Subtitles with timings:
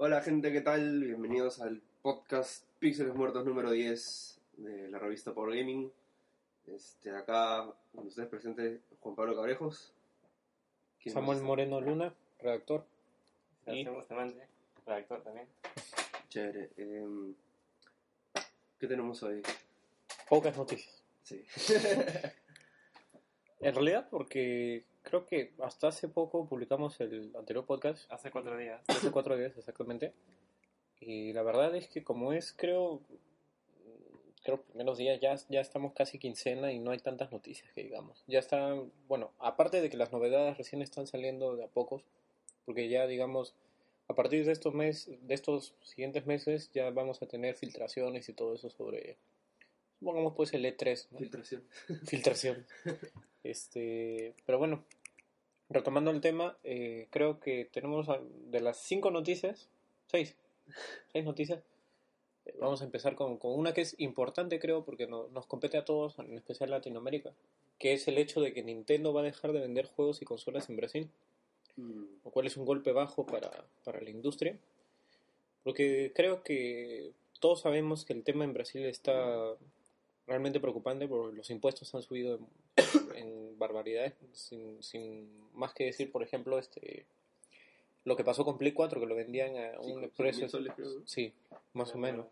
[0.00, 1.02] Hola gente, ¿qué tal?
[1.02, 5.90] Bienvenidos al podcast Píxeles Muertos número 10 de la revista Power Gaming.
[6.68, 9.92] Este, acá con ustedes presente Juan Pablo Cabrejos.
[11.02, 11.42] ¿Quién Samuel?
[11.42, 12.84] Moreno Luna, redactor.
[13.66, 14.46] Y- Sebastián Bustamante,
[14.86, 15.46] redactor también.
[16.28, 16.70] Chévere.
[16.76, 17.34] em,
[18.78, 19.42] ¿Qué tenemos hoy?
[20.28, 21.02] Pocas noticias.
[21.22, 21.44] Sí.
[23.60, 28.82] En realidad, porque creo que hasta hace poco publicamos el anterior podcast, Hace cuatro días.
[28.88, 30.12] hace cuatro días exactamente.
[31.00, 33.00] Y la verdad es que como es, creo,
[34.44, 38.22] creo primeros días ya, ya estamos casi quincena y no hay tantas noticias que digamos.
[38.26, 42.02] Ya están, bueno, aparte de que las novedades recién están saliendo de a pocos,
[42.66, 43.54] porque ya digamos,
[44.08, 48.34] a partir de estos meses, de estos siguientes meses ya vamos a tener filtraciones y
[48.34, 49.16] todo eso sobre,
[49.98, 51.18] supongamos pues el E3, ¿no?
[51.18, 51.64] Filtración.
[52.04, 52.66] filtración.
[53.44, 54.84] Este, pero bueno,
[55.70, 58.06] retomando el tema, eh, creo que tenemos
[58.50, 59.68] de las cinco noticias,
[60.06, 60.36] seis,
[61.12, 61.60] seis noticias.
[62.46, 65.76] eh, Vamos a empezar con, con una que es importante, creo, porque no- nos compete
[65.78, 67.32] a todos, en especial Latinoamérica,
[67.78, 70.68] que es el hecho de que Nintendo va a dejar de vender juegos y consolas
[70.70, 71.10] en Brasil,
[71.76, 73.50] Mm, lo cual es un golpe bajo para,
[73.84, 74.58] para la industria,
[75.62, 79.54] porque creo que todos sabemos que el tema en Brasil está
[80.26, 82.40] realmente preocupante porque los impuestos han subido
[83.14, 87.06] en, en barbaridades, sin, sin más que decir, por ejemplo, este
[88.04, 90.46] lo que pasó con Play 4, que lo vendían a Sí, un precio...
[90.46, 91.06] 5.000 soles, creo, ¿no?
[91.06, 91.32] Sí,
[91.74, 92.26] más o menos.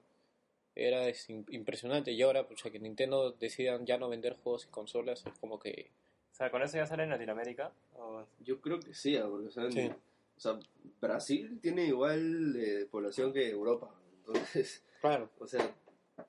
[0.75, 2.13] Era es im- impresionante.
[2.13, 5.91] Y ahora, pues, que Nintendo decidan ya no vender juegos y consolas, es como que...
[6.33, 7.73] O sea, ¿con eso ya sale en Latinoamérica?
[7.95, 9.91] ¿O Yo creo que sí, ah, porque o sea, Sí.
[10.37, 10.59] o sea,
[11.01, 13.93] Brasil tiene igual de población que Europa.
[14.19, 15.75] Entonces, Claro, o sea,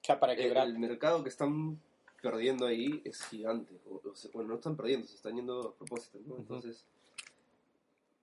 [0.03, 0.67] ya para quebrar.
[0.67, 1.79] el mercado que están
[2.21, 3.73] perdiendo ahí es gigante.
[3.89, 6.37] O, o sea, bueno, no están perdiendo, se están yendo a propósito, ¿no?
[6.37, 6.83] Entonces,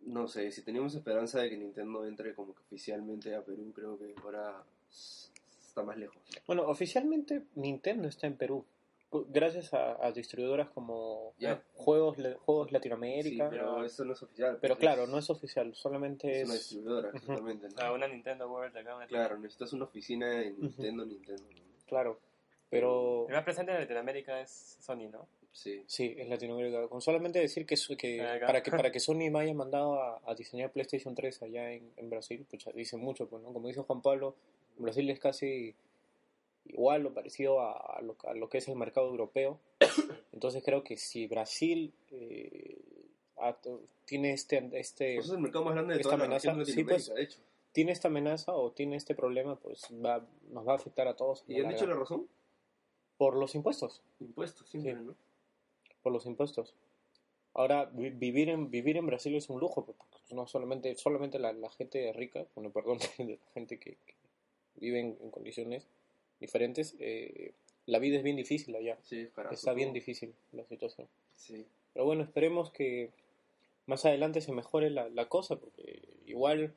[0.00, 3.98] no sé, si teníamos esperanza de que Nintendo entre como que oficialmente a Perú, creo
[3.98, 6.16] que ahora está más lejos.
[6.46, 8.64] Bueno, oficialmente Nintendo está en Perú.
[9.28, 11.52] Gracias a, a distribuidoras como Ya.
[11.52, 13.48] eh, Juegos, Le- Juegos Sí, Latinoamérica.
[13.48, 14.58] pero pero eso no es oficial.
[14.60, 16.60] pues, claro, no es oficial, solamente es una es...
[16.62, 17.68] distribuidora, exactamente.
[17.68, 17.76] ¿no?
[17.76, 18.96] sea, una Nintendo World acá?
[18.96, 21.44] Una Claro, necesitas una oficina en Nintendo, Nintendo.
[21.44, 21.86] ¿no?
[21.86, 22.18] Claro,
[22.80, 23.26] pero...
[23.28, 25.26] El más presente en Latinoamérica es Sony, ¿no?
[25.52, 25.82] Sí.
[25.86, 26.88] Sí, en Latinoamérica.
[26.88, 28.46] Con solamente decir que, que Acá.
[28.46, 31.90] para que para que Sony me haya mandado a, a diseñar PlayStation 3 allá en,
[31.96, 33.52] en Brasil, pues dice mucho, pues, ¿no?
[33.52, 34.34] Como dice Juan Pablo,
[34.78, 35.74] Brasil es casi
[36.66, 39.60] igual o parecido a, a lo, a lo que es el mercado europeo.
[40.32, 42.78] Entonces creo que si Brasil eh,
[43.36, 43.56] ha-
[44.06, 46.64] tiene este este Pues es el mercado más grande de esta toda la amenaza, región
[46.66, 47.38] de sí, pues, Latinoamérica, de hecho.
[47.72, 51.42] tiene esta amenaza o tiene este problema, pues va, nos va a afectar a todos.
[51.42, 52.26] a ¿Y la han dicho la razón?
[53.16, 54.02] Por los impuestos.
[54.20, 55.00] Impuestos, siempre, Sí.
[55.04, 55.14] ¿no?
[56.02, 56.74] por los impuestos.
[57.54, 60.02] Ahora, vi- vivir en, vivir en Brasil es un lujo, porque
[60.34, 64.14] no solamente, solamente la, la gente rica, bueno, perdón, la gente que, que
[64.76, 65.86] vive en, en condiciones
[66.40, 67.52] diferentes, eh,
[67.86, 68.98] la vida es bien difícil allá.
[69.02, 69.94] Sí, carajo, Está bien ¿no?
[69.94, 71.08] difícil la situación.
[71.36, 71.64] Sí.
[71.92, 73.10] Pero bueno, esperemos que
[73.86, 76.74] más adelante se mejore la, la cosa, porque igual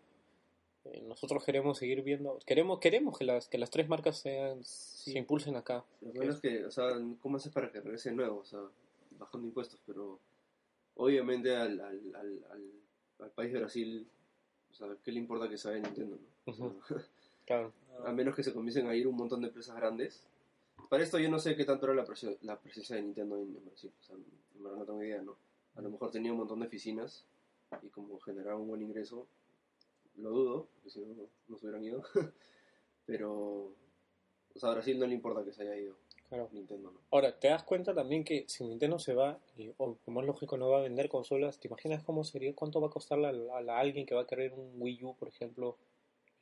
[0.94, 5.18] eh, nosotros queremos seguir viendo, queremos queremos que las, que las tres marcas sean, se
[5.18, 5.84] impulsen acá.
[6.02, 6.90] Lo bueno es que, o sea,
[7.22, 8.40] ¿cómo haces para que regrese de nuevo?
[8.40, 8.60] O sea,
[9.20, 10.20] bajando impuestos, pero
[10.96, 12.72] obviamente al, al, al, al,
[13.20, 14.08] al país de Brasil,
[14.72, 16.52] o sea, ¿qué le importa que se vaya Nintendo, no?
[16.52, 16.80] O sea, Ujú.
[17.48, 17.72] Claro.
[18.06, 20.22] a menos que se comiencen a ir un montón de empresas grandes.
[20.90, 23.56] Para esto yo no sé qué tanto era la, presi- la presencia de Nintendo en,
[23.56, 25.36] en Brasil, o sea, en verdad no tengo idea, ¿no?
[25.76, 27.24] A lo mejor tenía un montón de oficinas
[27.82, 29.26] y como generaba un buen ingreso,
[30.18, 32.04] lo dudo, porque si no, no, no se hubieran ido.
[33.06, 33.32] pero,
[34.54, 35.96] o sea, a Brasil no le importa que se haya ido
[36.30, 36.50] Claro.
[36.52, 37.00] Nintendo, ¿no?
[37.12, 40.58] Ahora, te das cuenta también que si Nintendo se va, y, o como es lógico,
[40.58, 43.78] no va a vender consolas, ¿te imaginas cómo sería, cuánto va a costarle a, a-
[43.78, 45.78] a alguien que va a querer un Wii U, por ejemplo,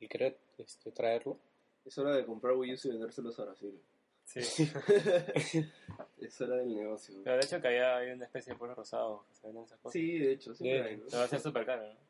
[0.00, 1.38] y querer este, traerlo?
[1.84, 3.80] Es hora de comprar Wii U y vendérselos a Brasil.
[4.24, 4.40] Sí.
[6.20, 7.20] es hora del negocio.
[7.22, 9.78] Pero de hecho que había hay una especie de polvo rosado que se venden esas
[9.78, 9.92] cosas.
[9.92, 10.56] Sí, de hecho, ¿no?
[10.58, 12.05] Pero va a ser súper caro, ¿no?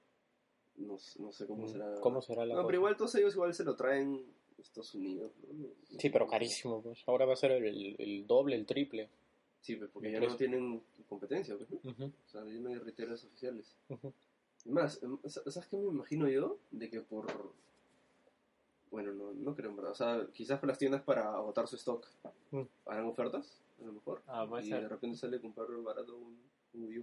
[0.79, 1.95] No, no sé cómo Mm, será.
[2.01, 2.67] ¿Cómo será la No, cosa?
[2.69, 4.25] pero igual todos ellos igual se lo traen
[4.59, 5.33] Estados Unidos.
[5.53, 5.69] ¿no?
[5.99, 7.03] Sí, pero carísimo, pues.
[7.07, 9.09] Ahora va a ser el, el doble, el triple.
[9.61, 10.33] Sí, pues porque ya precio.
[10.33, 13.75] no tienen competencia, pues, O sea, ya no hay retailers oficiales.
[13.89, 16.59] Es Más, em, sa- ¿sabes qué me imagino yo?
[16.71, 17.27] De que por...
[18.91, 19.93] Bueno, no, no creo en verdad.
[19.93, 22.07] O sea, quizás por las tiendas para agotar su stock
[22.53, 22.63] Mm.
[22.87, 24.23] harán ofertas, a lo mejor.
[24.29, 24.83] Ah, puede y ser.
[24.83, 26.39] de repente sale a comprar barato un,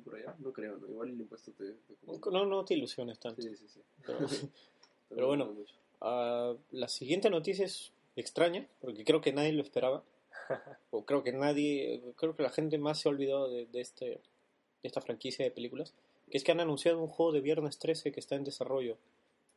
[0.03, 0.35] por allá.
[0.39, 0.87] No creo, ¿no?
[0.87, 1.73] Igual el impuesto te...
[1.73, 2.31] te.
[2.31, 3.41] No, no te ilusiones tanto.
[3.41, 3.81] Sí, sí, sí.
[5.09, 5.55] Pero, bueno.
[6.01, 10.03] ah, la siguiente noticia es extraña, porque creo que nadie lo esperaba.
[10.91, 14.05] o creo que nadie, creo que la gente más se ha olvidado de, de este,
[14.05, 14.19] de
[14.81, 15.93] esta franquicia de películas,
[16.29, 18.97] que es que han anunciado un juego de Viernes 13 que está en desarrollo.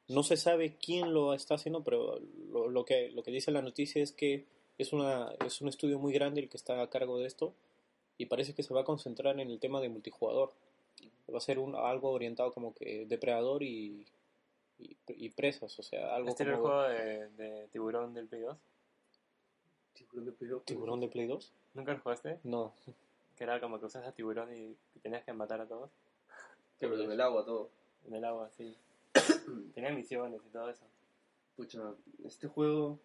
[0.09, 3.63] No se sabe quién lo está haciendo, pero lo, lo que, lo que dice la
[3.63, 4.45] noticia es que
[4.79, 7.55] es, una, es un estudio muy grande el que está a cargo de esto
[8.19, 10.53] y parece que se va a concentrar en el tema de multijugador.
[11.33, 14.07] Va a ser un, algo orientado como que depredador y,
[14.79, 18.27] y, y presas, o sea, algo ¿Este era el como juego de, de tiburón del
[18.29, 18.57] Play 2?
[19.95, 20.61] Tiburón de pedo.
[20.61, 21.53] tiburón de Play 2.
[21.75, 22.39] ¿Nunca lo jugaste?
[22.45, 22.73] No,
[23.37, 25.91] Que era como que usas a tiburón y y tenías que matar a todos
[26.79, 27.71] Pero en el agua todo.
[28.07, 28.77] en el agua, sí.
[29.75, 30.85] Tenía misiones y todo eso.
[31.57, 31.81] Pucha,
[32.25, 32.99] este juego...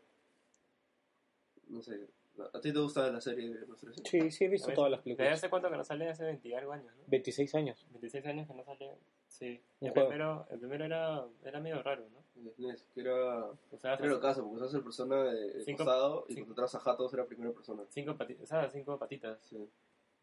[1.68, 2.08] No sé.
[2.54, 4.02] ¿A ti te gusta la serie de los 13?
[4.06, 5.38] sí, sí he visto todas las ¿Desde películas.
[5.40, 6.10] hace cuánto que no sale?
[6.10, 7.04] Hace 20 y algo años, ¿no?
[7.08, 7.86] 26 años.
[7.92, 8.98] 26 años que no sale.
[9.28, 9.62] Sí.
[9.82, 10.10] El juego.
[10.10, 12.22] primero, el primero era, era medio raro, ¿no?
[12.42, 13.48] El SNES, que era...
[13.72, 16.52] Usabas Era lo caso, porque usas el persona de, de Cinco- costado y cinco- cuando
[16.64, 17.84] entras a Jatos era primera persona.
[17.90, 19.40] cinco, pati- usabas cinco patitas.
[19.44, 19.70] Sí,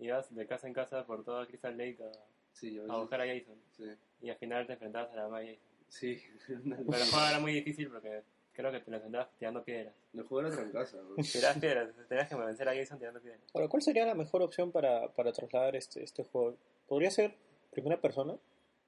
[0.00, 2.10] Ibas de casa en casa por toda Crystal Lake a,
[2.52, 3.56] sí, a a buscar a Jason.
[3.76, 3.84] Sí,
[4.22, 5.68] Y al final te enfrentabas a la mamá de Jason.
[5.88, 6.22] sí.
[6.46, 8.22] Pero el juego era muy difícil porque
[8.58, 9.94] creo que te lo enfrentabas tirando piedras.
[10.12, 11.14] El juego era trancasa, ¿no?
[11.32, 13.40] Tirabas piedras, tenías que vencer a Jason tirando piedras.
[13.54, 16.56] Ahora, ¿cuál sería la mejor opción para, para trasladar este, este juego?
[16.88, 17.34] ¿Podría ser
[17.70, 18.34] primera persona?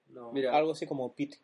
[0.08, 0.32] No.
[0.32, 1.38] Mira, Algo así como Pete.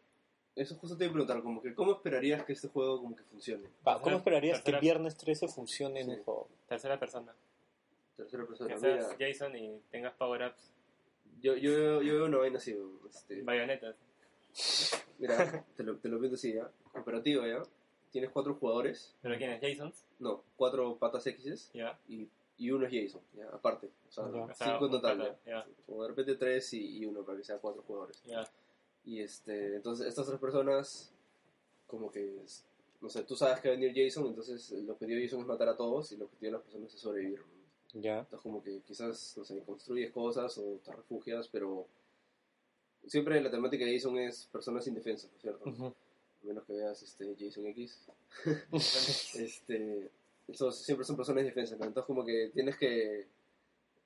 [0.56, 3.22] eso justo te iba a preguntar, como que ¿cómo esperarías que este juego como que
[3.22, 3.62] funcione?
[3.86, 6.12] Va, Tercera- ¿Cómo esperarías que tercera- Viernes 13 funcione en Sí.
[6.16, 6.48] un juego?
[6.68, 7.32] Tercera persona.
[8.16, 8.76] Tercera Que persona.
[8.78, 10.72] seas Mira, Jason y tengas power-ups,
[11.40, 12.76] yo, yo, yo veo una vaina así,
[13.08, 13.94] este, bayonetas.
[15.18, 16.68] mira, te lo, te lo así, ¿ya?
[16.92, 17.62] Cooperativa, ¿ya?
[18.10, 19.60] Tienes cuatro jugadores, ¿Pero quién es?
[19.60, 19.92] ¿Jason?
[20.20, 21.98] no, cuatro patas X Ya.
[22.08, 23.48] y, y uno es Jason, ¿ya?
[23.50, 24.44] Aparte, o sea, Ya.
[24.44, 25.66] O sea, cinco en total, pata.
[25.88, 28.22] O de repente tres y, y uno para que sea cuatro jugadores.
[29.04, 31.12] Y este, entonces estas tres personas,
[31.86, 32.64] como que, es-
[33.00, 35.46] no sé, tú sabes que va a venir Jason, entonces el objetivo de Jason es
[35.46, 37.40] matar a todos y el objetivo de las personas es sobrevivir.
[37.40, 38.00] ¿no?
[38.00, 38.18] Ya.
[38.20, 41.86] Entonces como que quizás, no sé, construyes cosas o te refugias, pero
[43.06, 45.68] siempre la temática de Jason es personas indefensas, ¿no es cierto?
[45.68, 45.86] Ujú.
[45.86, 45.94] A
[46.46, 48.06] menos que veas este Jason X.
[49.34, 50.10] este,
[50.48, 51.86] esos siempre son personas indefensas, ¿no?
[51.86, 53.26] Entonces como que tienes que...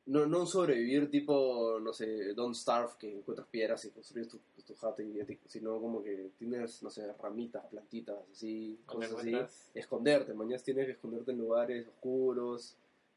[0.07, 4.41] No, no un sobrevivir tipo, no sé, Don't Starve, que encuentras piedras y construyes tu,
[4.67, 5.03] tu jato,
[5.47, 9.37] sino como que tienes, no sé, ramitas, plantitas, así, cosas así.
[9.75, 12.75] Esconderte, mañana tienes que esconderte en lugares oscuros,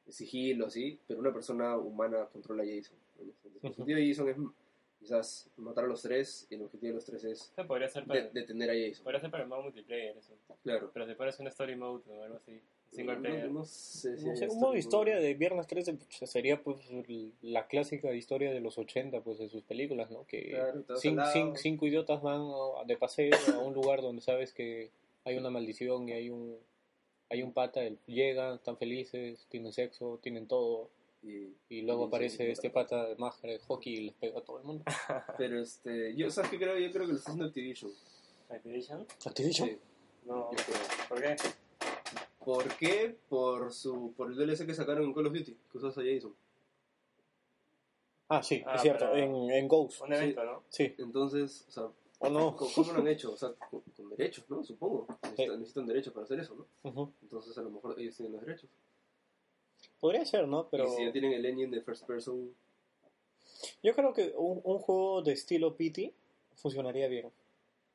[0.10, 2.98] sigilo, así, pero una persona humana controla a Jason.
[3.18, 3.32] ¿no?
[3.64, 4.38] Entonces, el de Jason es
[5.04, 8.04] quizás matar a los tres, y el objetivo de los tres es Eso podría ser
[8.04, 9.04] de- para, detener a Jason.
[9.04, 10.34] podría ser para el modo multiplayer eso.
[10.64, 10.90] Claro.
[10.94, 12.60] Pero si pones un story mode o algo así.
[12.92, 13.52] Single No- player.
[13.52, 16.78] No, sé si No sé, un modo historia de Viernes 13 pues, sería pues
[17.42, 20.26] la clásica historia de los 80 pues de sus películas, ¿no?
[20.28, 21.34] Que Claro, te vas cin- al lado.
[21.34, 22.44] cin- cinco idiotas van
[22.86, 24.92] de paseo a un lugar donde sabes que
[25.26, 26.58] hay una maldición y hay un
[27.30, 30.92] hay un pata, llegan, están felices, tienen sexo, tienen todo
[31.24, 34.40] Y- y luego y aparece sí, este pata de máscara de hockey y les pega
[34.40, 34.84] a todo el mundo.
[35.38, 36.78] Pero este, yo, ¿sabes qué creo?
[36.78, 37.92] Yo creo que lo está haciendo Activision.
[38.50, 39.08] Activision.
[39.26, 39.70] Activision.
[39.70, 39.78] Sí,
[40.26, 40.52] No.
[40.52, 40.78] yo creo.
[41.10, 41.36] ¿Por qué?
[42.44, 43.18] ¿Por qué?
[43.30, 46.36] Por su por el DLC que sacaron en Call of Duty, que usas a Jason.
[48.30, 50.02] Ah, sí, Ah, es cierto, en, en Ghost.
[50.02, 50.64] Un evento, ¿no?
[50.70, 51.84] Sí, Entonces, o sea,
[52.20, 52.56] o no.
[52.56, 53.34] ¿cómo, cómo lo han hecho?
[53.34, 54.64] O sea, con, con derechos, ¿no?
[54.64, 55.08] Supongo.
[55.24, 57.12] Necesitan, necesitan derechos para hacer eso, ¿no?
[57.22, 58.70] Entonces, a lo mejor ellos tienen los derechos.
[60.04, 60.68] Podría ser, ¿no?
[60.70, 62.54] Pero Y si ya tienen el engine de first person,
[63.82, 66.14] yo creo que un, un juego de estilo PT
[66.56, 67.32] funcionaría bien.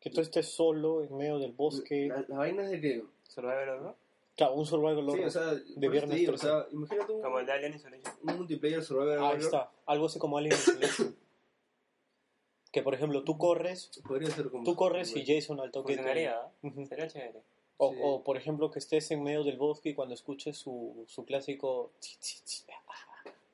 [0.01, 2.07] Que tú estés solo en medio del bosque.
[2.09, 3.05] la, la vaina es de que.
[3.25, 3.95] Survivor, ¿no?
[4.37, 5.27] Claro, un survival Sí, horror.
[5.27, 6.47] o sea, te Viernes digo, o 13.
[6.47, 8.15] sea, imagínate un, Como el de Alien Isolation.
[8.23, 9.41] un multiplayer survival Ahí horror.
[9.43, 11.15] está, algo así como Alien Isolation.
[12.73, 14.65] que por ejemplo tú corres, Podría ser como.
[14.65, 16.67] tú corres y Jason al toque te- Funcionaría, ¿eh?
[16.69, 16.87] Ujú.
[16.87, 17.43] Sería chévere.
[17.79, 17.99] O, Sí.
[18.03, 21.93] o, por ejemplo que estés en medio del bosque y cuando escuches su, su clásico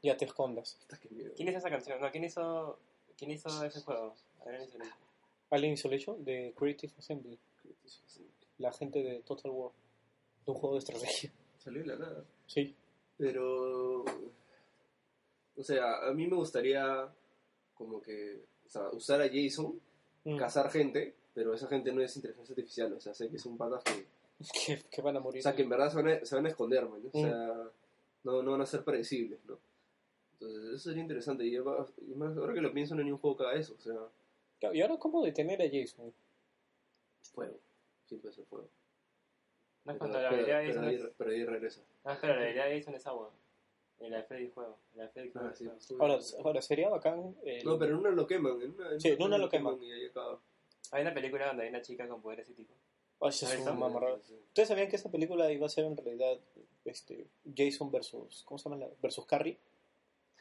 [0.03, 0.79] ya te escondas.
[1.37, 2.01] ¿Quién hizo esa canción?
[2.01, 2.79] No, ¿quién hizo,
[3.17, 4.15] quién hizo ese juego?
[4.45, 4.99] Alien Isolation.
[5.51, 7.39] Alien Isolation de Creative Assembly,
[8.59, 9.73] la gente de Total War,
[10.45, 11.31] de un juego de estrategia.
[11.59, 12.25] Salió de la nada.
[12.47, 12.75] Sí.
[13.17, 14.05] Pero.
[15.57, 17.09] O sea, a mí me gustaría
[17.75, 18.45] como que.
[18.67, 19.81] O sea, usar a Jason,
[20.27, 20.39] Mm.
[20.39, 23.83] cazar gente pero esa gente no es inteligencia artificial, o sea, sé que son patas
[23.85, 24.07] que,
[24.67, 25.41] que, que van a morir.
[25.41, 27.23] o sea, que en verdad se van a, se van a esconder, man, o Mm.
[27.23, 27.71] sea,
[28.25, 29.59] no, no van a ser predecibles, ¿no?
[30.35, 33.19] Entonces, eso sería interesante, y, y más ahora que lo pienso, no hay ni un
[33.19, 33.95] juego que haga eso, o sea,
[34.73, 36.13] ¿Y ahora cómo detener a Jason?
[37.35, 37.59] fuego,
[38.07, 38.69] siempre es el fuego.
[39.85, 41.81] No es Pero, cuando la pero- habilidad de pero Jason pero ahí regresa.
[42.05, 43.31] No, espera, la habilidad de Jason es agua.
[44.01, 44.79] En la de Freddy juego.
[44.93, 45.49] En la de Freddy juego.
[45.49, 47.37] Ah, sí, es- Ahora, ahora sería bacán.
[47.45, 50.07] el- No, pero en una lo queman, en una, Sí, en una lo Y ahí
[50.07, 50.41] acaba.
[50.93, 52.77] Hay una película donde hay una chica con poderes psíquicos.
[53.21, 53.73] Ay, ese es Ahí un está.
[53.75, 54.21] mamarrado.
[54.49, 56.39] ¿Ustedes sabían que esa película iba a ser en realidad
[56.85, 58.43] este, Jason versus.
[58.45, 58.77] ¿Cómo se llama?
[58.85, 59.59] la- Versus Carrie?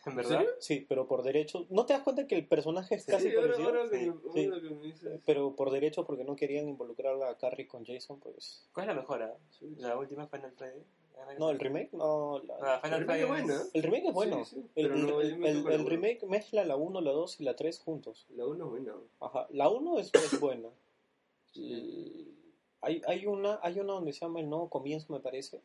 [0.05, 0.45] ¿En ¿En verdad?
[0.59, 1.65] Sí, pero por derecho.
[1.69, 3.69] ¿No te das cuenta que el personaje es casi Sí, ahora, parecido?
[3.69, 4.67] ahora que, Sí, ahora sí.
[4.67, 5.21] que me dices.
[5.25, 8.67] Pero por derecho, porque no querían involucrar a Carrie con Jason, pues.
[8.73, 9.23] ¿Cuál es la mejor?
[9.23, 9.33] ah?
[9.57, 10.81] Sí, La última Final Freddy.
[11.39, 12.39] No, el remake, no.
[12.43, 13.53] la- Ah, Final El remake es buena.
[13.61, 14.43] es- El remake es bueno.
[14.45, 15.19] Sí, sí, el, no,
[15.89, 18.25] remake mezcla la 1, la 2 y la 3 juntos.
[18.35, 18.95] La 1 es buena.
[19.21, 19.47] Ajá.
[19.51, 20.67] La 1 es, es buena.
[21.53, 22.27] Y
[22.83, 25.59] hay, hay, una, hay una donde se llama El Nuevo Comienzo, me parece.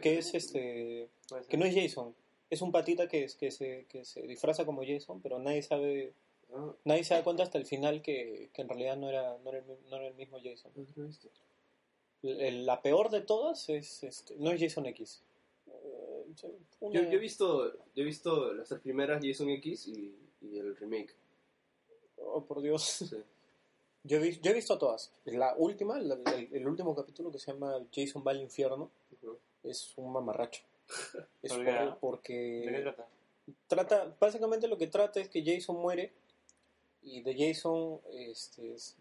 [0.00, 1.08] Que es, este.
[1.48, 2.14] Que no es Jason.
[2.50, 6.12] Es un patita que, es, que, se, que se disfraza como Jason, pero nadie sabe.
[6.54, 9.50] Ah, Nadie se da cuenta hasta el final que, que en realidad no era, no,
[9.50, 10.70] era el, no era el mismo Jason.
[12.22, 15.22] la peor de todas es este, no es Jason X.
[15.66, 16.24] Eh,
[16.80, 20.58] una- Yo, yo he visto, yo he visto las tres primeras Jason X y, y
[20.58, 21.14] el remake.
[22.18, 22.82] Oh, por Dios.
[22.84, 23.16] Sí.
[24.06, 25.10] Yo he, yo he visto todas.
[25.24, 28.90] La última, la- el, el último capítulo que se llama Jason va al infierno,
[29.22, 29.38] Ujú.
[29.64, 30.62] es un mamarracho.
[31.42, 33.06] Es ¿Por horrible ¿De qué porque trata?
[33.68, 36.12] trata, básicamente lo que trata es que Jason muere
[37.02, 38.96] y de Jason, este, es-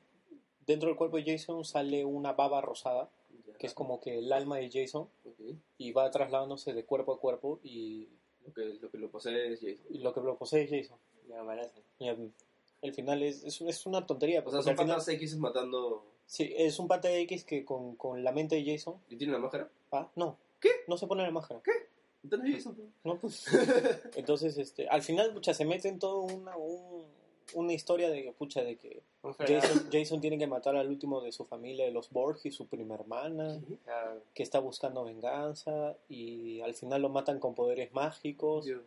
[0.65, 3.09] dentro del cuerpo de Jason sale una baba rosada,
[3.47, 3.53] Ya.
[3.57, 5.55] que es como que el alma de Jason, Ok.
[5.77, 8.07] y va trasladándose de cuerpo a cuerpo y,
[8.45, 9.85] Lo que, lo que lo posee es Jason.
[9.89, 10.97] y lo que lo posee es Jason.
[11.27, 11.81] Ya, parece.
[11.99, 12.09] Y
[12.83, 16.05] al final es, es, es una tontería, O sea, son al final, patas X matando.
[16.25, 19.39] sí, es un pata X que con, con la mente de Jason, ¿Y tiene la
[19.39, 19.69] máscara?
[19.91, 20.69] ah, no, ¿Qué?
[20.87, 21.61] no se pone la máscara.
[22.23, 22.93] Entonces es Jason.
[23.03, 23.45] No, pues.
[24.15, 27.05] Entonces, este, al final, pucha, se mete en toda una, un-
[27.53, 29.03] una historia de, pucha, de que.
[29.39, 32.95] Jason, Jason tiene que matar al último de su familia, de los Borges, su prima
[32.95, 33.59] hermana,
[34.33, 38.65] que está buscando venganza, y al final lo matan con poderes mágicos.
[38.65, 38.81] Dios.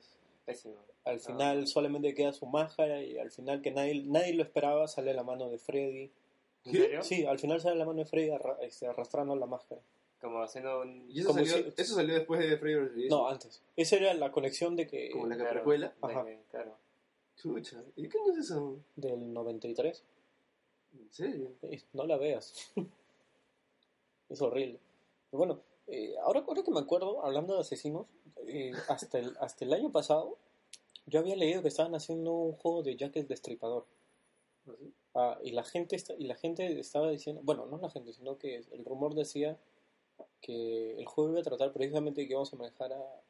[0.44, 0.74] pésimo.
[1.04, 5.14] Al final solamente queda su máscara, y al final que nadie, nadie lo esperaba, sale
[5.14, 6.10] la mano de Freddy.
[6.64, 7.02] ¿En serio?
[7.02, 9.80] Sí, al final sale la mano de Freddy arra- este, arrastrando la máscara.
[10.20, 11.06] Como haciendo un...
[11.08, 12.90] ¿Y eso Como salió, si- eso salió después de Freddy vs.
[12.94, 13.08] Jason?
[13.08, 13.62] No, antes.
[13.76, 15.54] Esa era la conexión de que Como la que Claro.
[15.54, 15.94] precuela.
[16.02, 16.24] Ajá.
[16.24, 16.76] que, claro.
[17.36, 17.82] Chucha.
[17.96, 18.80] ¿Y qué año es eso?
[18.96, 20.04] del 93.
[20.98, 21.52] ¿En serio?
[21.92, 22.72] No la veas.
[24.28, 24.80] es horrible.
[25.30, 28.06] Pero bueno, eh, ahora, ahora que me acuerdo, hablando de asesinos,
[28.46, 30.36] eh, hasta, el, hasta el año pasado
[31.08, 33.86] yo había leído que estaban haciendo un juego de Jack el Destripador.
[34.66, 34.92] ¿Ah, sí?
[35.14, 38.38] Ah, y la gente está- y la gente estaba diciendo, bueno, no la gente, sino
[38.38, 39.58] que el rumor decía
[40.40, 43.22] que el juego iba a tratar precisamente de que íbamos a manejar a,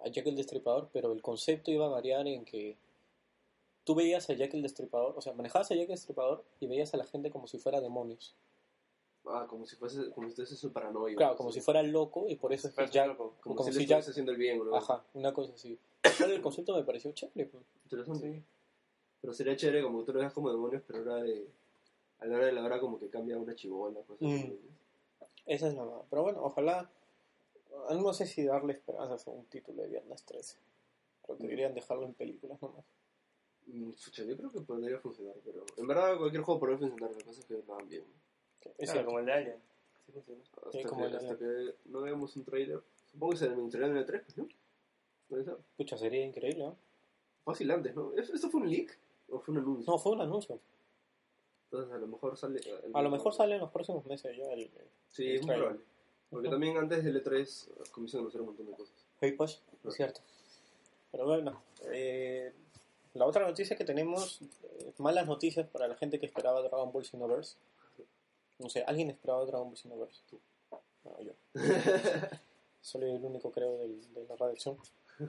[0.00, 2.76] a Jack el Destripador, pero el concepto iba a variar en que
[3.84, 6.92] tú veías a Jack el Destripador, o sea, manejabas a Jack el Destripador y veías
[6.94, 8.34] a la gente como si fuera demonios.
[9.26, 11.16] Ah, como si fuese, como si fuese su paranoia.
[11.16, 13.34] Claro, como si fuera loco y por eso es que Jack, loco.
[13.40, 14.76] Como, como si, si Jack- haciendo el bien, ¿no?
[14.76, 15.78] ajá, una cosa así.
[16.04, 17.46] El concepto me pareció chévere.
[17.46, 17.64] pues.
[17.84, 18.42] Interesante.
[19.20, 21.48] Pero sería chévere como que tú lo veas como demonios, pero ahora de,
[22.20, 24.52] a la hora de la hora como que cambia una chivola, cosas Mm.
[25.46, 26.02] Esa es la verdad.
[26.10, 26.90] Pero bueno, ojalá,
[27.90, 30.56] no sé si darle esperanzas a un título de Viernes 13.
[31.22, 31.46] Creo que Mm.
[31.46, 32.84] deberían dejarlo en películas nomás.
[33.66, 37.24] Mm, Pucha, yo creo que podría funcionar, pero en verdad cualquier juego podría funcionar, la
[37.24, 38.04] cosa es que lo hagan bien.
[38.78, 39.56] Es Claro, como el de Alien.
[40.06, 40.42] Sí funciona.
[40.42, 42.82] Hasta, Sí, que, el- hasta que no veamos un trailer.
[43.10, 44.48] Supongo que se anunciará en el 3, ¿no?
[45.28, 45.56] Puede ser.
[45.76, 46.76] Pucha, sería increíble, ¿no?
[47.44, 48.12] Fácil antes, ¿no?
[48.14, 48.96] ¿Es- ¿Esto fue un leak
[49.30, 49.92] o fue un anuncio?
[49.92, 50.58] No, fue un anuncio.
[51.70, 52.60] Entonces a lo mejor sale...
[52.84, 54.70] el- A lo mejor sale en los próximos meses ya el
[55.08, 55.80] Sí, el es muy probable.
[56.30, 58.94] Porque también antes del E3 comienzan a anunciar un montón de cosas.
[59.20, 60.20] Hey, pues, es cierto.
[61.12, 61.62] Pero bueno,
[61.92, 62.52] eh,
[63.14, 67.04] la otra noticia que tenemos, eh, malas noticias para la gente que esperaba Dragon Ball
[67.04, 67.56] Xenoverse.
[68.58, 70.22] No sé, ¿alguien esperaba Dragon Ball Xenoverse?
[71.04, 71.32] No, yo.
[72.80, 74.76] Soy el único, creo, del- de la redacción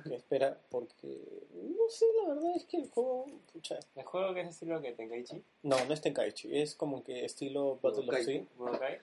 [0.03, 1.07] que espera, porque
[1.53, 4.91] no sé, la verdad es que el juego, pucha, El juego que es estilo que
[4.93, 8.23] Tenkaichi, no, no es Tenkaichi, es como que estilo Battle of Budokai.
[8.25, 8.43] Sea.
[8.57, 8.99] Budokai,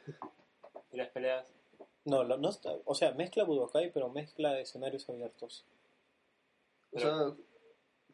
[0.92, 1.46] y las peleas.
[2.04, 5.64] No, lo- no está, o sea, mezcla Budokai, pero mezcla escenarios abiertos.
[6.92, 7.36] O sea, o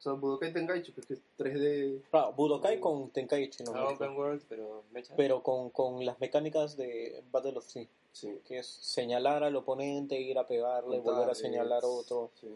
[0.01, 2.03] sea Budokai Tenkaichi, porque es 3D...
[2.11, 5.15] Claro, Budokai con Tenkaichi, no Ah, open world, pero mecha.
[5.17, 7.87] pero con, con las mecánicas de Battle of Sea,
[8.21, 8.41] Sí.
[8.45, 12.31] que es señalar al oponente, ir a pegarle, Contar, volver a señalar a otro.
[12.41, 12.49] Sí.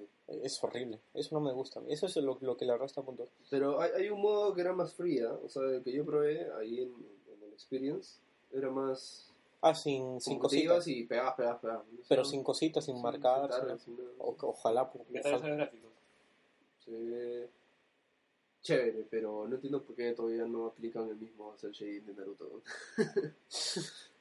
[0.42, 1.81] Es horrible, eso no me gusta.
[1.88, 3.28] Eso es lo, lo que le resta puntos.
[3.50, 6.50] Pero hay, hay un modo que era más fría, o sea, el que yo probé
[6.54, 7.12] ahí en,
[7.52, 8.19] Experience
[8.52, 9.28] era más
[9.61, 10.88] Ah, sin, sin cositas.
[10.88, 11.87] y pegabas, pegabas, pegabas.
[11.87, 11.99] ¿no?
[12.09, 13.42] Pero Sí, sin cositas, sin sí, marcar.
[13.42, 14.11] guitarra, sin- sin nada.
[14.19, 15.71] o- ojalá, por- ¿Qué tal son ojalá.
[16.88, 17.49] ve
[18.62, 22.62] chévere, pero no entiendo por qué todavía no aplican el mismo cel shading de Naruto.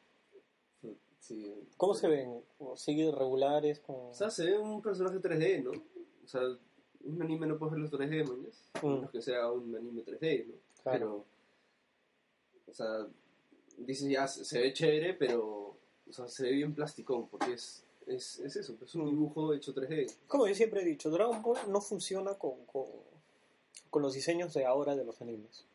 [1.21, 2.43] sí, ¿Cómo se ven?
[2.75, 3.79] ¿Sigue regulares?
[3.79, 3.95] Con...
[3.95, 5.71] O sea, se ve un personaje 3D, ¿no?
[5.71, 6.41] O sea,
[7.03, 8.69] un anime no puede verlo 3D, mañas.
[8.73, 8.93] A Mm.
[8.95, 10.53] menos que sea un anime 3D, ¿no?
[10.83, 10.99] Claro.
[10.99, 11.25] Pero,
[12.67, 13.07] o sea,
[13.77, 17.83] dices ya, se, se ve chévere, pero, o sea, se ve bien plasticón, porque es,
[18.07, 20.11] es, es eso, es un dibujo hecho 3D.
[20.27, 22.85] Como yo siempre he dicho, Dragon Ball no funciona con, con,
[23.89, 25.65] con los diseños de ahora de los animes.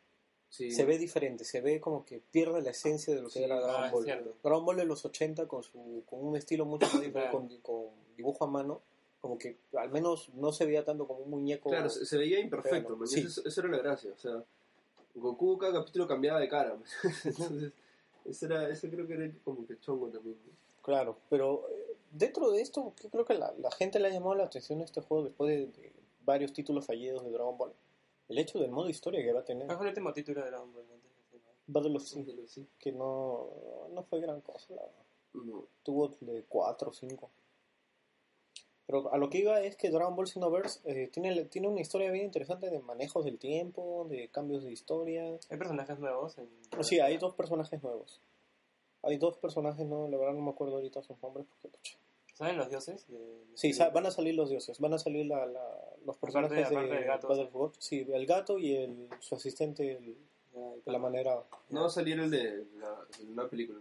[0.49, 3.45] Sí, Se ve diferente, se ve como que pierde la esencia de lo que Sí,
[3.45, 4.35] era ah, Dragon es Ball.
[4.43, 7.87] Dragon Ball de los 80 con, su, con un estilo mucho más diferente, con, con
[8.17, 8.81] dibujo a mano,
[9.21, 11.71] como que al menos no se veía tanto como un muñeco.
[11.71, 13.21] Claro, se, se veía imperfecto, sí.
[13.21, 14.45] Eso, eso era la gracia, o sea,
[15.17, 16.77] Goku cada capítulo cambiaba de cara.
[17.25, 17.73] Entonces,
[18.25, 20.37] ese, era, creo que era como que chongo también.
[20.47, 20.53] ¿no?
[20.83, 24.35] Claro, pero eh, dentro de esto, yo creo que la, la gente le ha llamado
[24.35, 25.93] la atención a este juego después de, de
[26.25, 27.73] varios títulos fallidos de Dragon Ball.
[28.29, 30.51] El hecho del modo historia que va a tener ¿Cuál fue el último título de
[30.51, 30.87] Dragon Ball?
[31.69, 32.69] Battle of sí.
[32.79, 35.05] que no, no fue gran cosa, la verdad.
[35.35, 35.67] No.
[35.83, 37.31] tuvo de 4 o 5.
[38.87, 42.11] Pero a lo que iba es que Dragon Ball Xenoverse eh, tiene, tiene una historia
[42.13, 45.25] bien interesante de manejos del tiempo, de cambios de historia.
[45.51, 46.39] ¿Hay personajes nuevos?
[46.39, 46.49] En...
[46.85, 48.21] Sí, hay dos personajes nuevos.
[49.03, 51.47] Hay dos personajes, no, la verdad no me acuerdo ahorita sus nombres.
[51.49, 51.99] Porque, pucha.
[52.37, 53.07] ¿Saben los dioses?
[53.09, 56.59] De- Sí, sa- van a salir los dioses, van a salir la, la- los personajes
[56.59, 60.17] Aparte- aparte de del gato, Battle for- Sí, el gato y el, su asistente el-
[60.55, 61.43] Ya, y de la manera...
[61.71, 63.79] No va a salir el de la, una película.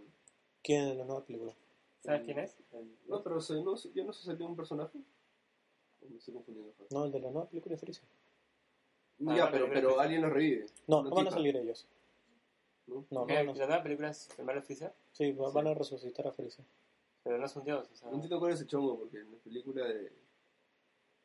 [0.62, 1.52] ¿Quién en la nueva película?
[2.02, 2.56] ¿Sabes quién es?
[2.72, 4.98] El- No, pero se, no, no se salió un personaje.
[6.02, 6.72] ¿O me estoy confundiendo.
[6.90, 8.04] No, el de la nueva película es Freezer.
[9.18, 10.66] No, Ah, ya, vale, pero, pero alguien lo revive.
[10.86, 11.86] No, no van a salir ellos.
[12.86, 13.04] ¿no?
[13.10, 13.34] No, no ¿Qué?
[13.34, 14.92] van a- ¿La nueva película es el malo Freezer?
[15.12, 16.64] Sí, va- van a resucitar a Freezer.
[17.26, 18.08] Pero no es un dios, o sea...
[18.08, 20.12] No entiendo cuál es el chongo, porque en la película de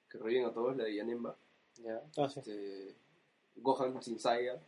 [0.10, 1.38] que reviven a todos, la de Yanemba,
[1.76, 2.02] Ya.
[2.18, 2.40] Ah, sí.
[2.40, 2.96] este,
[3.58, 4.60] Gohan sin Saya,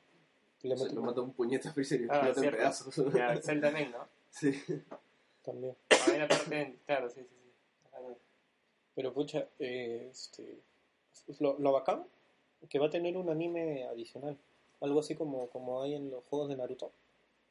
[0.62, 2.58] Le se lo mata un puñete a Freezer y Ah, explota en cierto.
[2.60, 3.14] pedazos.
[3.16, 4.08] Ya, Cell también, ¿no?
[4.30, 4.54] sí.
[5.42, 5.76] también.
[5.90, 6.78] Ah, hay una parte en...
[6.86, 7.52] Claro, sí, sí, sí.
[7.94, 8.16] Ah, no.
[8.94, 10.62] Pero pucha, eh, este,
[11.40, 12.06] lo, lo bacán,
[12.70, 14.38] que va a tener un anime adicional.
[14.82, 16.92] Algo así como, como hay en los juegos de Naruto.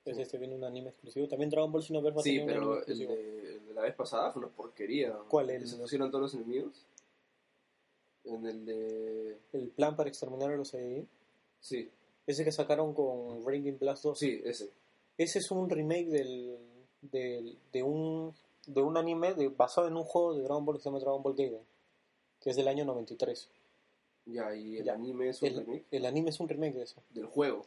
[0.05, 0.23] Es Sí.
[0.23, 1.29] este, viene un anime exclusivo.
[1.29, 4.33] También Dragon Ball Xenoverse va a Sí, pero el de, el de la vez pasada
[4.33, 5.17] fue una porquería.
[5.29, 6.85] ¿Cuál, Que se pusieron todos los enemigos.
[8.25, 9.38] En el de...
[9.53, 11.09] El plan para exterminar a los Saiyajin.
[11.61, 11.91] Sí,
[12.27, 14.19] Ese que sacaron con Ringing Blast 2.
[14.19, 14.71] sí, ese.
[15.19, 16.57] Ese es un remake del,
[17.03, 18.35] del- de, un,
[18.67, 21.23] de un anime de, basado en un juego de Dragon Ball que se llama Dragon
[21.23, 21.61] Ball Gaiden.
[22.41, 23.49] Que es del año 93.
[24.27, 24.95] Ya, y el Ya.
[24.95, 27.03] anime es un El, remake el anime es un remake de eso.
[27.11, 27.65] del juego.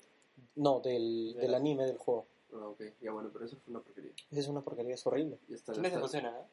[0.56, 2.26] No, del, De del la- anime del juego.
[2.54, 2.82] Ah, ok.
[3.02, 4.12] Ya, bueno, pero eso fue una porquería.
[4.32, 5.40] Esa es una porquería, es horrible.
[5.48, 5.74] Ya está.
[5.74, 6.46] ¿Quiénes se está- fusionan, eh?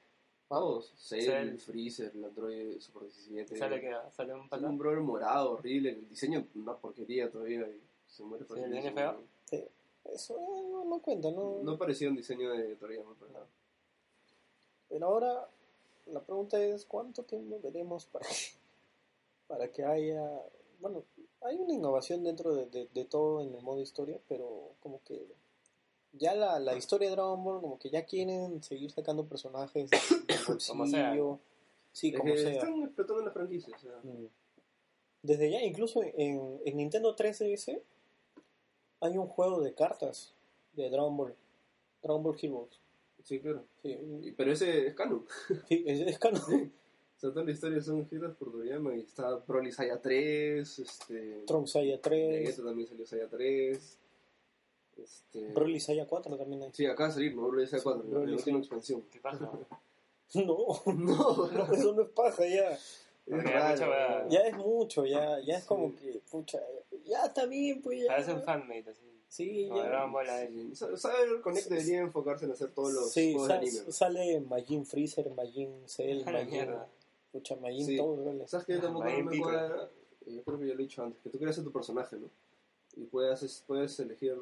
[0.49, 0.93] Todos.
[0.97, 1.59] Cell, Cell.
[1.59, 3.57] Freezer, el Android Super 17.
[3.57, 4.67] Sale que sale un pata.
[4.69, 5.91] un brother morado, horrible.
[5.91, 7.61] El diseño, una porquería todavía.
[7.69, 9.23] Y se muere Sí, el diseño feo.
[10.05, 11.61] Eso eh, no, no cuenta, no.
[11.63, 13.47] No parecía un diseño de Toriyama para nada.
[14.89, 15.49] Pero ahora
[16.07, 18.35] la pregunta es cuánto tiempo veremos para que,
[19.47, 20.29] para que haya,
[20.83, 21.05] bueno,
[21.41, 25.27] hay una innovación dentro de, de- de todo en el modo historia, pero como que
[26.13, 29.89] ya la, la historia de Dragon Ball como que ya quieren seguir sacando personajes
[30.27, 31.09] del Como sea.
[31.09, 31.39] bolsillo,
[31.93, 32.51] sí, como sea.
[32.53, 33.75] Están explotando la franquicia.
[33.75, 34.27] O sea, Mm.
[35.23, 37.81] Desde ya, incluso en, en Nintendo 3DS
[39.01, 40.35] hay un juego de cartas
[40.73, 41.35] de Dragon Ball,
[42.03, 42.81] Dragon Ball Heroes.
[43.23, 43.65] sí, claro.
[43.83, 43.97] Sí,
[44.37, 45.25] Pero ese es canon.
[45.69, 46.43] sí, es, es canon.
[47.23, 48.95] sea, toda la historia son escritas por Toriyama.
[48.97, 50.79] Y está Broly Saya 3.
[50.79, 53.99] Este, Trunks Saya 3, Vegeta también salió Saya 3.
[54.99, 56.71] Este, Broly Saya 4 también hay.
[56.73, 57.49] Sí, acaba de salir, ¿no?
[57.49, 58.03] Broly Saya 4.
[58.05, 59.03] Broly la última expansión.
[59.11, 59.51] ¿Qué pasa?
[60.35, 62.71] No, No, no, eso no es paja ya.
[62.73, 64.29] es raro.
[64.31, 65.69] Ya es mucho, ya, ya es Sí.
[65.69, 66.59] como que, pucha,
[67.05, 68.07] ya está bien, pues ya.
[68.07, 69.03] Parece un fanmate, así.
[69.29, 70.39] Sí, Como ya.
[70.39, 70.75] AE.
[70.75, 73.93] Sí, Saber Connect debería enfocarse en hacer todos los Sí, juegos sa- de anime.
[73.93, 76.71] sale Majin Freezer, Majin Cell, Majin,
[77.33, 77.49] mierda.
[77.49, 77.97] pucha, Majin Sí.
[77.97, 78.47] todo, ¿vale?
[78.49, 79.91] ¿Sabes que tampoco Ahí no me cuadra?
[80.27, 82.17] Eh, Yo creo que ya lo he dicho antes, que tú creas a tu personaje,
[82.17, 82.29] ¿no?
[82.97, 84.37] Y puedes, puedes elegir...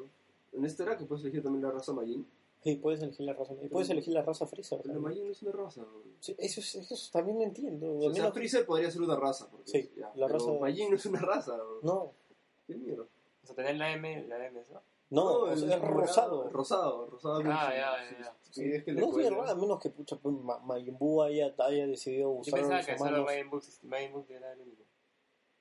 [0.53, 2.25] En este era que puedes elegir también la raza Majin.
[2.63, 4.79] Sí, puedes elegir la raza, y puedes elegir la raza Freezer.
[4.83, 5.09] Pero también.
[5.11, 5.81] Majin no es una raza.
[5.81, 5.87] ¿no?
[6.19, 7.97] Sí, eso, es- eso también no entiendo.
[7.97, 9.49] O sea, no- Freezer podría ser una raza.
[9.49, 11.57] Porque, Sí, ya, la pero raza Majin no es una raza.
[11.57, 11.79] ¿no?
[11.81, 12.11] no,
[12.67, 13.03] ¿Qué mierda?
[13.43, 14.81] O sea, tener la M, la M, ¿no?
[15.11, 16.49] No, o el sea, es morado, rosado.
[16.49, 17.35] Rosado, rosado.
[17.35, 17.49] Ah, mucho.
[17.49, 18.35] ya, ya, Sí, ya.
[18.49, 19.29] sí, es que le No es cuelga.
[19.29, 22.61] verdad, a menos que pucha, pues, Ma- Majin Buu haya, haya decidido Yo usar a
[22.61, 23.25] pensaba los que solo humanos.
[23.25, 24.83] Majin Buu Majin Buu era el único.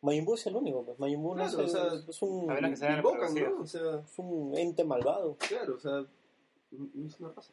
[0.03, 2.51] Majin Buu es el único, pues Majin Buu no es, o el- sea, es un,
[2.51, 3.35] A que Invocan.
[3.35, 3.61] ¿no?
[3.63, 6.05] O sea, es un ente malvado, claro, o sea,
[6.71, 7.53] no es una raza.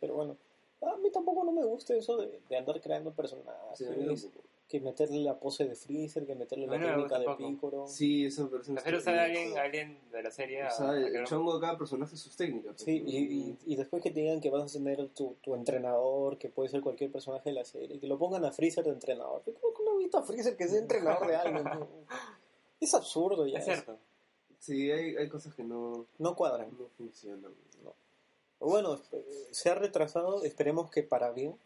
[0.00, 0.36] pero bueno.
[0.82, 4.04] A mí tampoco no me gusta eso de, de andar creando personajes, Sí, a mí
[4.06, 4.45] tampoco.
[4.68, 7.26] Que meterle la pose de Freezer, que meterle la técnica de.
[7.36, 7.86] Piccolo.
[7.86, 10.64] Sí, eso me Prefiero usar a alguien, alguien de la serie.
[10.64, 12.72] O a- sea, a que el chongo de cada personaje sus técnicas.
[12.74, 15.54] pues, Sí, y, y, y después que te digan que vas a tener tu, tu
[15.54, 18.90] entrenador, que puede ser cualquier personaje de la serie, que lo pongan a Freezer de
[18.90, 19.42] entrenador.
[19.60, 21.62] ¿Cómo que no he visto a Freezer que sea entrenador de algo?
[21.62, 21.88] No.
[22.80, 23.58] Es absurdo ya.
[23.60, 23.96] Es cierto.
[24.58, 26.70] Sí, hay, hay cosas que no, No cuadran.
[26.76, 27.54] no funcionan.
[28.58, 31.56] Bueno, eh, se ha retrasado, esperemos que para bien.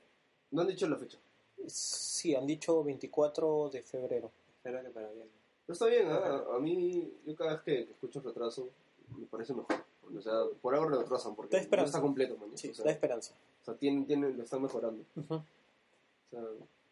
[0.51, 1.19] No han dicho la fecha.
[1.67, 4.31] Sí, han dicho 24 de febrero.
[4.57, 5.29] Espero que para bien.
[5.69, 6.45] Está bien, ¿ah?
[6.55, 8.69] a mí, yo cada vez que escucho retraso,
[9.17, 9.77] me parece mejor.
[10.17, 12.51] O sea, por algo lo retrasan, porque no está completo, man.
[12.57, 13.33] Sí, o sea, da esperanza.
[13.63, 15.05] o sea, tienen, tienen, lo están mejorando.
[15.29, 15.45] O
[16.31, 16.43] sea,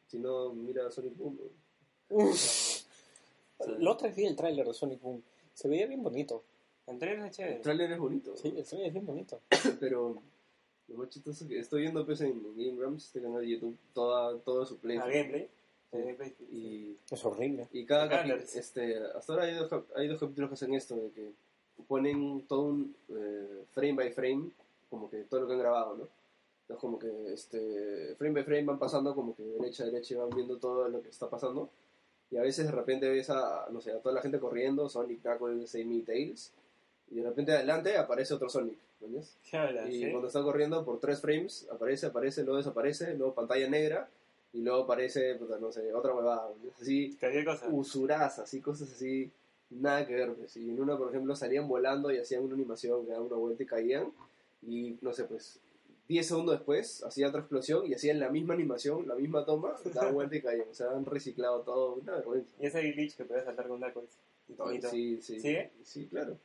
[0.06, 1.38] si no, mira Sonic Boom.
[2.10, 2.30] ¿no?
[3.78, 5.22] La otra vez vi el tráiler de Sonic Boom.
[5.52, 6.44] Se veía bien bonito.
[6.86, 7.60] El trailer es El chévere.
[7.60, 9.40] tráiler es bonito, Sí, el tráiler es bien bonito.
[9.80, 10.22] pero
[10.88, 13.76] lo más chistoso es que estoy viendo pues, en Game Grumps, este canal de YouTube,
[13.92, 15.12] toda, todo su playthrough.
[15.12, 15.48] gameplay.
[16.50, 17.66] Y Es horrible.
[17.72, 21.10] Y cada capítulo, este, hasta ahora hay dos, hay dos capítulos que hacen esto, de
[21.10, 21.32] que
[21.86, 24.50] ponen todo un eh, frame by frame,
[24.90, 26.08] como que todo lo que han grabado, ¿no?
[26.62, 30.14] Entonces como que este, frame by frame van pasando como que de derecha a derecha
[30.14, 31.70] y van viendo todo lo que está pasando.
[32.30, 35.22] Y a veces de repente ves a, no sé, a toda la gente corriendo, Sonic,
[35.22, 36.52] Knuckles, Amy, Tails,
[37.10, 38.76] y de repente adelante aparece otro Sonic,
[39.88, 44.08] Y cuando está corriendo por tres frames, aparece, aparece, luego desaparece, luego pantalla negra,
[44.52, 46.50] y luego aparece, puta, no sé, otra huevada.
[46.80, 47.68] Así, cosa.
[47.68, 49.30] usuras, así, cosas así,
[49.70, 50.34] nada que ver.
[50.34, 50.56] Pues.
[50.56, 53.62] Y en una, por ejemplo, salían volando y hacían una animación, que daban una vuelta
[53.62, 54.12] y caían,
[54.62, 55.60] y no sé, pues
[56.08, 60.14] 10 segundos después hacían otra explosión y hacían la misma animación, la misma toma, daban
[60.14, 60.68] vuelta y caían.
[60.70, 62.50] O sea, han reciclado todo, una vergüenza.
[62.58, 64.16] Y ese glitch que puedes saltar con Knuckles.
[64.48, 64.88] Infinito.
[64.88, 65.20] Sí.
[65.82, 66.38] Sí, claro.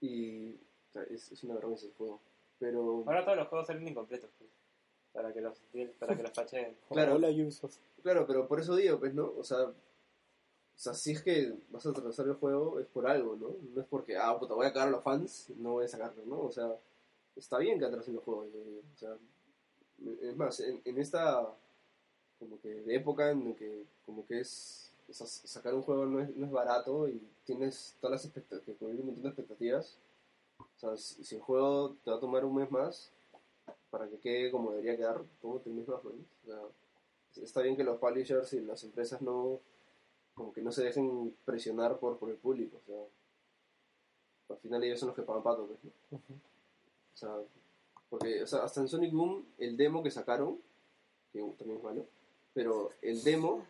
[0.00, 0.56] Y
[0.90, 2.20] o sea, es, es una vergüenza el juego.
[2.58, 4.30] Pero, Ahora todos los juegos salen incompletos.
[4.38, 4.50] pues,
[5.12, 5.58] para que los,
[5.98, 6.76] para que los pacheen.
[6.88, 7.14] Claro.
[7.16, 7.78] Hola, Ubisoft.
[8.02, 9.32] claro, pero por eso digo, pues, ¿no?
[9.36, 9.74] O sea, o
[10.82, 13.54] sea, si es que vas a atrasar el juego, es por algo, ¿no?
[13.74, 16.24] No es porque, ah, puta, voy a cagar a los fans, no voy a sacarlo,
[16.26, 16.40] ¿no?
[16.40, 16.74] O sea,
[17.36, 18.82] está bien que atrasen los juegos, yo digo.
[18.94, 19.16] O sea,
[20.22, 21.46] es más, en, en esta
[22.38, 26.20] como que de época en que como que es o sea, sacar un juego no
[26.20, 29.98] es, no es barato y tienes todas las expectativas, que cubrir un montón de expectativas.
[30.80, 33.12] O sea, si, si el juego te va a tomar un mes más
[33.90, 36.10] para que quede como debería quedar, tómate un mes más, ¿no?
[36.10, 39.60] O sea, está bien que los publishers y las empresas no
[40.34, 42.96] como que no se dejen presionar por, por el público, o sea,
[44.48, 46.18] al final ellos son los que pagan pato, pues, ¿no?
[46.18, 47.36] O sea,
[48.08, 50.58] porque o sea, hasta en Sonic Boom, el demo que sacaron,
[51.30, 52.06] que también es malo,
[52.54, 53.66] pero el demo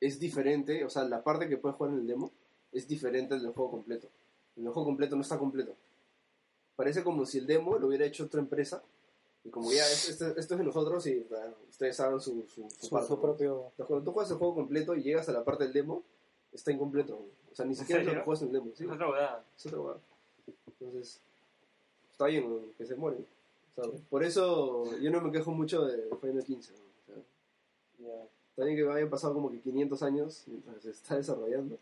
[0.00, 2.30] es diferente, o sea, la parte que puedes jugar en el demo
[2.70, 4.08] es diferente del juego completo.
[4.56, 5.74] El juego completo no está completo.
[6.76, 8.82] Parece como si el demo lo hubiera hecho otra empresa,
[9.44, 12.68] y como ya es- esto, esto es de nosotros y bueno, ustedes hagan su, su,
[12.70, 13.20] su Su, parte, su ¿no?
[13.22, 13.54] propio.
[13.70, 16.02] Entonces, cuando tú juegas el juego completo y llegas a la parte del demo,
[16.52, 17.14] está incompleto.
[17.52, 18.70] O sea, ni siquiera es lo juegas en el demo.
[18.74, 18.84] ¿sí?
[18.84, 19.44] Es otra huevada.
[19.56, 19.96] Es otra hueá.
[20.80, 21.20] Entonces,
[22.10, 22.60] está bien ¿no?
[22.76, 23.24] que se mueren.
[23.76, 26.72] O sea, por eso yo no me quejo mucho de Final 15.
[26.72, 26.78] ¿no?
[26.78, 27.22] O sea,
[28.08, 28.24] Ya.
[28.50, 31.78] está bien que hayan pasado como que 500 años mientras se está desarrollando.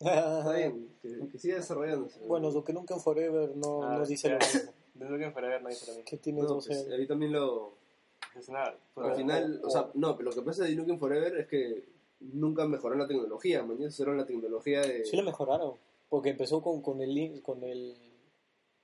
[0.00, 2.18] Está bien, que, que siga desarrollándose.
[2.26, 4.46] bueno, Duke Nukem Forever no, Ah, no dice lo ya.
[4.46, 4.72] mismo.
[4.94, 6.04] De Duke Forever no dice lo mismo.
[6.04, 6.92] Que tiene No, 12 pues, años.
[6.98, 7.72] ahí también lo...
[8.38, 11.36] Es una, Al pues, final, o sea, no, pero lo que pasa de Nukem Forever
[11.38, 11.84] es que
[12.20, 15.04] nunca mejoraron la tecnología, mañana usaron la tecnología de...
[15.04, 15.74] Sí lo mejoraron.
[16.08, 17.94] Porque empezó con, con, el, con el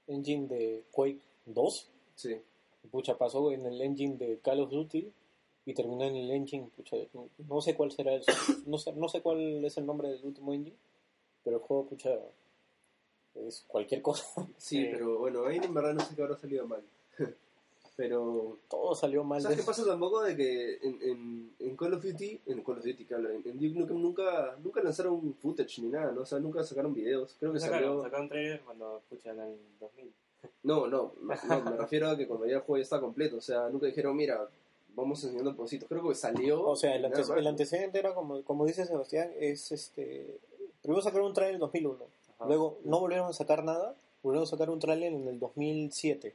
[0.07, 1.91] engine de Quake 2.
[2.15, 2.37] Sí.
[2.91, 5.13] Pucha, pasó en el engine de Call of Duty.
[5.67, 8.23] Y terminó en el engine, pucha, no, no sé cuál será el,
[8.67, 10.75] no sé, no sé cuál es el nombre del último engine,
[11.45, 12.11] pero el juego, pucha,
[13.35, 14.25] es cualquier cosa.
[14.59, 16.83] Sí, pero bueno, ahí en verdad no sé qué habrá salido mal.
[17.97, 19.41] pero Todo salió mal.
[19.43, 20.23] ¿Sabes de- qué pasa tampoco?
[20.23, 23.43] De que en, en, en Call of Duty, en Call of Duty, que hablo, en,
[23.45, 26.23] en Duke Nukem nunca, nunca lanzaron footage ni nada, ¿no?
[26.23, 27.37] O sea, nunca sacaron videos.
[27.39, 28.03] Creo que sacaron, salió...
[28.03, 30.13] sacaron trailer cuando escuchan en el 2000.
[30.63, 33.37] No, no, no, me refiero a que cuando ya el juego ya está completo.
[33.37, 34.49] O sea, nunca dijeron, mira,
[34.95, 35.89] vamos enseñando positos.
[35.89, 36.67] Creo que salió...
[36.67, 40.39] O sea, el, antes- el antecedente era, como, como dice Sebastián, es este...
[40.83, 42.05] Primero sacaron un trailer en el 2001.
[42.35, 42.47] Ajá.
[42.47, 43.97] Luego no volvieron a sacar nada.
[44.23, 46.35] Volvieron a sacar un trailer en el 2007.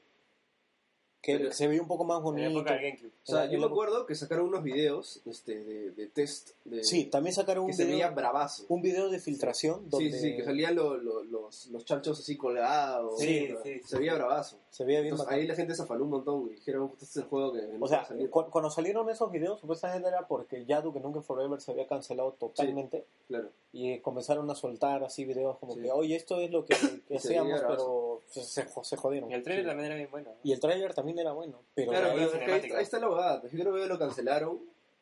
[1.25, 2.49] Que Pero- se veía un poco más En la bonito.
[2.59, 3.07] época del GameCube.
[3.07, 6.83] O sea, En yo me acuerdo que sacaron unos videos este, de, de test de,
[6.83, 8.65] Sí, también sacaron que un se veía video, bravazo.
[8.69, 12.37] un video de filtración donde Sí, sí, que salían lo- lo- los, los chanchos así
[12.37, 13.19] colgados.
[13.19, 14.57] Sí, sí, Se veía bravazo.
[14.69, 17.17] se veía bien Entonces, ahí la gente se afaló un montón y dijeron, este es
[17.17, 20.81] el juego que no O sea, cu- cuando salieron esos videos, supuestamente era porque ya
[20.81, 23.49] Duke Nukem Forever se había cancelado totalmente Claro.
[23.73, 25.81] y comenzaron a soltar así videos como Sí.
[25.81, 26.75] que, oye, esto es lo que,
[27.07, 29.31] que hacíamos, veía pero se, se, jo- se jodieron.
[29.31, 29.69] Y el trailer Sí.
[29.69, 30.29] también era bien bueno.
[30.29, 30.35] ¿no?
[30.43, 33.05] Y el tráiler también era bueno, pero Claro, pero es que ahí, ahí está la
[33.07, 33.43] abogada.
[33.43, 34.59] Yo creo que lo cancelaron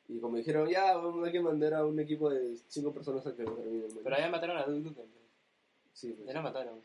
[0.08, 3.36] y como dijeron, ya, vamos, hay que mandar a un equipo de cinco personas a
[3.36, 3.90] que lo terminen.
[4.04, 5.06] Pero allá mataron a Duke Nukem.
[5.94, 6.82] Sí, pues, Ya lo mataron.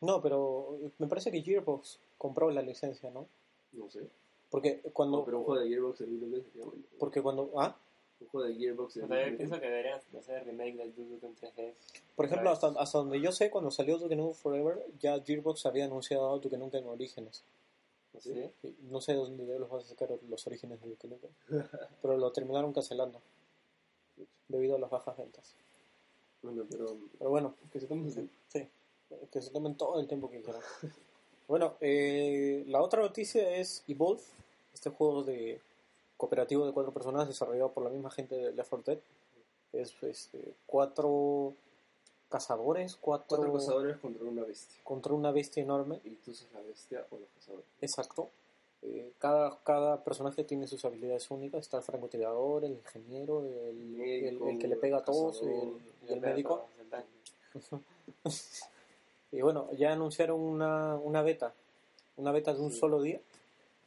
[0.00, 3.26] no, pero me parece que Gearbox compró la licencia, ¿no?
[3.72, 4.08] no sé.
[4.50, 6.02] Porque cuando, No, pero un juego de Gearbox
[6.54, 6.72] bueno.
[6.98, 7.76] porque cuando, ah,
[8.20, 11.74] Un juego de Gearbox sea, yo pienso que deberían hacer remake del Duke Nukem 3D.
[12.16, 15.84] por ejemplo, hasta, hasta donde yo sé, cuando salió Duke Nukem Forever, ya Gearbox había
[15.84, 17.44] anunciado Duke Nukem Orígenes.
[18.20, 18.52] ¿Sí?
[18.90, 21.30] No sé de dónde los vas a sacar los orígenes de Duke Nukem,
[22.02, 23.20] pero lo terminaron cancelando
[24.48, 25.54] debido a las bajas ventas.
[26.42, 28.30] Bueno, pero Pero bueno, que se tomen.
[28.48, 28.68] Sí,
[29.30, 30.62] que se tomen todo el tiempo que quieran.
[31.48, 34.22] bueno, eh, la otra noticia es Evolve,
[34.72, 35.60] este juego de
[36.16, 39.02] cooperativo de cuatro personas desarrollado por la misma gente de Left 4 Dead.
[39.72, 41.54] Es este, cuatro
[42.30, 44.80] cazadores, cuatro, Cuatro cazadores contra una bestia.
[44.84, 46.00] contra una bestia enorme.
[46.04, 47.66] Y tú sos la bestia o los cazadores.
[47.82, 48.30] Exacto.
[48.82, 51.60] Eh, cada, cada personaje tiene sus habilidades únicas.
[51.60, 55.68] Está el francotirador, el ingeniero, el, el, Médico, el que le pega a todos, cazador,
[56.04, 56.66] el, y el médico.
[59.32, 61.54] Y bueno, ya anunciaron una, una beta.
[62.16, 62.78] Una beta de un Sí.
[62.80, 63.20] solo día.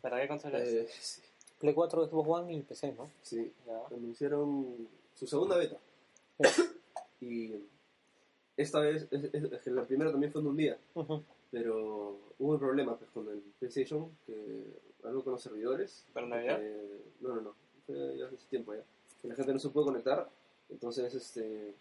[0.02, 0.60] ¿Para qué consola?
[0.64, 1.22] Eh, sí,
[1.60, 3.10] Play 4, Xbox One y PC, ¿no?
[3.22, 3.82] sí, Ya.
[3.94, 5.78] anunciaron su segunda beta.
[7.20, 7.56] y
[8.58, 10.78] esta vez, es, es- es que la primera también fue en un día.
[11.52, 14.64] Pero hubo un problema pues, con el PlayStation, que
[15.04, 16.06] algo con los servidores.
[16.14, 16.60] ¿Para Navidad?
[16.60, 17.56] que- no, no, no.
[17.86, 18.84] Fue ya hace tiempo ya.
[19.22, 20.30] Que la gente no se pudo conectar.
[20.70, 21.76] Entonces, este.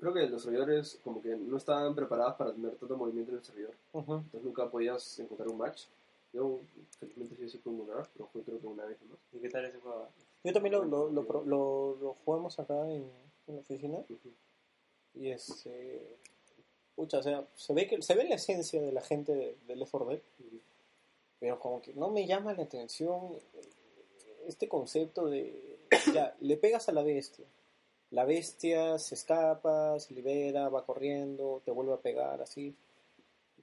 [0.00, 3.44] Creo que los servidores como que no estaban preparados para tener tanto movimiento en el
[3.44, 3.74] servidor.
[4.16, 5.84] Entonces nunca podías encontrar un match.
[6.32, 6.58] Yo,
[6.98, 9.18] felizmente, sí, sí pude encontrar, pero fue creo que una vez nomás.
[9.32, 10.08] ¿Y qué tal ese juego?
[10.42, 13.08] Yo también lo, lo, lo, pro- lo- lo jugamos acá en,
[13.46, 13.98] en la oficina.
[13.98, 14.30] Ujú.
[15.14, 16.16] Y este.
[16.94, 19.76] Pucha, o sea, se ve, que, se ve la esencia de la gente de, de
[19.76, 20.20] Left 4 Dead.
[21.40, 23.36] Pero como que no me llama la atención
[24.46, 25.72] este concepto de.
[26.14, 27.46] Ya, le pegas a la bestia.
[28.10, 32.74] La bestia se escapa, se libera, va corriendo, te vuelve a pegar así.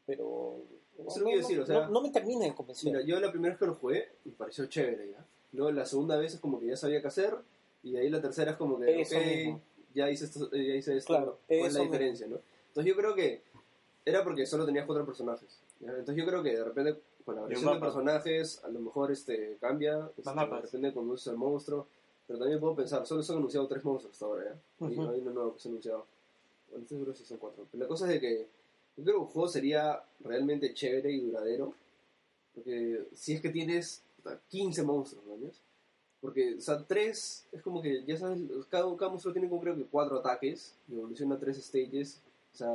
[0.06, 0.58] Pero.
[1.08, 2.92] Eso o sea- no, no me termina de convencer.
[2.92, 5.26] Mira, yo la primera vez que lo jugué me pareció chévere ya.
[5.54, 7.36] Luego la segunda vez es como que ya sabía qué hacer.
[7.84, 9.62] Y de ahí la tercera es como que, Eso ok, mismo.
[9.94, 11.08] Ya hice esto, eh, ya hice esto.
[11.14, 11.94] Claro, ¿Cuál es la mismo.
[11.94, 12.40] diferencia, no?
[12.68, 13.42] Entonces yo creo que
[14.06, 15.60] era porque solo tenías cuatro personajes.
[15.80, 15.90] ¿ya?
[15.90, 19.58] Entonces yo creo que de repente con la variación de personajes a lo mejor este
[19.60, 20.10] cambia.
[20.18, 21.88] este, de repente cuando usas el monstruo.
[22.28, 24.88] Pero también puedo pensar, solo se han anunciado tres monstruos hasta ahora, ¿ya?
[24.88, 25.10] Y Ujú.
[25.10, 26.06] hay uno nuevo que se ha anunciado.
[26.70, 27.68] Bueno, estoy seguro si son cuatro.
[27.70, 28.48] Pero la cosa es de que
[28.96, 31.74] yo creo que un juego sería realmente chévere y duradero.
[32.56, 35.36] Porque si es que tienes puta, 15 monstruos, ¿no?
[36.22, 39.76] Porque, o sea, tres es como que, ya sabes, cada, cada monstruo tiene como creo
[39.76, 40.76] que cuatro ataques.
[40.88, 42.22] Y evoluciona tres stages.
[42.54, 42.72] O sea,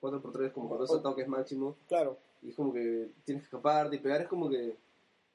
[0.00, 1.76] 4 por 3 como con dos O- ataques máximo.
[1.88, 2.18] Claro.
[2.42, 4.20] Y es como que tienes que escaparte y pegar.
[4.20, 4.76] Es como que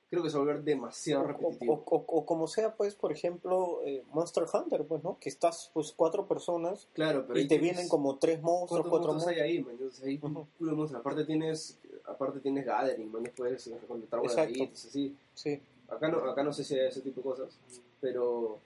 [0.09, 1.83] creo que se va a volver demasiado repetitivo.
[1.85, 5.17] o- o- o como sea, pues, por ejemplo, eh, Monster Hunter, pues, ¿no?
[5.19, 8.89] Que estás, pues, cuatro personas claro, pero y ahí te vienen como tres monstruos, ¿Cuántos
[8.91, 9.71] cuatro monstruos hay ahí, man?
[9.73, 10.99] Entonces, culo de monstruos.
[11.01, 13.23] Aparte tienes, aparte tienes gathering, man.
[13.23, 15.15] Después recolectar guardaditos, así.
[15.33, 15.61] Sí.
[15.89, 17.59] Acá no, acá no sé si hay ese tipo de cosas,
[17.99, 18.59] pero...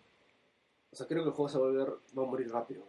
[0.91, 1.89] O sea, creo que el juego se va a volver...
[2.17, 2.83] Va a morir rápido.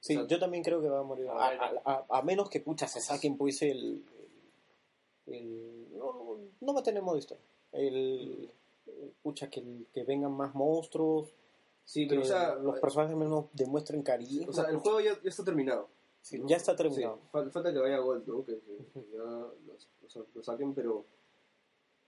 [0.00, 1.28] Sí, O sea, yo también creo que va a morir.
[1.28, 4.04] A, a- a- a menos que, pucha, se saquen, pues, el...
[5.26, 7.42] el, no, no, modo historia.
[7.72, 8.50] El...
[9.22, 11.32] Pucha, que, que vengan más monstruos,
[11.84, 12.54] Sí, que pero o sea...
[12.56, 14.48] los personajes menos demuestren cariño.
[14.48, 15.88] O sea, el juego ya, ya está terminado.
[16.20, 16.48] Sí, ¿no?
[16.48, 17.18] ya está terminado.
[17.32, 18.44] Sí, falta que vaya a Gold, ¿no?
[18.44, 19.22] Que, que- ya
[20.34, 21.04] lo saquen, pero...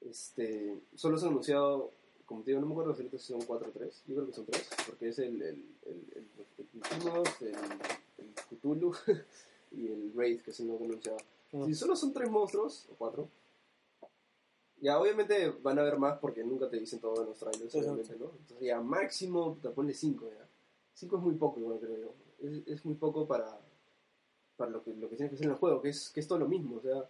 [0.01, 0.81] Este...
[0.95, 1.93] Solo se ha anunciado...
[2.27, 4.03] Como te digo, no me acuerdo si son 4 o 3.
[4.07, 4.69] Yo creo que son 3.
[4.87, 5.41] Porque es el...
[5.43, 7.55] El, el, el, el, Infamous, el,
[8.19, 8.95] el Cthulhu
[9.73, 11.19] y el Raid, que es el nuevo anunciado.
[11.53, 11.65] Mm.
[11.65, 13.29] Si solo son 3 monstruos, o 4...
[14.81, 18.17] Ya, obviamente van a haber más porque nunca te dicen todo en los trailers, obviamente,
[18.17, 18.31] ¿no?
[18.39, 20.49] Entonces ya máximo te ponle 5 ya.
[20.95, 22.15] 5 es muy poco, igual creo yo.
[22.39, 23.59] Es, es muy poco para,
[24.57, 26.29] para lo que, lo que tienes que hacer en el juego, que es, que es
[26.29, 27.09] todo lo mismo, o sea...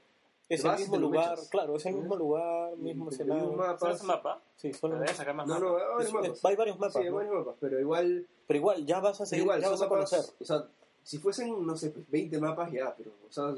[0.48, 1.48] Es el mismo lugar, mechas.
[1.50, 2.18] claro, es el mismo ¿Eh?
[2.18, 3.44] lugar, mismo escenario.
[3.48, 3.80] mismos mapas.
[3.80, 4.42] ¿Solo es un mapa?
[4.56, 5.70] Sí, solo Debería sacar más No, mapas.
[5.70, 6.44] no, hay varios mapas.
[6.44, 7.14] hay varios mapas, Sí, hay ¿no?
[7.16, 10.10] varios mapas, pero igual, Pero igual, ya vas a seguir, igual ya vas a mapas,
[10.10, 10.34] conocer.
[10.40, 10.66] o sea,
[11.02, 13.54] si fuesen, no sé, pues 20 mapas ya, pero, o sea,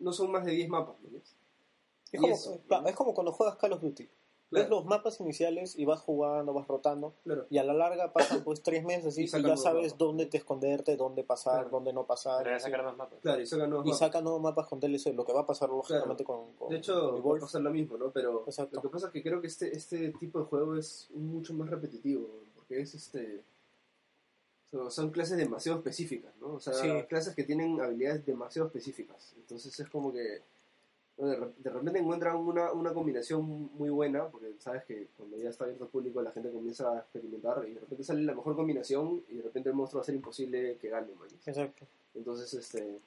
[0.00, 1.18] no son más de 10 mapas, ¿no?
[2.12, 4.08] Es como, eso, es como cuando juegas Call of Duty.
[4.52, 4.76] Ves Claro.
[4.80, 7.14] los mapas iniciales y vas jugando, vas rotando.
[7.22, 7.46] Claro.
[7.50, 9.98] Y a la larga pasan pues tres meses Y y, ya sabes mapas.
[9.98, 11.70] dónde te esconderte, dónde pasar, Claro.
[11.70, 12.42] dónde no pasar.
[12.42, 13.20] Pero sacar más mapas.
[13.20, 13.98] Claro, y sacan nuevos Y mapas.
[14.00, 17.20] sacan nuevos mapas con DLC, lo que va a pasar lógicamente con, con De hecho,
[17.22, 18.10] con va a pasar lo mismo, ¿no?
[18.10, 18.74] Pero Exacto.
[18.76, 21.70] lo que pasa es que creo que este, este tipo de juego es mucho más
[21.70, 23.44] repetitivo, porque es este...
[24.70, 26.54] so- Son clases demasiado específicas, ¿no?
[26.54, 26.88] O sea, Sí.
[27.08, 29.32] clases que tienen habilidades demasiado específicas.
[29.36, 30.42] Entonces es como que.
[31.26, 35.50] De, re- de repente encuentran una, una combinación muy buena, porque sabes que cuando ya
[35.50, 38.56] está abierto al público la gente comienza a experimentar y de repente sale la mejor
[38.56, 41.28] combinación y de repente el monstruo va a ser imposible que gane, man.
[41.44, 41.86] Exacto.
[42.14, 43.00] Entonces, este.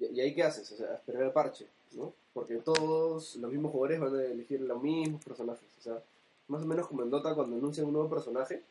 [0.00, 0.70] ¿Y, y ahí qué haces?
[0.72, 2.12] O sea, esperar el parche, ¿no?
[2.32, 5.68] Porque todos los mismos jugadores van a elegir los mismos personajes.
[5.78, 6.02] O sea,
[6.48, 8.62] más o menos como en Dota cuando anuncian un nuevo personaje,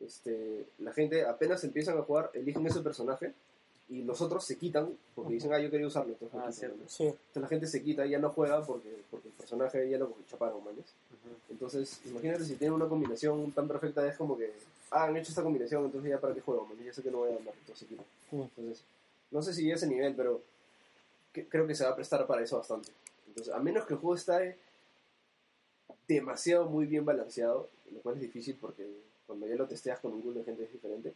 [0.00, 3.32] este, la gente apenas empiezan a jugar, eligen ese personaje
[3.88, 6.12] y los otros se quitan porque dicen, ah, yo quería usarlo.
[6.12, 6.76] Entonces, Ah, quitan, cierto.
[6.82, 6.88] ¿no?
[6.88, 7.04] Sí.
[7.04, 10.14] Entonces la gente se quita y ya no juega porque, porque el personaje ya lo
[10.28, 10.80] chaparon, manes.
[11.12, 11.34] Ujú.
[11.50, 14.52] Entonces, imagínate si tienen una combinación tan perfecta, es como que,
[14.90, 17.18] ah, han hecho esta combinación, entonces ya para qué juego, man, ya sé que no
[17.18, 18.04] voy a andar, entonces quito.
[18.30, 18.42] Mm.
[18.42, 18.84] Entonces,
[19.30, 20.40] no sé si a ese nivel, pero
[21.32, 22.90] que- creo que se va a prestar para eso bastante.
[23.28, 24.56] Entonces, a menos que el juego esté
[26.08, 28.86] demasiado muy bien balanceado, lo cual es difícil porque
[29.26, 31.12] cuando ya lo testeas con un grupo de gente es diferente.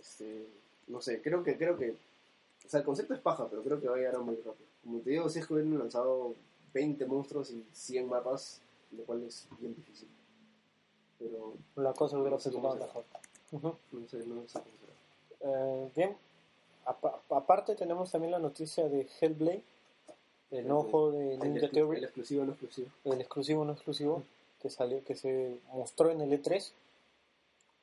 [0.00, 0.46] Este,
[0.88, 3.88] no sé, creo que, creo que, o sea, el concepto es paja, pero creo que
[3.88, 4.66] va a llegar muy rápido.
[4.84, 6.34] Como te digo, si es que hubieran lanzado
[6.72, 8.60] 20 monstruos y 100 mapas,
[8.96, 10.08] lo cual es bien difícil.
[11.18, 13.04] Pero La cosa hubiera cómo funcionado mejor.
[13.92, 14.64] No sé, no sé cómo será.
[15.40, 16.16] Eh, bien,
[16.86, 19.62] Apa- aparte tenemos también la noticia de Hellblade,
[20.50, 22.88] el nuevo juego de Ninja Theory, el exclusivo no exclusivo.
[23.04, 24.22] el exclusivo no exclusivo,
[24.60, 26.72] que salió, que se mostró en el E3.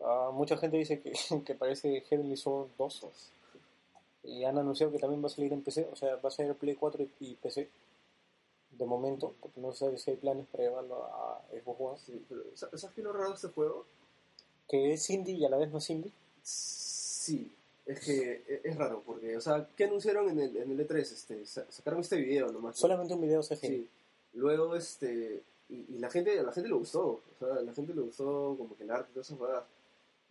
[0.03, 1.13] Ah, mucha gente dice que,
[1.45, 3.07] que parece Heavenly Sword 2
[4.23, 6.53] y han anunciado que también va a salir en PC, o sea, va a salir
[6.55, 7.69] Play 4 y, y PC
[8.71, 12.41] de momento, porque no sé si hay planes para llevarlo a Xbox One, Sí, pero
[12.55, 13.85] ¿sa- ¿sabes qué es lo raro de este juego?
[14.69, 16.11] que es indie y a la vez no es indie.
[16.41, 17.51] Sí,
[17.85, 20.97] es que e- es raro, porque, o sea, ¿qué anunciaron en el, en el E3?
[20.99, 22.75] Este, sa- sacaron este video nomás.
[22.75, 22.79] ¿no?
[22.81, 23.67] Solamente un video CGI.
[23.67, 23.89] Sí.
[24.35, 27.73] Luego, este, y, y la gente, a la gente le gustó, o sea, a la
[27.73, 29.63] gente le gustó como que el arte y todas esas jugadas.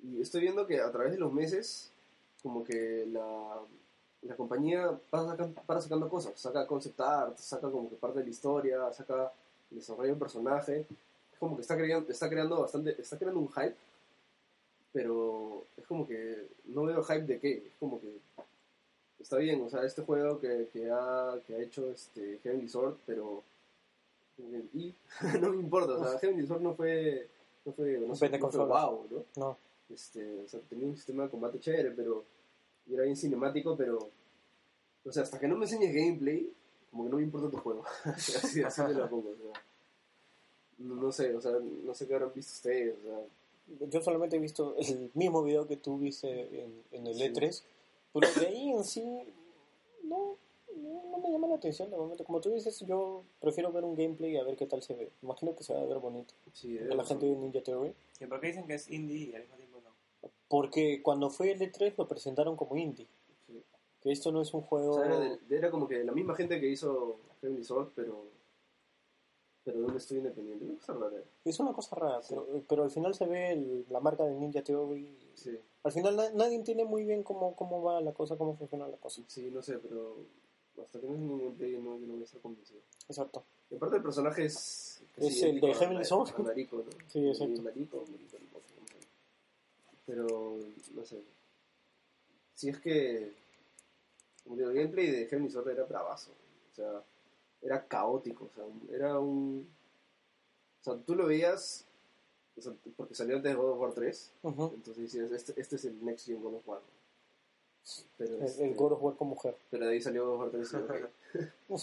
[0.02, 1.90] Y estoy viendo que a través de los meses,
[2.42, 3.58] como que la,
[4.22, 8.24] la compañía para, sacan- para sacando cosas, saca concept art, saca como que parte de
[8.24, 9.32] la historia, saca
[9.70, 10.86] el desarrollo del personaje,
[11.32, 13.76] es como que está creando, está creando bastante, está creando un hype,
[14.92, 18.16] pero es como que no veo hype de qué, es como que
[19.20, 22.96] está bien, o sea, este juego que, que, ha, que ha hecho este Heavenly Sword,
[23.06, 23.42] pero
[24.74, 24.94] y
[25.40, 27.28] no me importa, o sea, Heavenly Sword no fue
[27.64, 29.24] no fue, no sé, Vende no fue wow, ¿no?
[29.36, 29.56] No,
[29.92, 32.24] Este, o sea, tenía un sistema de combate chévere, pero
[32.86, 34.10] y era bien cinemático, pero
[35.04, 36.52] o sea, hasta que no me enseñes gameplay,
[36.90, 37.84] como que no me importa tu juego.
[38.04, 39.62] así, así me lo pongo, o sea.
[40.78, 44.36] No, no sé, o sea, no sé qué habrán visto ustedes, o sea, yo solamente
[44.36, 47.24] he visto el mismo video que tú viste en, en el Sí.
[47.24, 47.62] E3,
[48.12, 49.22] pero de ahí en sí
[50.02, 50.36] no,
[50.76, 52.24] no, no me llama la atención de momento.
[52.24, 55.10] Como tú dices, yo prefiero ver un gameplay y a ver qué tal se ve.
[55.22, 56.34] Imagino que se va a ver bonito.
[56.52, 57.94] sí, la gente de Ninja Theory.
[58.20, 59.69] ¿Y por qué dicen que es indie y al mismo tiempo?
[60.48, 63.06] Porque cuando fue el E3 lo presentaron como indie.
[63.46, 63.62] sí.
[64.00, 64.94] Que esto no es un O juego...
[64.96, 68.24] sea, era, de- era como que la misma gente que hizo Heavenly Sword, pero
[69.62, 70.64] pero de un estudio independiente.
[70.64, 71.22] Una cosa rara.
[71.44, 72.28] Es una cosa rara, Sí.
[72.34, 75.16] pero, pero al final se ve el- la marca de Ninja Theory.
[75.34, 78.88] Sí, Al final na- nadie entiende muy bien cómo, cómo va la cosa, cómo funciona
[78.88, 79.22] la cosa.
[79.28, 80.16] sí, no sé, pero
[80.82, 82.80] hasta que no es ningún gameplay no, yo no voy a estar convencido.
[83.08, 83.44] Exacto.
[83.70, 85.02] Y aparte el personaje es...
[85.18, 86.30] Es el de Heavenly Sword.
[86.38, 86.84] a Nariko, ¿no?
[87.08, 87.60] Sí, exacto.
[87.62, 88.86] Nariko, Nariko, no sé cómo se llama.
[90.10, 90.58] Pero,
[90.94, 91.22] no sé.
[92.54, 93.32] Si es que...
[94.46, 96.32] El gameplay de Heavenly Sword era bravazo.
[96.72, 97.04] O sea,
[97.62, 98.46] era caótico.
[98.46, 99.68] O sea, era un...
[100.80, 101.84] O sea, tú lo veías...
[102.56, 104.32] o sea, porque salió antes de God of War 3.
[104.42, 104.72] Ujú.
[104.74, 106.80] Entonces decías, este, este es el Next Gen God of War.
[108.18, 109.56] Pero, El, este, el God of War con mujer.
[109.70, 110.76] pero de ahí salió God of War 3 y
[111.72, 111.80] ok.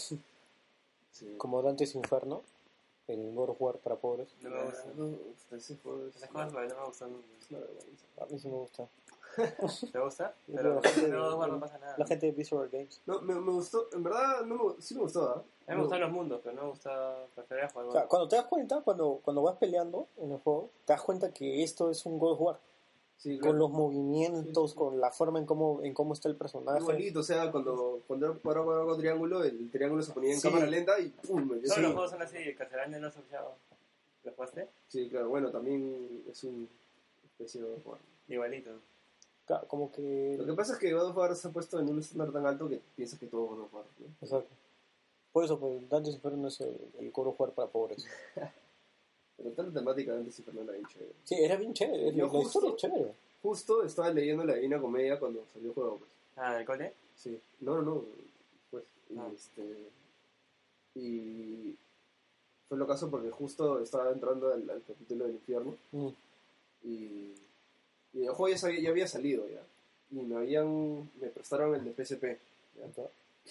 [1.11, 1.35] Sí.
[1.37, 2.43] Como Dante's Inferno.
[3.07, 4.35] El God of War para pobres.
[4.41, 4.85] No me gusta.
[4.95, 7.09] No, ese juego es Esas cosas no me gustan.
[8.19, 8.87] A mí sí me gusta.
[9.91, 10.35] ¿Te gusta?
[10.47, 11.95] Pero no, bueno, no pasa nada.
[11.97, 13.01] La gente de Visual Games.
[13.05, 15.45] No, me, me gustó, en verdad, no me, sí me gustó.
[15.67, 17.87] A mí me gustan los mundos, pero no me gusta preferir jugar.
[17.87, 21.01] O sea, cuando te das cuenta, cuando, cuando vas peleando en el juego, te das
[21.01, 22.59] cuenta que esto es un God of War.
[23.17, 26.79] Sí, Con los movimientos, con la forma en cómo, en cómo está el personaje.
[26.79, 30.39] Igualito, o sea, cuando, cuando era para jugar con triángulo, el triángulo se ponía en
[30.39, 30.47] Sí.
[30.47, 31.47] cámara lenta y ¡pum!
[31.49, 31.81] me Todos sí.
[31.81, 33.55] los juegos son así, Castlevania no has escuchado.
[34.23, 34.67] ¿Lo jugaste?
[34.87, 36.69] sí, claro, bueno, también es un
[37.23, 37.97] especie de War.
[38.27, 38.71] Igualito.
[39.47, 40.35] Ca- Como que...
[40.37, 42.45] Lo que pasa es que God of War se ha puesto en un estándar tan
[42.45, 44.05] alto que piensas que todo God of War, ¿no?
[44.21, 44.49] Exacto.
[45.31, 48.05] Por eso, pues, Dantes Inferno es el, el coro jugar para pobres.
[49.37, 51.11] Pero toda la temática de antes Inferno era bien chévere.
[51.23, 52.11] Sí, era bien chévere.
[52.13, 53.11] Yo La justo- historia es chévere.
[53.43, 56.09] Justo estaba leyendo la Divina Comedia cuando salió el juego, pues.
[56.37, 56.93] Ah, ¿del cole?
[57.15, 57.39] Sí.
[57.61, 58.03] No, no, no.
[58.71, 59.29] Pues, y Ah.
[59.33, 59.63] este...
[60.95, 61.75] Y...
[62.67, 66.07] Fue lo caso porque justo estaba entrando al, al capítulo del infierno Mm.
[66.83, 67.33] y,
[68.13, 69.61] y el juego ya, sabía- ya había salido ya.
[70.11, 71.09] Y me habían...
[71.21, 72.23] me prestaron el de PSP.
[72.77, 73.03] ¿ya?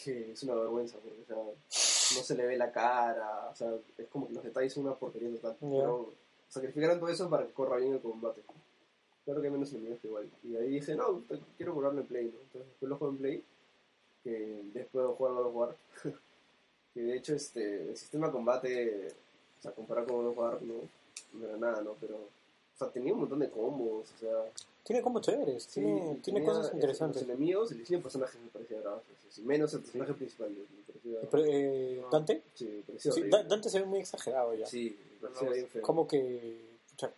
[0.04, 3.72] Que es una vergüenza porque, o sea, no se le ve la cara, o sea,
[3.98, 5.56] es como que los detalles son una porquería total.
[5.60, 5.68] Ya.
[5.80, 6.12] Pero
[6.48, 8.42] sacrificaron todo eso para que corra bien el combate.
[9.24, 10.30] Claro que hay menos enemigos que igual.
[10.44, 11.22] Y ahí dije, no,
[11.56, 12.38] quiero jugarlo en Play, ¿no?
[12.40, 13.44] Entonces después lo juego en Play,
[14.22, 15.76] que después de jugar God of War.
[16.94, 19.08] que de hecho este, el sistema de combate,
[19.58, 20.74] o sea, comparado con War, no,
[21.32, 21.94] no era nada, ¿no?
[22.00, 24.44] Pero, o sea, tenía un montón de combos, o sea...
[24.84, 27.22] Tiene como chéveres, Sí, tiene, y tiene cosas interesantes.
[27.22, 28.78] Los enemigos, el diseño de personajes me parecía.
[29.36, 30.56] Y menos el personaje principal.
[31.48, 34.66] Eh, Dante, sí, sí, Dante se ve muy exagerado ya.
[34.66, 35.82] Sí, me parecía bien feo.
[35.82, 37.10] Como que pucha,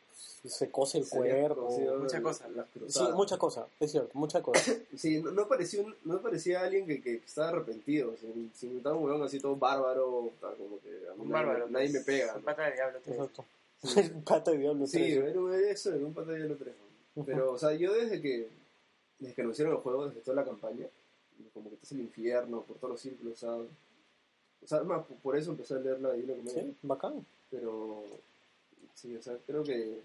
[0.44, 1.66] se cose el Se cuerpo.
[1.66, 2.48] cosido mucha las- cosa.
[2.48, 3.14] las Sí, cruzadas.
[3.14, 4.60] mucha cosa, es cierto, mucha cosa.
[4.96, 8.14] Sí, no, no parecía, no parecía alguien que, que estaba arrepentido.
[8.20, 11.68] Si, si estaba un huevón así todo bárbaro, como que a mí Un nadie, bárbaro.
[11.68, 12.32] nadie me pega.
[12.34, 12.44] Un ¿no?
[12.44, 12.98] pata de diablo.
[13.04, 13.16] tres.
[13.18, 13.44] Exacto.
[14.24, 14.86] Pata de diablo.
[14.86, 16.74] Sí, era un- eso, era un pata de tres.
[17.14, 17.24] ¿no?
[17.24, 18.48] Pero, o sea, yo desde que,
[19.18, 20.86] desde que anunciaron el juego, desde toda la campaña,
[21.54, 25.04] como que estás en el infierno, por todos los círculos, o sea, o sea, más,
[25.22, 26.62] por eso empecé a leer la Divina Comedia.
[26.62, 27.24] Sí, bacán.
[27.50, 28.02] Pero,
[28.94, 30.00] sí, o sea, creo que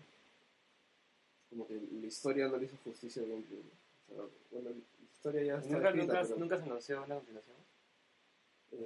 [1.49, 3.61] como que la historia no le hizo justicia gameplay.
[3.61, 4.23] ¿no?
[4.23, 7.15] O sea, bueno, la historia ya está Nunca, escrita, nunca, pero, nunca se anunció una
[7.15, 7.55] continuación.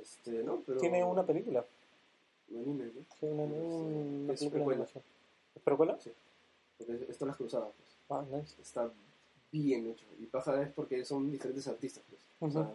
[0.01, 1.65] este, no, pero Tiene una película.
[2.49, 3.05] un anime, ¿no?
[3.19, 4.73] Sí, una, Sí, una es película de precuela.
[4.75, 5.03] animación.
[5.55, 5.99] ¿Es precuela?
[5.99, 6.11] Sí.
[6.77, 7.89] Porque esto es las cruzadas, pues.
[8.09, 8.61] Ah, nice.
[8.61, 8.91] Está
[9.51, 10.05] bien hecho.
[10.19, 12.21] Y paja es porque son diferentes artistas, pues.
[12.39, 12.71] O sea,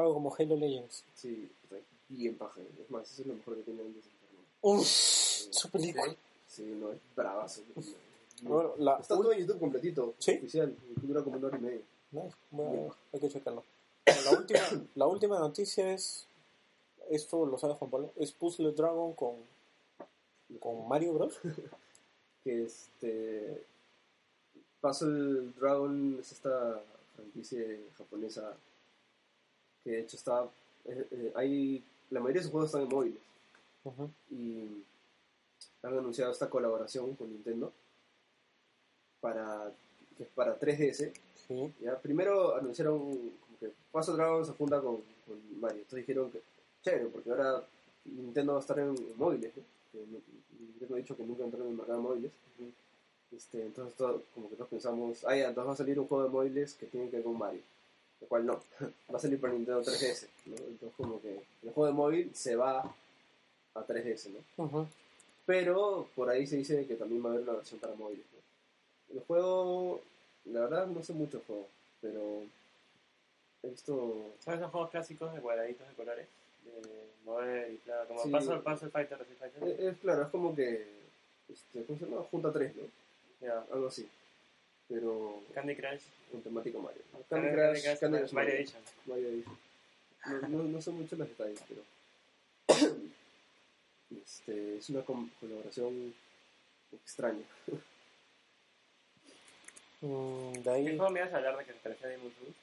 [0.00, 1.04] Algo como Halo Legends.
[1.14, 1.76] sí, está
[2.08, 2.60] bien paja.
[2.80, 4.04] Es más, eso es lo mejor que tiene antes.
[4.62, 6.14] Uff, su película.
[6.46, 7.62] Sí, no, es bravazo.
[8.42, 10.32] Bueno, la Está todo en YouTube completito, ¿Sí?
[10.32, 10.74] oficial.
[11.02, 11.80] Dura como una hora y media.
[12.12, 12.36] Nice.
[12.50, 13.64] Bueno, hay que checarlo.
[14.06, 14.60] La, última,
[14.94, 16.26] la última noticia es.
[17.10, 18.12] Esto lo sabe Juan Pablo.
[18.16, 19.34] Es Puzzle Dragon con,
[20.60, 21.38] con Mario Bros.
[22.44, 23.64] que este
[24.86, 26.80] Puzzle Dragon es esta
[27.16, 27.60] franquicia
[27.98, 28.54] japonesa
[29.82, 30.44] que de hecho está
[30.84, 33.20] eh, eh, hay la mayoría de sus juegos están en móviles.
[34.30, 34.84] Y
[35.82, 37.72] han anunciado esta colaboración con Nintendo
[39.20, 39.72] para
[40.16, 41.12] que es para 3DS
[41.48, 41.72] Sí.
[41.80, 45.78] ya primero anunciaron como que Puzzle Dragon se junta con, con Mario.
[45.78, 46.42] Entonces dijeron que
[46.82, 47.64] chévere porque ahora
[48.04, 50.20] Nintendo va a estar en, en móviles ¿no?
[50.60, 52.32] Nintendo ha dicho que nunca entró en el mercado de móviles
[53.34, 56.24] este, entonces todo- como que todos pensamos ah ya, entonces va a salir un juego
[56.24, 57.62] de móviles que tiene que ver con Mario
[58.20, 58.60] lo cual no
[59.12, 60.56] va a salir para Nintendo 3DS ¿no?
[60.56, 62.80] entonces como que el juego de móvil se va
[63.74, 64.88] a 3DS ¿no?
[65.44, 69.16] Pero por ahí se dice que también va a haber una versión para móviles ¿no?
[69.18, 70.00] el juego
[70.46, 71.66] la verdad no sé mucho el juego
[72.00, 72.42] pero
[73.62, 76.26] he visto ¿Sabes esos juegos clásicos de cuadraditos de colores?
[76.64, 78.30] De mover y claro, como Sí.
[78.30, 79.68] Puzzle, Puzzle Fighter, Fighter.
[79.68, 80.86] es, es claro es como que
[81.48, 82.22] este, ¿cómo se llama?
[82.30, 82.82] junta 3 ¿no?
[83.40, 83.64] Ya.
[83.72, 84.08] algo así
[84.88, 86.02] pero Candy Crush.
[86.30, 88.54] con temático Mario Candy, Candy Candy Crush Candy Crush Mario Mario.
[88.54, 88.82] Edition.
[89.06, 89.58] Mario Edition.
[90.26, 91.82] No, no, no sé mucho los detalles, pero
[94.24, 96.14] este, es una colaboración
[96.92, 97.42] extraña.
[100.02, 100.96] Mm, de ¿Qué ahí.
[100.96, 102.56] juego me ibas a hablar de que se parecía a Demon's Souls?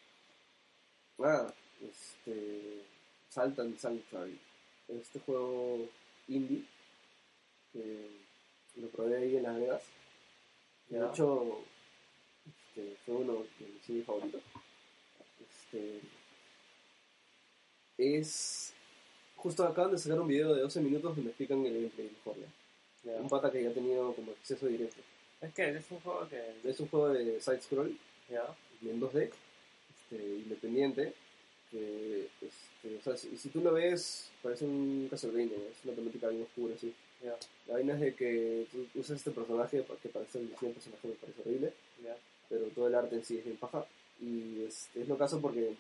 [1.19, 2.83] Ah, este,
[3.29, 4.39] Salt and Sanctuary.
[4.87, 5.89] Este juego
[6.27, 6.63] indie
[7.73, 8.07] que
[8.75, 9.81] lo probé ahí en Las Vegas.
[10.93, 11.59] De hecho,
[12.45, 14.43] este, fue uno de mis indies favoritos.
[15.41, 16.01] Este,
[17.97, 18.73] es.
[19.35, 22.35] Justo acaban de sacar un video de 12 minutos donde explican el gameplay mejor.
[22.37, 23.11] ¿ya?
[23.11, 23.19] Ya.
[23.19, 25.01] Un pata que ya ha tenido como acceso directo.
[25.41, 26.69] Es que es un juego que.
[26.69, 27.97] Es un juego de side-scroll
[28.29, 29.31] en 2D,
[29.89, 31.13] este, independiente,
[31.71, 36.27] que, este, o sea, si, si tú lo ves, parece un Castlevania, es una temática
[36.27, 36.93] bien oscura, así.
[37.23, 37.35] Ya.
[37.67, 41.41] La vaina es de que tú usas este personaje, que parece del personaje me parece
[41.41, 42.15] horrible, Ya.
[42.49, 43.85] pero todo el arte en sí es bien paja,
[44.21, 45.73] y es, es lo caso porque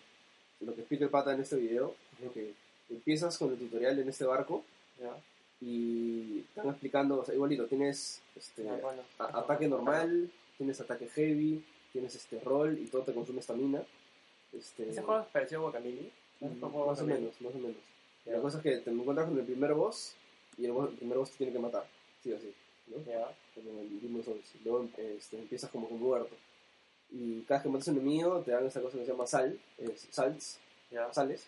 [0.61, 2.53] lo que explica el pata en este video es que
[2.89, 4.63] empiezas con el tutorial en este barco,
[5.01, 5.11] Ya.
[5.61, 9.01] y están explicando, o sea, igualito, tienes este, Ah, bueno.
[9.19, 13.83] a- ataque normal, tienes ataque heavy, tienes este roll y todo te consume estamina.
[14.53, 16.09] Este, Ese juego es parecido a Guacamole.
[16.39, 17.77] mm, ¿Es un juego más o menos, más o menos.
[18.25, 20.13] La cosa es que te encuentras con el primer boss
[20.57, 21.85] y el, boss- el primer boss te tiene que matar,
[22.21, 22.53] sí o sí,
[22.87, 22.97] ¿no?
[23.05, 23.35] Ya.
[23.55, 24.51] Como en el Demon's Souls.
[24.63, 26.35] Luego este, empiezas como con muerto.
[27.11, 29.27] Y cada vez que matas a un enemigo te dan esa cosa que se llama
[29.27, 30.57] sal, es salts,
[30.91, 31.11] Ya.
[31.13, 31.45] sales.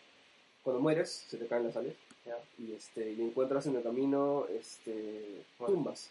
[0.64, 1.96] Cuando mueres, se te caen las sales.
[2.26, 5.76] Ya, y este y encuentras en el camino este Bueno.
[5.76, 6.10] tumbas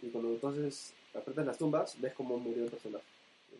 [0.00, 3.04] y cuando entonces aprietas las tumbas ves cómo murió el personaje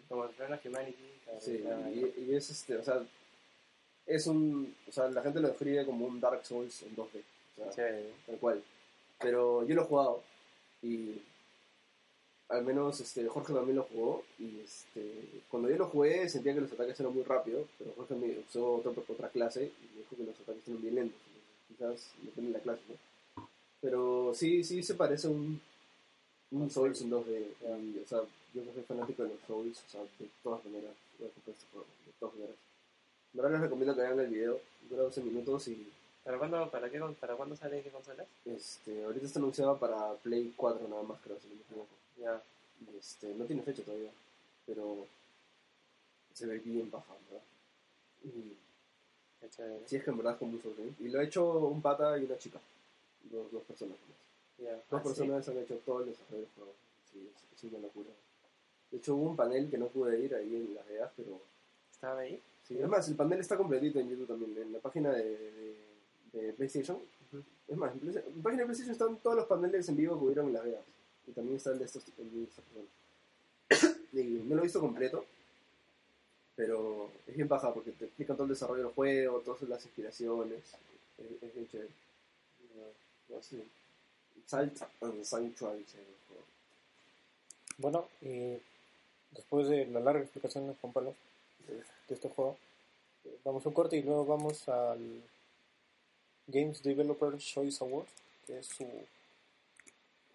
[0.09, 0.97] Como una Humanity.
[1.41, 1.61] sí
[1.93, 3.05] y, y es este o sea
[4.07, 7.21] es un o sea la gente lo describe como un Dark Souls en 2D
[7.59, 8.13] sea, Chévere.
[8.27, 8.63] tal cual
[9.21, 10.23] pero yo lo he jugado
[10.83, 11.21] y
[12.49, 16.61] al menos este Jorge también lo jugó y este cuando yo lo jugué sentía que
[16.61, 20.17] los ataques eran muy rápidos pero Jorge me usó otra, otra clase y me dijo
[20.17, 21.21] que los ataques eran bien lentos
[21.69, 23.49] quizás depende de la clase ¿no?
[23.81, 25.61] pero sí sí se parece a un
[26.51, 27.47] un Souls en 2D
[27.83, 28.21] y, o sea
[28.55, 32.57] yo soy fanático de los Souls o sea de todas maneras este de todas maneras
[33.35, 35.87] en verdad les recomiendo que vean el video dura 12 minutos y
[36.29, 38.27] ¿Para cuándo, para qué, con- para cuándo sale qué consolas?
[38.45, 41.89] este ahorita está anunciado para Play 4 nada más creo si no me equivoco
[42.21, 42.43] Ya.
[42.83, 44.11] Y, este, no tiene fecha todavía,
[44.67, 45.07] pero
[46.35, 47.45] se ve bien baja, ¿verdad?
[48.25, 48.57] Y
[49.87, 50.93] sí es que en verdad es como un sobre.
[51.01, 52.59] Y lo ha hecho un pata y una chica.
[53.23, 53.97] Dos, dos personas.
[54.59, 54.73] Ya.
[54.75, 55.05] Dos Ah, sí.
[55.09, 56.73] personas han hecho todo el desarrollo del juego.
[57.11, 58.11] Sí, es, es una locura.
[58.91, 61.41] De hecho hubo un panel que no pude ir ahí en Las Vegas, pero...
[61.91, 62.41] ¿Estaban ahí?
[62.67, 65.77] Sí, además el panel está completito en YouTube también, en la página de, de,
[66.33, 66.99] de PlayStation.
[67.67, 70.55] Es más, en, página de PlayStation están todos los paneles en vivo que hubieron en
[70.55, 70.85] Las Vegas.
[71.27, 73.99] Y también está el de estos el de estas personas.
[74.13, 75.27] Y no lo he visto completo,
[76.57, 80.61] pero es bien baja porque te explican todo el desarrollo del juego, todas las inspiraciones.
[81.19, 81.91] Es, es bien chévere.
[82.75, 83.63] No, no sé.
[84.47, 85.99] Salt and Sanctuary se.
[87.77, 88.59] Bueno, y
[89.31, 91.15] después de la larga explicación de Juan Pablo
[91.69, 92.57] de, de este juego,
[93.25, 95.23] eh, vamos a un corte y luego vamos al
[96.49, 98.09] Games Developer Choice Award,
[98.47, 98.87] que es su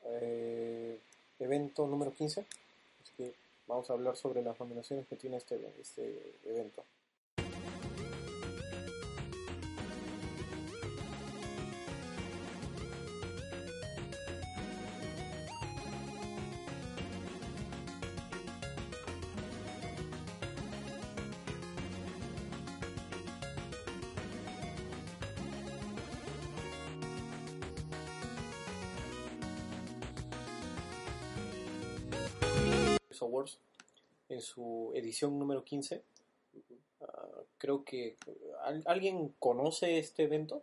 [0.05, 0.97] eh,
[1.39, 2.41] evento número 15.
[2.41, 3.34] Así que
[3.68, 6.84] vamos a hablar sobre las nominaciones que tiene este, este evento.
[33.34, 33.57] Awards
[34.29, 36.03] en su edición número 15.
[37.01, 38.17] Ah, creo que
[38.61, 40.61] ¿al- alguien conoce este evento.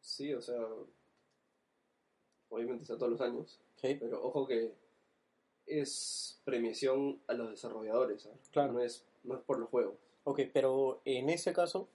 [0.00, 0.60] Sí, o sea,
[2.50, 4.72] obviamente está todos los años, Sí, pero ojo que
[5.66, 8.28] es premiación a los desarrolladores.
[8.50, 8.72] Claro.
[8.74, 9.94] no, es, no es por los juegos.
[10.24, 11.88] Ok, pero en ese caso,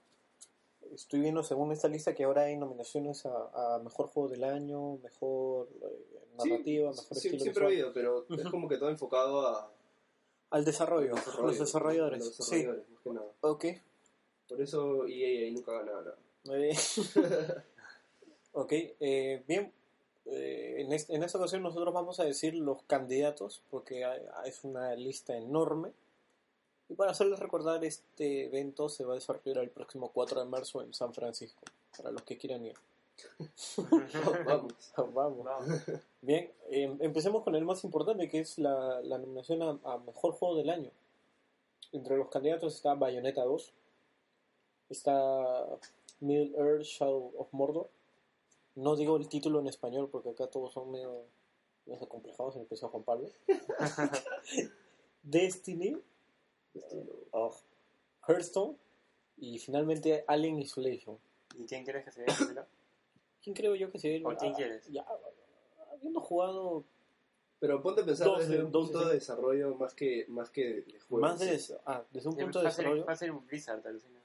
[0.92, 4.98] estoy viendo según esta lista que ahora hay nominaciones a, a mejor juego del año,
[5.02, 8.90] mejor eh, narrativa, Sí, mejor sí, estilo siempre ha habido, pero es como que todo
[8.90, 9.72] enfocado a
[10.50, 12.24] Al desarrollo, desarrollo, los desarrolladores.
[12.24, 13.26] los Sí, desarrolladores, más que nada.
[13.40, 13.64] ok.
[14.48, 16.16] Por eso EA ahí nunca gana nada.
[16.50, 16.74] Eh,
[18.52, 19.72] ok, eh, bien.
[20.26, 24.64] eh, en, este- en esta ocasión nosotros vamos a decir los candidatos, porque hay- es
[24.64, 25.92] una lista enorme.
[26.88, 30.82] Y para hacerles recordar, este evento se va a desarrollar el próximo 4 de marzo
[30.82, 31.60] en San Francisco,
[31.96, 32.74] para los que quieran ir.
[34.46, 34.74] Vamos.
[34.96, 35.44] Vamos.
[35.44, 35.82] Vamos.
[36.22, 40.32] Bien, em, empecemos con el más importante, que es la, la nominación a, a Mejor
[40.32, 40.90] Juego del Año.
[41.92, 43.72] Entre los candidatos está Bayonetta 2,
[44.90, 45.66] está
[46.20, 47.90] Middle Earth Shadow of Mordor.
[48.76, 51.24] No digo el título en español porque acá todos son medio,
[51.86, 53.28] medio acomplejados, en especial Juan Pablo.
[55.22, 56.00] Destiny,
[56.72, 57.12] Destino.
[57.32, 57.60] of
[58.26, 58.76] Hearthstone
[59.36, 61.18] y finalmente Alien Isolation.
[61.58, 62.66] ¿Y quién quieres que se vea primero?
[63.42, 64.86] ¿Quién creo yo que se ¿O quién quieres?
[64.88, 65.06] Ya,
[65.92, 66.84] habiendo jugado
[67.58, 70.24] Pero ponte a pensar Dos desde de- un dos punto de- de desarrollo más que,
[70.28, 71.30] más que de juegos.
[71.30, 73.04] más de, ah, desde un punto de desarrollo.
[73.04, 74.20] Va a ser un Blizzard, alucina.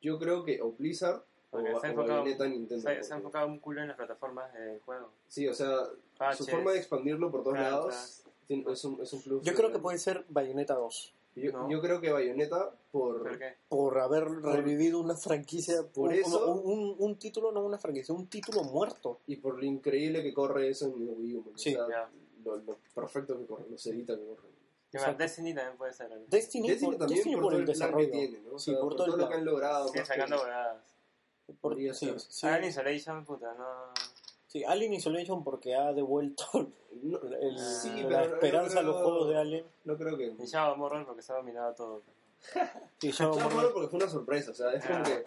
[0.00, 2.82] Yo creo que o Blizzard o, Porque o se ha enfocado- Bayonetta Nintendo.
[2.88, 5.10] Se, se ha enfocado un culo en las plataformas del juego.
[5.28, 5.76] Sí, o sea,
[6.36, 9.44] su forma de expandirlo por todos Claro, lados es, un, es un plus.
[9.44, 11.14] Yo creo que puede ser Bayonetta 2.
[11.36, 11.70] Yo, ¿no?
[11.70, 13.22] yo creo que Bayonetta por...
[13.22, 13.38] ¿Por?
[13.68, 15.82] Por haber revivido una franquicia.
[15.92, 19.20] por un, eso- Un, un- un título, no una franquicia, un título muerto.
[19.26, 21.52] Y por lo increíble que corre eso en el Wii U.
[21.56, 21.74] Sí.
[21.76, 22.10] o sea, Ya.
[22.44, 24.48] lo, lo perfecto que corre, lo sedita que corre.
[24.90, 25.04] ¿Qué más?
[25.04, 25.22] Exacto.
[25.22, 26.12] Destiny también puede ser.
[26.12, 26.24] algo.
[26.28, 28.06] Destiny, Destiny por, también Destiny por, por todo el el desarrollo.
[28.10, 28.54] que tiene, ¿no?
[28.54, 29.92] O Sí, sea, por todo todo lo que han logrado.
[29.92, 30.82] Que- sacando huevadas.
[31.46, 32.20] Por- Podría sí, ser.
[32.20, 33.64] sí, Alien Isolation, puta, no.
[34.50, 36.44] Sí, Alien Isolation porque ha devuelto
[37.02, 39.64] No, el- sí, la pero no esperanza a los juegos de Alien.
[39.84, 40.34] No creo que...
[40.38, 42.02] Y Shadow Morrow porque se ha dominado todo.
[42.98, 45.02] Sí, Shadow Morrow- porque fue una sorpresa, o sea, es como Ah.
[45.04, 45.24] que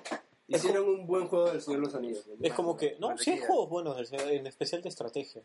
[0.57, 2.27] hicieron un buen juego del Señor de los Anillos.
[2.27, 2.35] ¿no?
[2.45, 2.97] es como que.
[2.99, 5.41] No, sí hay juegos buenos, en especial de estrategia.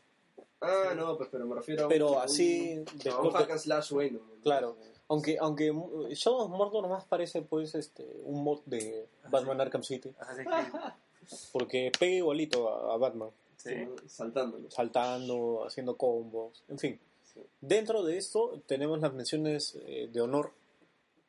[0.61, 2.75] Ah, no, pues pero me refiero a un, Pero un- así,
[3.09, 4.19] a un de- hack and slash bueno.
[4.19, 4.43] ¿no?
[4.43, 4.77] Claro.
[5.07, 5.73] Aunque, aunque
[6.11, 10.13] Shadow of Mordor más parece pues este un mod de Batman Arkham City.
[10.13, 10.49] Creed.
[11.53, 13.75] porque pega igualito a, a Batman, Sí.
[14.71, 15.65] saltando.
[15.67, 17.01] haciendo combos, en fin.
[17.35, 17.41] Sí.
[17.61, 20.53] Dentro de esto tenemos las menciones eh, de honor,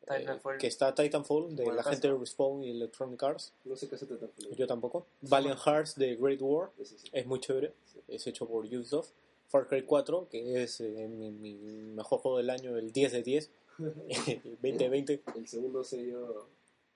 [0.08, 0.58] eh, Titanfall.
[0.58, 1.92] que está Titanfall, de Buen la caso.
[1.92, 4.28] gente de Respawn y Electronic Arts, No sé qué trata.
[4.38, 5.06] pero- yo tampoco.
[5.22, 6.96] Valiant Hearts de Great War, sí.
[7.12, 7.74] es muy chévere,
[8.08, 9.10] es hecho por Ubisoft.
[9.48, 13.24] Far Cry 4, que es eh, mi, mi mejor juego del año, el 10 de
[13.24, 13.50] 10,
[13.80, 16.46] el 2020, El segundo sello.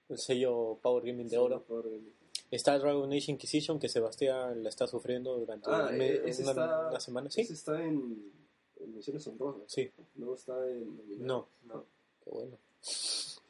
[0.09, 1.63] el sello Power Gaming de oro.
[1.63, 2.13] Por el-
[2.55, 6.41] Está Dragon Age Inquisition, que Sebastián la está sufriendo durante Ah, un mes- eh, ese
[6.43, 7.29] una, está- una semana.
[7.31, 7.41] ¿Sí?
[7.41, 8.31] Ese está en,
[8.79, 9.63] en Misiones Honrosas.
[9.67, 10.95] Sí, No está en.
[10.97, 11.47] nominado.
[11.65, 11.85] no, No.
[12.23, 12.57] qué bueno.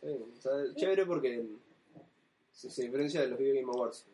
[0.02, 1.46] O sea, chévere porque
[2.54, 4.06] se, se diferencia de los Video Game Awards.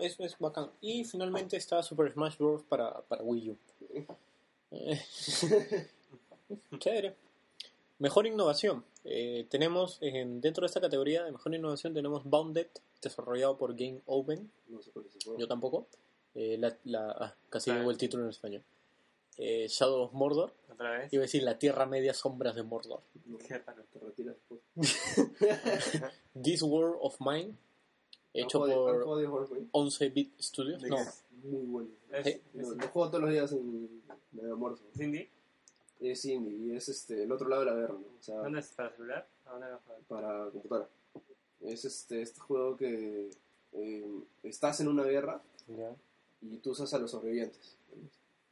[0.00, 0.70] Es, es bacán.
[0.80, 2.62] Y finalmente está Super Smash Bros.
[2.68, 3.56] para, para Wii U.
[4.72, 5.00] Eh,
[6.78, 7.14] Chévere.
[7.98, 8.84] Mejor innovación.
[9.04, 12.66] Eh, tenemos en- dentro de esta categoría de mejor innovación tenemos Bounded,
[13.02, 14.50] desarrollado por Game Open.
[14.68, 15.38] No sé cuál es el juego.
[15.38, 15.86] Yo tampoco.
[16.34, 18.62] Eh, la, la- ah, casi digo el título en español.
[19.36, 20.52] Eh, Shadow of Mordor.
[20.70, 21.12] Otra vez.
[21.12, 23.00] Iba a decir La Tierra Media Sombras de Mordor.
[23.26, 23.82] No, Qué raro.
[23.92, 24.60] te retiras después.
[26.42, 27.54] This World of Mine.
[28.32, 29.66] Hecho ¿Han jugado- han por de Warframe?
[29.72, 30.82] 11-bit Studios.
[30.82, 30.98] ¿De No?
[31.42, 31.88] Muy bueno.
[32.12, 34.02] Es, Eh, Lo, es lo juego todos los días en
[34.38, 34.84] en almuerzo.
[34.96, 35.28] Cindy.
[36.00, 37.98] Es indie y es este, el otro lado de la guerra, ¿no?
[38.18, 38.68] O sea, ¿Dónde es?
[38.68, 39.26] ¿Para celular?
[39.46, 40.00] ¿A dónde vas a jugar?
[40.08, 40.88] para computadora.
[41.72, 43.30] Es este, este juego que
[43.72, 45.40] eh, estás en una guerra
[46.42, 47.76] y tú usas a los sobrevivientes.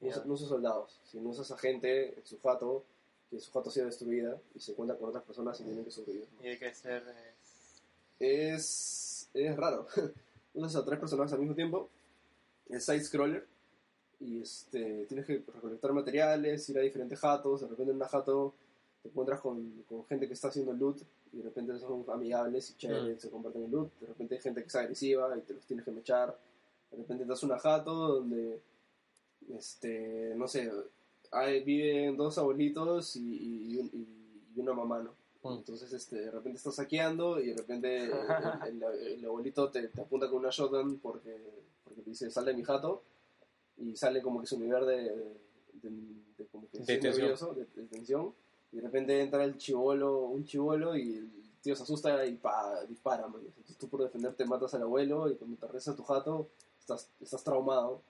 [0.01, 0.13] No, Ya.
[0.15, 2.85] usas- no usas soldados, sino usas a gente en su fato,
[3.31, 5.91] que su fato ha sido destruida y se encuentra con otras personas y tienen que
[5.91, 6.29] sobrevivir.
[6.39, 6.45] ¿no?
[6.45, 7.03] Y hay que ser.
[8.21, 9.87] eh, Es, es raro.
[10.55, 11.89] usas a tres personajes al mismo tiempo.
[12.69, 13.47] Es side-scroller.
[14.21, 17.61] Y este, tienes que recolectar materiales, ir a diferentes jatos.
[17.61, 18.55] De repente en una jato
[19.03, 20.99] te encuentras con, con gente que está haciendo loot.
[21.33, 23.21] Y de repente son amigables y chéveres, Mm.
[23.21, 23.91] se comparten el loot.
[24.01, 26.37] De repente hay gente que es agresiva y te los tienes que mechar.
[26.91, 28.61] De repente das una jato donde,
[29.57, 30.71] este, no sé,
[31.31, 35.13] hay, viven dos abuelitos y, y, y- y una mamá, ¿no?
[35.43, 35.59] Mm.
[35.59, 39.89] Entonces, este, de repente estás saqueando y de repente el, el- el- el abuelito te,
[39.89, 41.37] te apunta con una shotgun porque,
[41.85, 43.03] porque te dice, sal de mi jato
[43.77, 45.03] y sale como que su nivel de,
[45.83, 45.91] de,
[46.39, 47.01] de como que tensión.
[47.01, 48.35] nervioso, de tensión,
[48.73, 51.31] y de repente entra el chivolo, un chivolo y el
[51.63, 53.43] tío se asusta y pa, dispara, man.
[53.45, 56.49] Entonces tú por defenderte matas al abuelo y cuando te regresas a tu jato
[56.79, 58.03] estás, estás traumado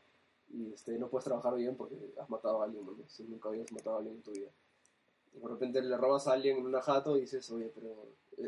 [0.50, 3.70] y este, no puedes trabajar bien porque has matado a alguien, man, si nunca habías
[3.72, 4.50] matado a alguien en tu vida.
[5.34, 7.94] Y de repente le robas a alguien en una jato y dices, oye, pero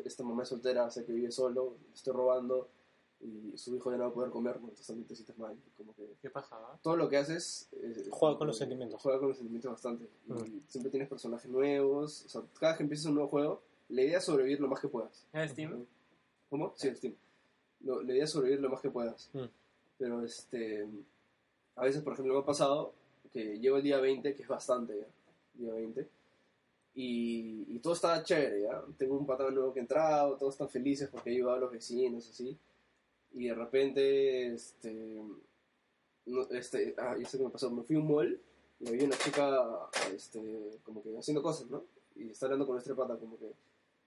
[0.05, 2.69] esta mamá es soltera, sé que vive solo, estoy robando
[3.23, 4.63] y su hijo ya no va a poder comer, ¿no?
[4.69, 5.55] entonces también te sientes mal.
[5.77, 6.79] Como que ¿Qué pasaba?
[6.83, 9.01] todo lo que haces es- Juega con eh, los sentimientos.
[9.03, 10.09] Juega con los sentimientos bastante.
[10.29, 10.63] Y Mm.
[10.69, 12.25] siempre tienes personajes nuevos.
[12.25, 14.81] O sea, cada vez que empiezas un nuevo juego, la idea es sobrevivir lo más
[14.81, 15.27] que puedas.
[15.33, 15.85] ¿Es Steam?
[16.49, 16.73] ¿Cómo?
[16.77, 17.15] Sí, en Steam.
[17.85, 19.29] Lo- la idea es sobrevivir lo más que puedas.
[19.35, 19.45] Mm.
[19.99, 20.87] Pero este.
[21.77, 22.95] A veces, por ejemplo, me ha pasado
[23.33, 25.07] que llego el día 20, que es bastante ya.
[25.55, 26.09] Día 20.
[26.95, 28.83] Y, y todo está chévere, ¿ya?
[28.99, 31.71] Tengo un patrón nuevo que ha entrado, todos están felices porque he ayudado a los
[31.73, 32.57] vecinos, así.
[33.33, 35.23] Y de repente, este.
[36.27, 37.71] No, este, ah, ya sé qué me pasó.
[37.71, 38.41] Me fui a un mall
[38.81, 41.85] y había una chica, este, como que haciendo cosas, ¿no?
[42.17, 43.53] Y está hablando con nuestra pata, como que,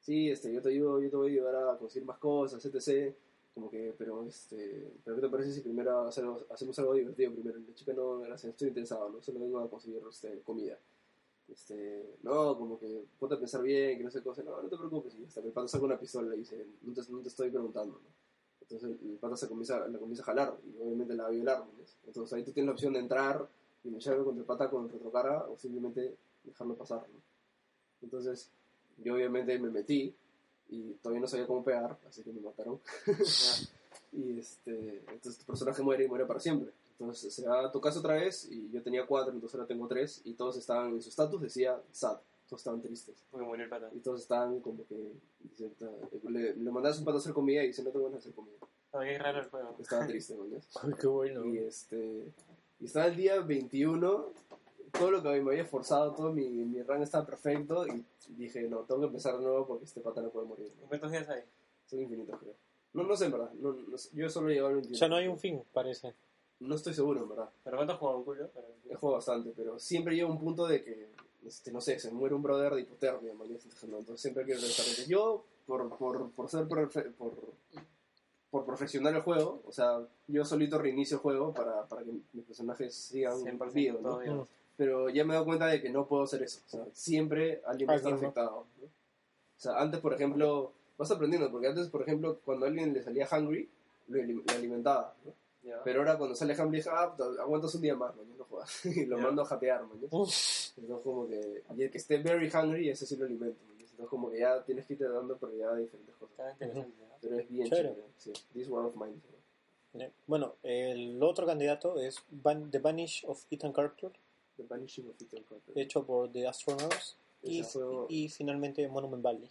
[0.01, 3.13] sí, este, yo te ayudo, yo te voy a ayudar a conseguir más cosas, etc.
[3.53, 7.59] Como que, pero, este, pero ¿qué te parece si primero hacemos, hacemos algo divertido primero?
[7.59, 9.21] La chica no, gracias, estoy interesado, ¿no?
[9.21, 10.79] Solo vengo a conseguir, este, comida.
[11.47, 14.69] Este, no, como que ponte a pensar bien, que no sé qué cosa, no, no
[14.69, 15.15] te preocupes.
[15.19, 17.51] Y hasta que el pata saca una pistola y dice, no te, no te estoy
[17.51, 18.12] preguntando, ¿no?
[18.69, 21.63] Entonces el pata se comienza, la comienza a jalar y obviamente la va a violar.
[22.05, 23.47] Entonces ahí tú tienes la opción de entrar
[23.83, 27.05] y mecharme contra el pata con retrocara o simplemente dejarlo pasar.
[28.01, 28.49] Entonces
[28.97, 30.13] yo obviamente me metí
[30.69, 32.79] y todavía no sabía cómo pegar, así que me mataron.
[34.11, 36.71] y este, entonces tu personaje muere y muere para siempre.
[36.91, 39.87] Entonces se va a tu casa otra vez y yo tenía cuatro, entonces ahora tengo
[39.87, 42.17] tres y todos estaban en su estatus, decía sad,
[42.53, 43.23] todos estaban tristes.
[43.31, 43.89] Porque murió el pata.
[43.93, 45.71] Y todos estaban como que, dice,
[46.29, 48.33] le, le mandas un pato a hacer comida y dice, no te van a hacer
[48.33, 48.57] comida.
[48.91, 49.75] Oye, es raro el juego.
[49.79, 50.43] Estaba triste, ¿no?
[50.83, 51.45] Ay, qué bueno.
[51.47, 52.31] Y este,
[52.79, 54.25] y estaba el día 21,
[54.91, 58.81] todo lo que me había esforzado, todo mi, mi rango estaba perfecto y dije, no,
[58.81, 60.71] tengo que empezar de nuevo porque este pata no puede morir.
[60.79, 60.87] ¿no?
[60.87, 61.41] ¿Cuántos días hay?
[61.87, 62.53] Son infinitos, creo.
[62.93, 63.51] No, no sé, en verdad.
[63.53, 64.09] No, no sé.
[64.13, 64.95] yo solo he llegado al 21.
[64.95, 66.13] O sea, no hay un fin, parece.
[66.59, 67.49] No estoy seguro, en verdad.
[67.63, 68.49] ¿Pero cuántos juegan un culo?
[68.87, 71.09] He jugado bastante, pero siempre llega un punto de que,
[71.45, 73.43] este, no sé, se muere un brother de hipotermia, no,
[73.97, 74.53] entonces siempre hay que.
[74.53, 77.33] Entonces, Yo, por, por, por ser profe- por,
[78.51, 82.45] por profesional el juego, o sea, yo solito reinicio el juego para, para que mis
[82.45, 84.09] personajes sigan 100% vivos, ¿no?
[84.11, 84.31] todavía.
[84.75, 86.59] Pero ya me he dado cuenta de que no puedo hacer eso.
[86.65, 88.65] O sea, siempre alguien va a estar afectado.
[88.81, 88.85] ¿no?
[88.85, 88.89] O
[89.59, 93.27] sea, antes, por ejemplo, vas aprendiendo, porque antes, por ejemplo, cuando a alguien le salía
[93.31, 93.69] hungry,
[94.07, 94.21] lo
[94.55, 95.31] alimentaba, ¿no?
[95.83, 98.85] Pero ahora cuando sale dije, ah, aguantas un día más, man, no jodas.
[98.85, 99.97] y lo mando a jatear, man.
[100.01, 103.77] Entonces como que, y el que esté very hungry, ese sí lo alimento, man.
[103.79, 106.55] Entonces como que ya tienes que irte dando prioridad a diferentes cosas.
[107.21, 107.89] Pero es bien Chévere.
[107.89, 108.33] chévere, sí.
[108.53, 109.15] This War of Mine.
[110.25, 112.17] Bueno, el otro candidato es
[112.71, 114.11] The Vanish of Ethan Carter,
[114.57, 115.77] The Vanishing of Ethan Carter.
[115.77, 119.49] hecho por The Astronauts, y, juego- y finalmente Monument Valley.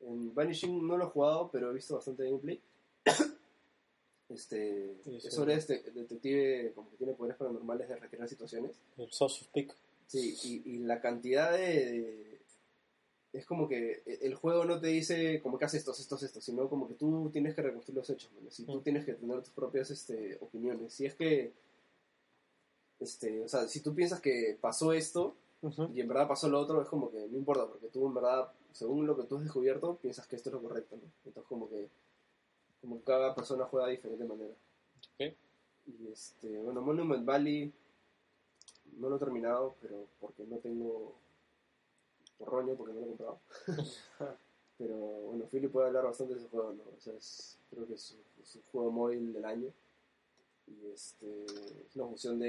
[0.00, 2.60] En Vanishing no lo he jugado, pero he visto bastante gameplay.
[4.30, 5.26] Este, Sí, sí.
[5.28, 8.72] es sobre este detective como que tiene poderes paranormales de recrear situaciones.
[8.96, 9.74] El Source Peak.
[10.06, 12.40] Sí, y, y la cantidad de, de-
[13.32, 16.68] Es como que el juego no te dice como que haces esto, esto, esto, sino
[16.68, 18.50] como que tú tienes que reconstruir los hechos, ¿no?
[18.50, 18.82] Si tú Mm.
[18.82, 20.92] tienes que tener tus propias este, opiniones.
[20.94, 21.52] Si es que...
[22.98, 25.34] Este, o sea, si tú piensas que pasó esto
[25.94, 28.50] y en verdad pasó lo otro, es como que no importa, porque tú en verdad,
[28.72, 31.10] según lo que tú has descubierto, piensas que esto es lo correcto, ¿no?
[31.24, 31.88] Entonces como que,
[32.80, 34.54] como cada persona juega de diferente manera.
[35.14, 35.34] Ok.
[35.86, 37.72] Y este, bueno, Monument Valley
[38.98, 41.14] no lo he terminado, pero porque no tengo
[42.40, 43.38] roño, porque no lo he comprado.
[44.78, 46.82] pero bueno, Philip puede hablar bastante de ese juego, ¿no?
[46.96, 49.68] O sea, es, creo que es su, su juego móvil del año.
[50.66, 52.48] Y este, es una función de,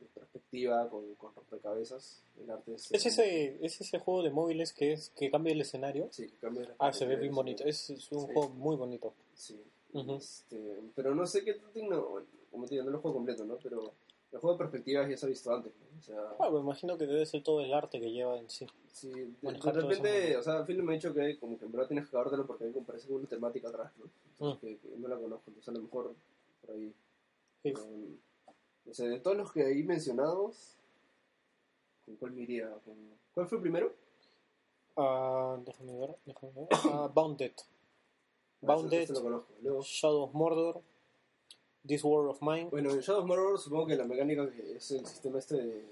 [0.00, 2.22] de perspectiva con, con rompecabezas.
[2.42, 2.90] El arte es...
[2.90, 6.08] Es ese, es ese juego de móviles que es que cambia el escenario.
[6.10, 7.64] Sí, que cambia la Ah, se ve bien bonito.
[7.64, 8.32] Es, es un Sí.
[8.32, 9.12] juego muy bonito.
[9.38, 9.62] Sí.
[9.94, 13.56] Este, pero no sé qué tanto igno- como te digo, no lo juego completo, ¿no?
[13.62, 13.92] Pero
[14.32, 15.98] el juego de perspectivas ya se ha visto antes, ¿no?
[15.98, 18.66] O sea, Ah, me imagino que debe ser todo el arte que lleva en sí.
[18.92, 20.40] sí, de, repente, ¿no?
[20.40, 22.64] o sea, Phil me ha dicho que como que en verdad tienes que acabártelo porque
[22.64, 24.10] hay como parece como una temática atrás, ¿no?
[24.32, 26.14] Entonces, que, que no la conozco, entonces a lo mejor
[26.60, 26.92] por ahí.
[27.62, 27.72] Sí.
[28.90, 30.76] o sea, de todos los que ahí mencionados,
[32.04, 32.68] ¿con cuál me iría?
[32.84, 33.94] ¿Con- ¿Cuál fue el primero?
[34.96, 36.68] Ah, déjame ver, déjame ver.
[36.72, 37.52] Ah, Bounded.
[38.60, 39.08] Bounded,
[39.82, 40.82] Shadow of Mordor,
[41.86, 42.68] This War of Mine.
[42.70, 45.84] bueno, en Shadow of Mordor supongo que la mecánica es el sistema este de, de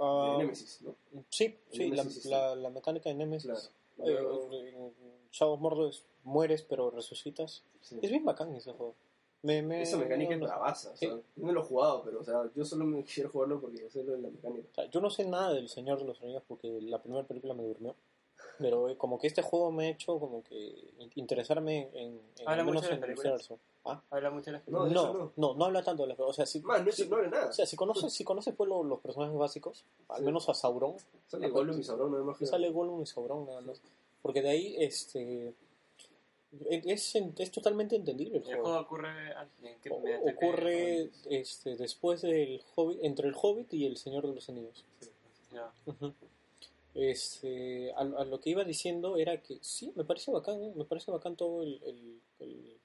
[0.00, 0.94] Ah, Nemesis, ¿no?
[1.30, 3.72] sí, sí, la, Nemesis, la, la mecánica de Nemesis.
[3.96, 4.50] Claro.
[4.52, 4.92] Eh,
[5.30, 7.62] Shadow of Mordor es mueres pero resucitas.
[7.80, 7.98] sí.
[8.02, 8.94] Es bien bacán ese juego.
[9.42, 11.06] Me, me, Esa mecánica es no- bravaza, o Sí.
[11.06, 13.80] sea, yo no lo he jugado, pero o sea, yo solo me quiero jugarlo porque
[13.80, 14.68] yo sé lo de la mecánica.
[14.70, 17.52] o sea, yo no sé nada del Señor de los Anillos porque la primera película
[17.54, 17.94] me durmió.
[18.62, 20.54] Pero eh, como que este juego me ha hecho como que
[20.98, 23.50] in- interesarme en, en Habla al menos mucho de en las el películas.
[23.50, 23.58] universo.
[23.84, 24.02] ¿Ah?
[24.10, 25.04] Habla mucho de las No, películas.
[25.04, 25.54] No, no, no.
[25.54, 27.46] no, habla tanto de las O sea, si, Man, no, es- si- no habla nada.
[27.50, 30.24] o sea, si conoces, si conoces pues, lo- los personajes básicos, al Sí.
[30.24, 30.94] menos a Sauron,
[31.26, 32.46] Sale Gollum y Sauron, nada más que...
[32.46, 33.80] sale Gollum y Sauron nada más.
[34.22, 35.54] Porque de ahí, este...
[36.68, 38.62] Es, es totalmente entendible el El juego.
[38.64, 39.08] juego ocurre
[39.62, 44.34] en qué- O- ocurre este, después del Hobbit, entre el Hobbit y el Señor de
[44.34, 44.84] los Anillos.
[45.50, 45.72] Ya.
[45.86, 46.12] Ujú.
[46.94, 50.72] Este, a, a lo que iba diciendo era que sí, me parece bacán, ¿eh?
[50.76, 52.78] me parece bacán todo el, el- el-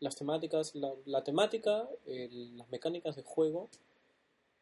[0.00, 3.68] las temáticas, la, la temática, el- las mecánicas de juego,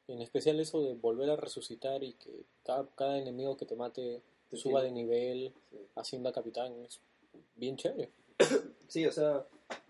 [0.09, 4.23] en especial eso de volver a resucitar y que cada, cada enemigo que te mate
[4.51, 5.79] Te suba de nivel, Sí.
[5.97, 7.01] hacienda capitán, es
[7.57, 8.11] bien chévere.
[8.89, 9.45] Sí, o sea,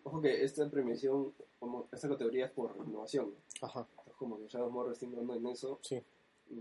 [0.05, 3.35] ojo que esta premiación, como esta categoría es por innovación.
[3.61, 3.67] ¿no?
[3.67, 3.87] Ajá,
[4.19, 5.79] como que está innovando en eso.
[5.83, 6.01] sí.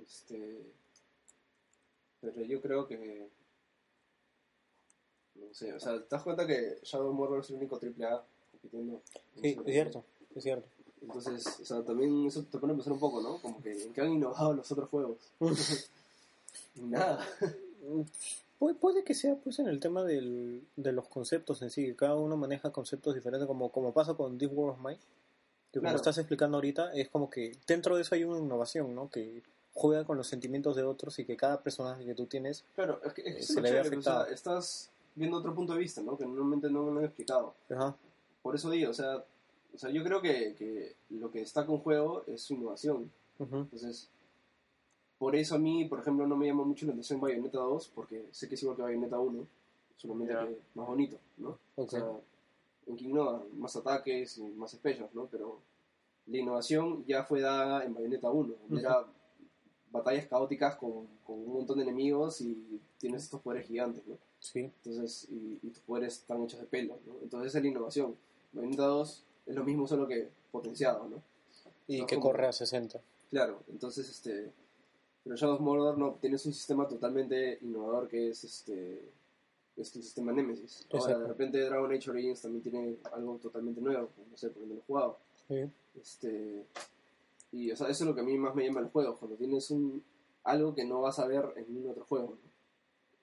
[0.01, 0.61] Este,
[2.31, 3.27] pero yo creo que...
[5.35, 9.01] No sé, o sea, ¿te das cuenta que Shadow Mordor es el único AAA compitiendo?
[9.35, 10.03] en Sí, es cierto,
[10.35, 10.67] es cierto.
[11.01, 13.37] Entonces, o sea, también eso te pone a pensar un poco, ¿no?
[13.41, 15.17] Como que en qué han innovado los otros juegos.
[16.75, 17.25] Nada.
[18.59, 21.95] Pu- puede que sea pues en el tema del, de los conceptos en sí, que
[21.95, 24.99] cada uno maneja conceptos diferentes, como, como pasa con Deep World of Mine,
[25.71, 25.97] que como Claro.
[25.97, 29.09] estás explicando ahorita, es como que dentro de eso hay una innovación, ¿no?
[29.09, 29.41] Que
[29.73, 33.13] juega con los sentimientos de otros y que cada personaje que tú tienes, Claro, es
[33.13, 34.25] que, es que Eh, se le ve chévere, o sea, afectado.
[34.33, 36.17] estás viendo otro punto de vista, ¿no?
[36.17, 37.55] Que normalmente no me han explicado.
[37.69, 37.95] ajá,
[38.41, 39.23] Por eso digo, o sea,
[39.73, 43.11] o sea yo creo que, que lo que destaca un juego es su innovación.
[43.39, 44.09] ujú, Entonces,
[45.17, 48.25] por eso a mí, por ejemplo, no me llama mucho la atención Bayonetta 2, porque
[48.31, 49.47] sé que es igual que Bayonetta 1,
[49.95, 50.45] solamente Ya.
[50.45, 51.49] que más bonito, ¿no?
[51.75, 51.87] ok.
[51.87, 52.05] O sea,
[52.87, 55.27] en innova, más ataques y más specials, ¿no?
[55.27, 55.59] Pero
[56.27, 58.79] la innovación ya fue dada en Bayonetta 1, donde Ujú.
[58.79, 59.05] era
[59.93, 64.17] batallas caóticas con, con un montón de enemigos y tienes estos poderes gigantes, ¿no?
[64.39, 67.13] sí, Entonces, y, y tus poderes están hechos de pelo, ¿no?
[67.21, 68.15] Entonces esa es la innovación.
[68.51, 71.21] Bayonetta 2 es lo mismo, solo que potenciado, ¿no?
[71.87, 72.99] y No, que como- corre a 60.
[73.29, 74.51] Claro, entonces, este...
[75.23, 79.09] Pero Shadow of Mordor no, tienes un sistema totalmente innovador que es este...
[79.77, 80.85] Es tu sistema Nemesis.
[80.91, 81.19] Ahora, Exacto.
[81.21, 84.79] de repente Dragon Age Origins también tiene algo totalmente nuevo, no sé, porque no lo
[84.81, 85.17] he jugado.
[85.47, 85.63] Sí.
[85.99, 86.63] Este,
[87.53, 89.37] y o sea, eso es lo que a mí más me llama el juego, cuando
[89.37, 90.03] tienes un
[90.43, 92.29] algo que no vas a ver en ningún otro juego.
[92.43, 92.51] ¿no?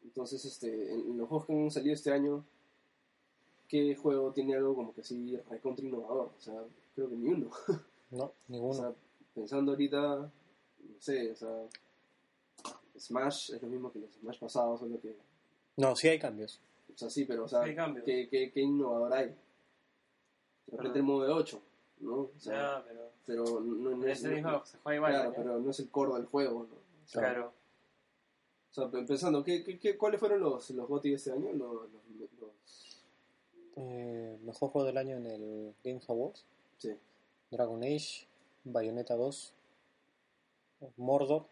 [0.05, 2.43] Entonces, este, en, en los juegos que han salido este año,
[3.69, 6.31] ¿qué juego tiene algo como que así recontra innovador?
[6.39, 6.65] O sea,
[6.95, 7.51] creo que ni uno.
[8.13, 8.75] No, O ninguno.
[8.75, 8.93] sea,
[9.35, 10.31] pensando ahorita, no
[10.99, 11.69] sé, o sea,
[12.99, 15.15] Smash es lo mismo que los Smash pasados, solo que,
[15.77, 16.61] no, sí hay cambios.
[16.93, 18.05] o sea, sí, pero, o sea, Hay cambios.
[18.05, 19.27] ¿qué, qué, qué innovador hay?
[19.27, 19.37] De
[20.77, 20.99] repente Ajá.
[20.99, 21.63] el modo de 8,
[22.01, 22.15] ¿no?
[22.17, 23.10] O sea, Ya, pero.
[23.27, 25.13] Pero no, no Es el mismo, no- se juega igual.
[25.13, 25.37] claro, ¿no?
[25.37, 26.77] pero no es el core del juego, ¿no?
[27.13, 27.53] Claro.
[28.71, 31.53] O sea, pensando, ¿qué, qué, qué- cuáles fueron los, los GOTY de este año?
[31.53, 33.03] Los, los- los-
[33.77, 36.45] Eh, mejor juego del año en el Games Awards.
[36.79, 36.91] sí.
[37.51, 38.27] Dragon Age,
[38.63, 39.53] Bayonetta 2,
[40.97, 41.47] Mordor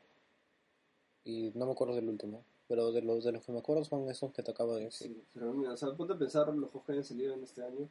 [1.25, 2.45] y no me acuerdo del último.
[2.69, 5.09] Pero de los, de los que me acuerdo son esos que te acabo de decir.
[5.09, 7.63] Sí, pero mira, o sea, ponte a pensar los juegos que han salido en este
[7.65, 7.89] año,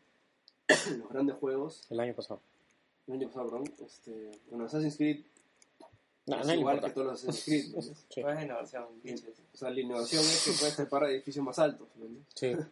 [0.99, 2.39] los grandes juegos, El año pasado.
[3.07, 5.25] El año pasado, perdón, este, bueno, Assassin's Creed
[6.25, 6.87] No, es no igual importa.
[6.87, 7.81] que todos los Assassin's Creed, ¿no?
[8.09, 8.85] Sí, Pues es innovación.
[9.53, 12.05] O sea, la innovación es que puedes trepar a edificios más altos, ¿no?
[12.35, 12.55] sí.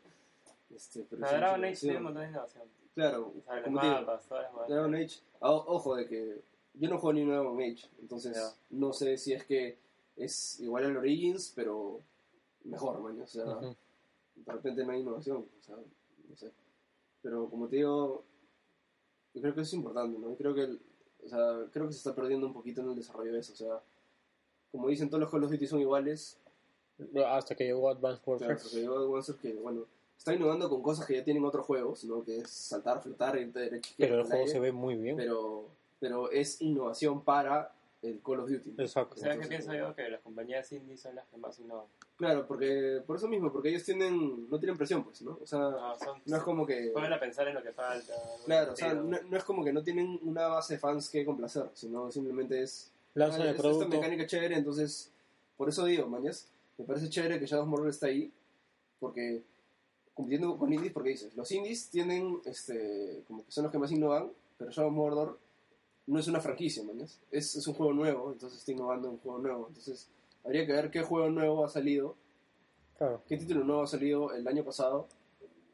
[0.75, 2.63] Este, pero La Dragon Age tiene un montón de innovación.
[2.95, 4.23] Claro, O sea, como te mapas.
[4.67, 6.41] Dragon Age, o- ojo de que
[6.73, 8.37] yo no juego ni Dragon Age, entonces
[8.71, 9.77] no sé si es que
[10.17, 12.01] es igual al Origins, pero
[12.65, 16.51] mejor, man, o sea, de repente no hay innovación, o sea, no sé.
[17.21, 18.25] Pero como te digo,
[19.35, 20.33] yo creo que eso es importante, ¿no?
[20.35, 20.79] Creo que, el-
[21.23, 23.55] o sea, creo que se está perdiendo un poquito en el desarrollo de eso, o
[23.55, 23.79] sea,
[24.71, 26.37] como dicen todos los Call of Duty son iguales,
[27.27, 28.55] Hasta que llegó Advanced claro, Warfare.
[28.63, 29.85] porque yo Advanced Warfare que, bueno,
[30.17, 32.23] está innovando con cosas que ya tienen otros juegos, ¿no?
[32.23, 35.17] Que es saltar, flotar, irte derecho, pero el juego se ve muy bien.
[35.17, 35.65] pero,
[35.99, 37.74] pero es innovación para
[38.05, 38.73] el Call of Duty.
[38.77, 39.17] Exacto.
[39.17, 39.95] ¿Sabes qué pienso yo?
[39.95, 41.85] Que las compañías indie son las que más innovan.
[42.17, 45.37] Claro, porque por eso mismo, porque ellos tienen, no tienen presión, pues, ¿no?
[45.41, 46.91] O sea, No, son, no es como que...
[46.93, 48.13] Ponen a pensar en lo que falta.
[48.45, 51.25] Claro, o sea, no, no es como que no tienen una base de fans que
[51.25, 52.91] complacer, sino simplemente es...
[53.13, 53.87] Lanzan "Ah, el esta producto.
[53.89, 55.11] mecánica chévere, entonces...
[55.57, 58.29] Por eso digo, mañas, me parece chévere que Shadow Mordor está ahí,
[58.99, 59.41] porque
[60.13, 63.91] compitiendo con indies, porque dices, los indies tienen, este, como que son los que más
[63.91, 65.39] innovan, pero Shadow Mordor
[66.07, 69.19] no es una franquicia, mañas, es, es un juego nuevo, entonces está innovando en un
[69.19, 70.07] juego nuevo, entonces
[70.43, 72.15] habría que ver qué juego nuevo ha salido
[72.97, 73.21] Claro.
[73.27, 75.07] qué título nuevo ha salido el año pasado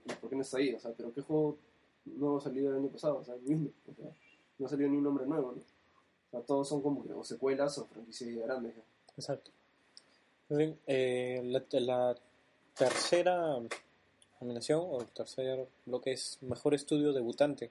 [0.06, 1.58] y por qué no está ahí, o sea, pero qué juego
[2.06, 4.12] nuevo ha salido el año pasado, o sea, o sea,
[4.58, 5.62] no ha salido ni un nombre nuevo, ¿no?
[5.62, 8.76] O sea, todos son como que o secuelas o franquicias grandes.
[8.76, 8.82] ya.
[9.18, 9.52] Exacto.
[10.88, 12.16] Eh, la, la
[12.76, 13.60] tercera
[14.40, 17.70] nominación, o el tercer bloque es Mejor Estudio Debutante.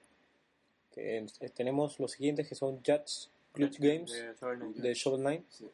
[1.01, 4.77] Eh, tenemos los siguientes que son Judge Glitch Games De Shovel Knight.
[4.77, 5.67] de Shovel Knight, Sí.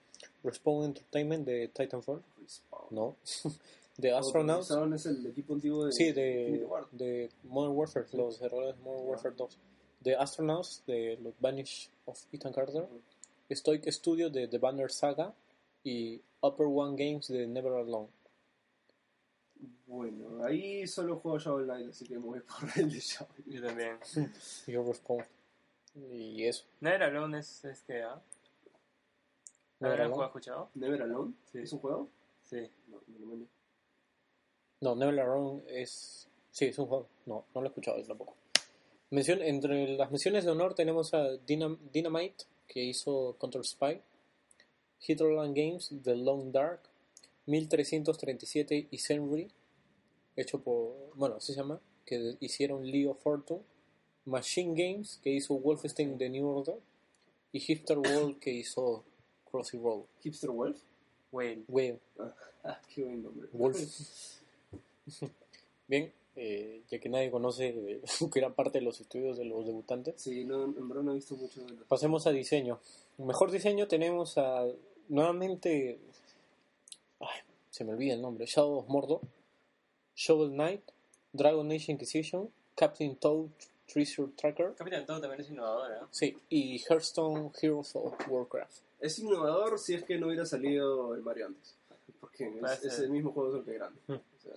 [0.44, 2.86] Respawn Entertainment de Titanfall, Respawn.
[2.90, 3.16] no,
[3.98, 8.16] de Astronauts, es el equipo antiguo de sí, de, de Modern Warfare, Sí.
[8.16, 9.58] los errores de Modern Warfare 2,
[10.00, 12.86] de Astronauts de los Vanish of Ethan Carter.
[13.50, 15.32] Stoic Studio de The Banner Saga
[15.84, 18.08] y Upper One Games de Never Alone.
[19.86, 23.44] Bueno, ahí solo juego Shovel Knight, así que me voy por el de Shovel.
[23.46, 23.98] Yo también.
[24.66, 25.24] Yo Respawn.
[26.10, 26.64] Y eso.
[26.80, 28.20] Never Alone es, es que, ¿ah?
[29.78, 30.12] Never ¿Habrán Alone.
[30.14, 30.70] jugado escuchado?
[30.74, 31.58] Never Alone, Sí.
[31.58, 32.08] ¿es un juego?
[32.42, 32.68] Sí.
[32.88, 33.46] No, no, no, no.
[34.80, 36.28] No, Never Alone es.
[36.50, 37.08] Sí, es un juego.
[37.26, 38.34] No, no lo he escuchado yo tampoco.
[39.10, 44.00] Mención, entre las menciones de honor tenemos a Dynam- Dynamite, que hizo Counter Spy,
[45.06, 46.80] Hitlerland Games, The Long Dark,
[47.46, 49.50] 1337 y Senry,
[50.36, 50.94] hecho por.
[51.14, 53.62] Bueno, así se llama, que hicieron Leo Fortune,
[54.24, 56.76] Machine Games, que hizo Wolfenstein The New Order,
[57.52, 59.04] y Hipster World, que hizo
[59.50, 60.04] Crossy Road.
[60.20, 60.78] Hipster Wolf.
[61.32, 61.64] Whale.
[61.68, 62.00] Wave.
[62.64, 63.48] Ah, qué buen nombre.
[63.52, 63.78] Wolf.
[65.88, 69.64] Bien, eh, ya que nadie conoce eh, que era parte de los estudios de los
[69.64, 71.84] debutantes, Sí, no, en verdad no he visto mucho de los...
[71.84, 72.80] pasemos a diseño.
[73.18, 74.66] Mejor diseño tenemos a
[75.08, 75.98] nuevamente,
[77.20, 79.20] ay, se me olvida el nombre, Shadow of Mordor,
[80.16, 80.82] Shovel Knight,
[81.32, 83.46] Dragon Age Inquisition, Captain Toad
[83.86, 86.06] Treasure Tracker, Capitán Todo también es innovador, ¿eh?
[86.10, 88.78] sí, y Hearthstone Heroes of Warcraft.
[88.98, 91.74] Es innovador si es que no hubiera salido el Mario antes.
[92.18, 94.00] Porque es, es el mismo juego solo que grande.
[94.08, 94.14] Hmm.
[94.14, 94.52] O sea,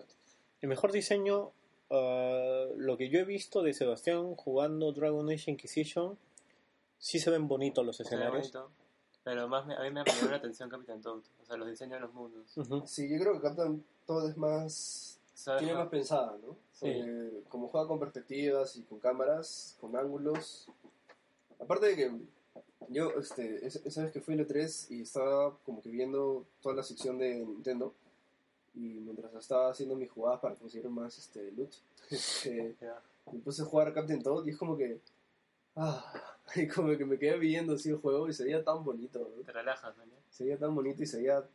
[0.61, 1.51] El mejor diseño,
[1.91, 6.17] ah, lo que yo he visto de Sebastián jugando Dragon Age Inquisition,
[6.97, 8.51] sí se ven bonitos los escenarios.
[9.23, 11.19] Pero más me- a mí me llamó la atención Capitán Toad.
[11.41, 12.57] O sea, los diseños de los mundos.
[12.57, 12.81] Ujú.
[12.87, 15.18] sí, yo creo que Captain todo es más...
[15.39, 15.59] ¿Sabes?
[15.63, 16.57] Tiene más pensada, ¿no?
[16.73, 16.85] Sí.
[16.93, 20.67] Porque como juega con perspectivas y con cámaras, con ángulos...
[21.59, 22.11] Aparte de que
[22.89, 26.75] yo, este, es- esa vez que fui a E3 y estaba como que viendo toda
[26.75, 27.93] la sección de Nintendo
[28.75, 31.71] y mientras estaba haciendo mis jugadas para conseguir más este, loot,
[32.09, 33.01] este, Ya.
[33.31, 34.99] me puse a jugar Captain Toad y es como que...
[35.75, 36.03] Ah,
[36.55, 39.43] y como que me quedé viendo así el juego y se veía tan bonito, ¿no?
[39.43, 40.03] Te relajas, ¿no?
[40.29, 41.45] Se veía tan bonito y se veía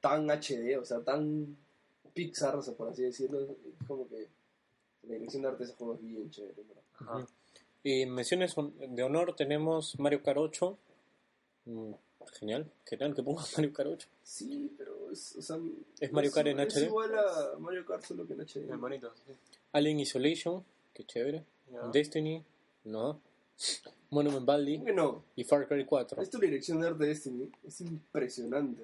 [0.00, 1.56] tan HD, o sea, tan
[2.14, 3.40] Pixar, o sea, por así decirlo.
[3.42, 4.28] Es como que
[5.06, 6.82] La dirección de arte de ese juego es bien chévere, ¿verdad?
[6.98, 7.26] Ajá.
[7.82, 8.54] Y en menciones
[8.88, 10.78] de honor tenemos Mario Kart 8.
[11.66, 11.92] Mm,
[12.32, 14.08] genial, genial que pongas Mario Kart 8.
[14.22, 15.58] Sí, pero es, o sea,
[15.98, 16.84] ¿Es Mario Kart en es HD?
[16.86, 18.76] igual a Mario Kart, solo que en HD.
[18.78, 19.12] Bonito.
[19.26, 19.32] Sí.
[19.72, 21.44] Alien Isolation, que chévere.
[21.92, 22.44] Destiny,
[22.84, 23.20] no.
[24.10, 25.24] Monument Valley ¿Cómo que no?
[25.36, 26.20] y Far Cry 4.
[26.20, 28.82] Esta dirección de arte de Destiny es impresionante.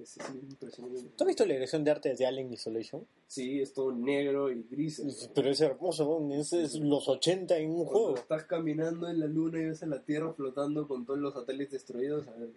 [0.00, 1.02] Es, es impresionante.
[1.16, 3.06] ¿Tú has visto la dirección de arte de Alien Isolation?
[3.26, 5.02] Sí, es todo negro y gris.
[5.34, 6.32] Pero es hermoso, weón.
[6.32, 8.14] ese es los 80 en un Cuando juego.
[8.16, 11.72] estás caminando en la luna y ves a la Tierra flotando con todos los satélites
[11.72, 12.48] destruidos, a ver.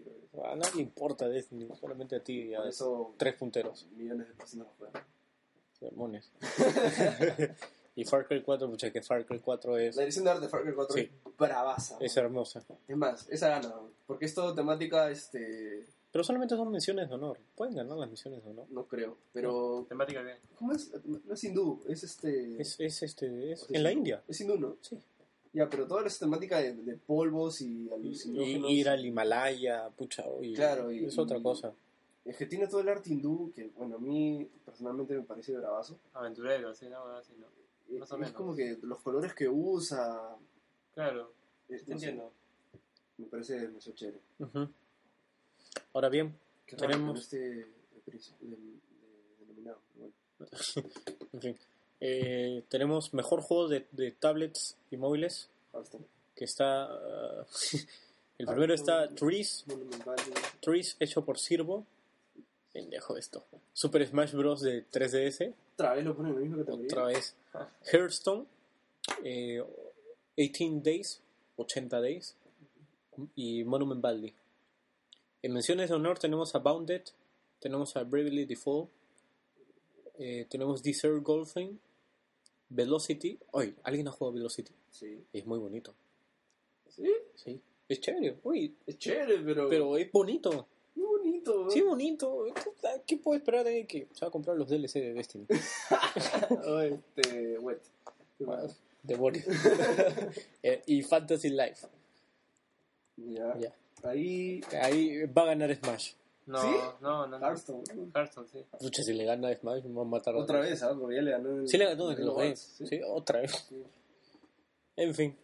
[0.46, 1.28] A nadie importa
[1.80, 3.88] solamente a ti y a eso tres punteros.
[3.96, 4.68] millones de personas.
[5.80, 6.32] Sermones.
[7.96, 10.50] y Far Cry 4, pucha, que Far Cry 4 es, La dirección de arte de
[10.50, 11.02] Far Cry 4 Sí.
[11.02, 11.98] es bravaza.
[12.00, 12.64] es hermosa.
[12.88, 13.74] Es más, esa gana,
[14.08, 17.40] porque es todo temática, este, Pero solamente son menciones de honor.
[17.56, 18.68] Pueden ganar las misiones de honor.
[18.70, 20.38] no creo, pero Temática bien.
[20.58, 20.92] ¿cómo es?
[21.06, 24.00] No es hindú, es este, Es, es este, es o sea, en la hindú.
[24.00, 24.24] India.
[24.28, 24.78] Es hindú, ¿no?
[24.82, 24.98] Sí.
[25.54, 28.72] Ya, pero toda esa temática de, de polvos y Y, alucinógenos.
[28.72, 31.74] ir al Himalaya, pucha, y, Claro, y- es otra y- cosa.
[32.26, 36.00] Es que tiene todo el arte hindú que, bueno, a mí personalmente me parece bravazo.
[36.14, 37.48] Aventurero, sí, no, así, ¿no?
[37.94, 38.34] Eh, Más o es menos.
[38.36, 40.36] como que los colores que usa.
[40.94, 41.34] Claro,
[41.70, 42.32] eh, te no sé, entiendo.
[43.18, 44.20] me parece demasiado chévere.
[44.40, 44.70] Ujú.
[45.94, 46.36] Ahora bien,
[46.66, 47.46] Qué Tenemos- que de,
[48.06, 48.80] de- de-
[49.40, 49.80] denominado.
[49.96, 50.14] Bueno,
[51.34, 51.58] en fin,
[52.00, 56.06] eh, tenemos mejor juego de, de tablets y móviles, Hearthstone.
[56.36, 56.86] que está...
[56.86, 57.46] ah,
[58.40, 59.66] el primero está Trees.
[60.62, 61.86] Trees hecho por Sirvo.
[62.72, 63.46] Pendejo esto.
[63.74, 64.62] Super Smash Bros.
[64.62, 65.54] de 3DS.
[65.76, 66.88] Otra vez lo ponen en la misma categoría.
[66.88, 67.36] Otra vez.
[67.92, 68.46] Hearthstone.
[69.24, 69.64] eh,
[70.36, 71.22] 18 Days.
[71.58, 72.36] 80 Days.
[73.36, 74.34] Y Monument Valley.
[75.44, 77.04] En menciones de honor tenemos a Bounded.
[77.60, 78.90] Tenemos a Bravely Default.
[80.18, 81.80] eh, tenemos Desert Golfing.
[82.70, 83.38] Velocity.
[83.52, 84.74] Oye, ¿alguien ha jugado Velocity?
[84.90, 85.24] Sí.
[85.32, 85.94] Es muy bonito.
[86.90, 87.62] Sí, Sí.
[87.90, 88.38] Es chévere.
[88.44, 89.70] Uy, es chévere, pero.
[89.70, 90.68] pero es bonito.
[90.96, 91.70] Muy bonito.
[91.70, 92.46] Sí, bonito.
[93.06, 95.46] ¿Qué puedo esperar de que se va a comprar los DLC de Destiny?
[96.66, 96.80] Oh,
[97.18, 97.60] este.
[97.60, 97.82] Wet.
[99.04, 99.46] De Boris.
[100.64, 101.86] Eh, y Fantasy Life.
[103.18, 103.58] Ya.
[103.60, 103.74] Ya.
[104.04, 104.62] Ahí.
[104.82, 106.12] Ahí va a ganar Smash.
[106.46, 106.68] No, ¿Sí?
[107.02, 107.40] no, no.
[107.40, 107.46] no.
[107.48, 107.84] Hearthstone.
[108.14, 108.60] Hearthstone, sí.
[108.80, 110.94] Pucha, si le gana a Smash, me va a matar Otra vez, ¿ah?
[111.00, 111.50] Porque ya le ganó.
[111.62, 112.76] el- Sí le ganó el en los Games.
[112.86, 113.66] Sí, otra vez.
[113.70, 113.82] Sí.
[114.98, 115.36] En fin.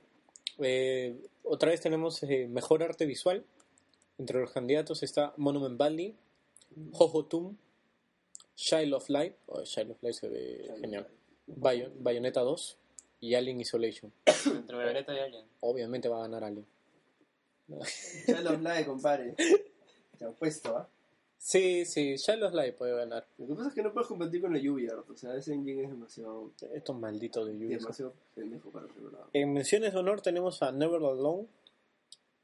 [0.59, 3.43] Eh, otra vez tenemos eh, mejor arte visual.
[4.17, 6.13] Entre los candidatos está Monument Valley,
[6.91, 7.55] Jojo Tomb,
[8.55, 9.35] Child of Light.
[9.47, 11.07] Oh, Child of Light se ve genial.
[11.47, 12.77] Bayo- Bayonetta 2
[13.21, 14.11] y Alien Isolation.
[14.45, 15.45] Entre Bayonetta y Alien.
[15.61, 16.65] Obviamente va a ganar Alien.
[18.27, 19.35] Ya lo hablaba, compadre.
[20.17, 20.89] Te apuesto, ¿ah?
[21.37, 23.25] Sí, sí, Child of Light puede ganar.
[23.37, 25.83] Lo que pasa es que no puedes competir con la lluvia, o sea, ese engine
[25.83, 27.79] es demasiado, Estos malditos de Ubisoft.
[27.81, 29.25] demasiado pendejo para ser verdad.
[29.31, 31.47] En menciones de honor tenemos a Never Alone.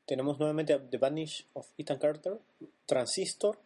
[0.05, 2.39] Tenemos nuevamente a The Vanish of Ethan Carter,
[2.85, 3.57] Transistor,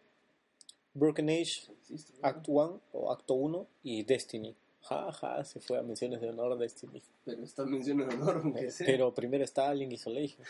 [0.94, 1.74] Broken Age, ¿no?
[2.22, 4.56] Act 1 o Acto 1 y Destiny.
[4.82, 7.02] Ja, ja, se fue a menciones de honor Destiny.
[7.24, 8.86] Pero esta mención de honor, aunque sea.
[8.86, 10.42] Pero primero está Alien Isolation.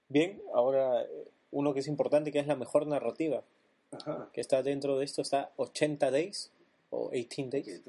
[0.08, 3.44] Bien, ahora eh, uno que es importante, que es la mejor narrativa,
[3.92, 4.30] Ajá.
[4.34, 6.52] que está dentro de esto, está 80 Days
[6.90, 7.82] o 18 Que Days.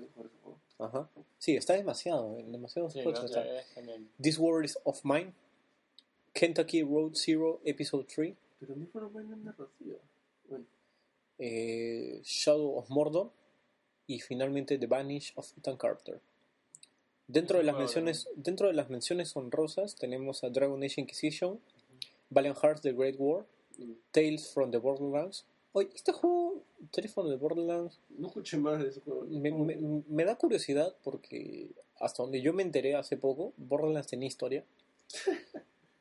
[0.78, 1.08] Ajá.
[1.38, 3.44] Sí, está demasiado, en demasiados Sí, no, está.
[4.20, 5.32] This World is of Mine,
[6.32, 9.98] Kentucky Road Zero Episode 3, Pero no fueron buenas narrativa.
[10.48, 10.64] Bueno,
[11.38, 13.30] eh, Shadow of Mordor
[14.06, 16.20] y finalmente The Vanish of Ethan Carter.
[17.28, 21.60] Dentro de las menciones, dentro de las menciones honrosas tenemos a Dragon Age Inquisition,
[22.30, 23.46] Valiant Hearts The Great War,
[24.10, 25.46] Tales from the Borderlands.
[25.72, 29.24] Oye, este juego, Tales from the Borderlands, no escuché más de ese juego.
[29.30, 34.28] me, me- me da curiosidad porque hasta donde yo me enteré hace poco, Borderlands tenía
[34.28, 34.64] historia.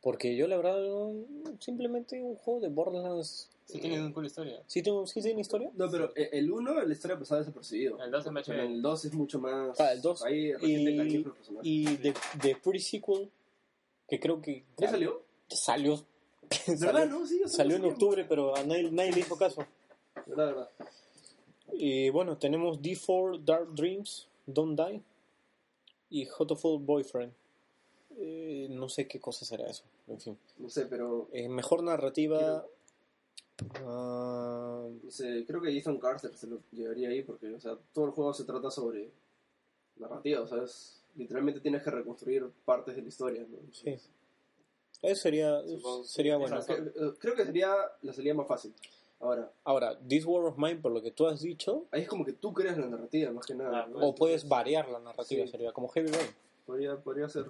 [0.02, 1.14] Porque yo la verdad, no-
[1.60, 3.51] simplemente un juego de Borderlands...
[3.72, 4.62] Sí, eh, tiene una cool historia.
[4.68, 5.72] ¿sí, tengo- ¿Sí tiene historia?
[5.76, 8.02] No, pero el 1, la historia pasada desapercibido.
[8.04, 8.74] El 2 es más Pero chévere.
[8.76, 9.80] el 2 es mucho más.
[9.80, 10.24] Ah, el 2.
[10.24, 11.68] Ahí recién te cariño Y, con los personajes.
[11.70, 12.14] y de,
[12.44, 13.32] de pre-sequel,
[14.08, 14.64] que creo que...
[14.78, 15.24] ¿Ya salió?
[15.48, 16.06] Salió.
[16.68, 17.26] ¿Verdad, salió, no?
[17.26, 17.94] Sí, ya salió en salió.
[17.94, 19.66] octubre, pero a nadie, nadie le hizo caso.
[20.28, 20.70] Verdad, verdad.
[21.74, 25.02] Y bueno, tenemos D4 Dark Dreams, Don't Die
[26.10, 27.32] y Hotful Boyfriend.
[28.18, 29.84] Eh, no sé qué cosa será eso.
[30.08, 30.38] En fin.
[30.58, 31.30] No sé, pero.
[31.32, 32.66] Eh, mejor narrativa.
[33.86, 38.06] Ah, No sé, creo que Ethan Carter se lo llevaría ahí porque, o sea, todo
[38.06, 39.12] el juego se trata sobre
[39.98, 43.58] narrativa, o sea, es- literalmente tienes que reconstruir partes de la historia, ¿no?
[43.72, 43.96] sí.
[45.04, 46.60] Eso sería, Supongo sería bueno.
[46.60, 48.72] Esa- eh, creo que sería la salida más fácil.
[49.20, 52.24] Ahora, Ahora, This War of Mine, por lo que tú has dicho, ahí es como
[52.24, 53.84] que tú creas la narrativa, más que nada.
[53.84, 53.98] Ah, ¿no?
[54.00, 55.52] o puedes variar la narrativa, sí.
[55.52, 56.30] sería como Heavy Rain.
[56.68, 57.50] Podría, podría ser.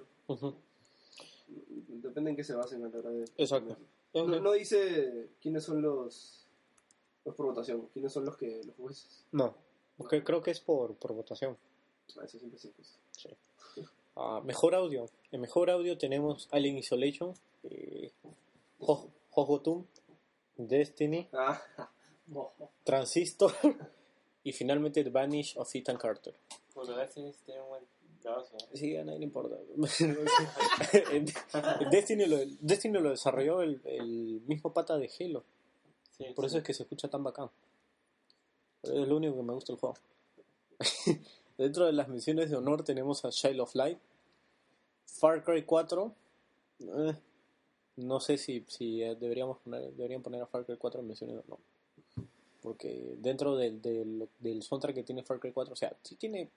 [1.88, 3.24] Depende en qué se basen a la hora de.
[3.36, 3.76] Exacto.
[4.14, 6.38] No, no dice quiénes son los.
[7.24, 9.24] Los por votación, quiénes son los que los jueces.
[9.30, 9.54] No,
[9.96, 11.56] porque creo que es por, por votación.
[12.18, 12.98] Ah, eso siempre se justo.
[14.16, 15.08] Ah, mejor audio.
[15.30, 17.32] En mejor audio tenemos Alien Isolation,
[17.62, 18.12] eh,
[18.80, 19.08] Ho-
[20.56, 21.62] Destiny, Ah,
[22.84, 23.52] Transistor
[24.44, 26.34] y finalmente The Vanish of Ethan Carter.
[26.74, 27.84] Bueno, Destiny tiene un buen.
[28.24, 28.44] ¿No?
[28.74, 29.56] Sí, a nadie le importa.
[31.90, 35.44] Destiny, lo, Destiny lo desarrolló el, el mismo pata de Halo.
[36.16, 36.48] Sí, Por sí.
[36.48, 37.50] eso es que se escucha tan bacán.
[38.82, 39.96] Es lo único que me gusta del juego.
[41.58, 43.98] Dentro de las misiones de honor tenemos a Child of Light,
[45.06, 46.12] Far Cry 4.
[46.80, 47.14] eh,
[47.96, 51.36] no sé si, si eh, deberíamos poner, deberían poner a Far Cry 4 en misiones
[51.36, 51.58] de honor.
[52.62, 56.48] Porque dentro del, del, del soundtrack que tiene Far Cry 4, o sea, sí tiene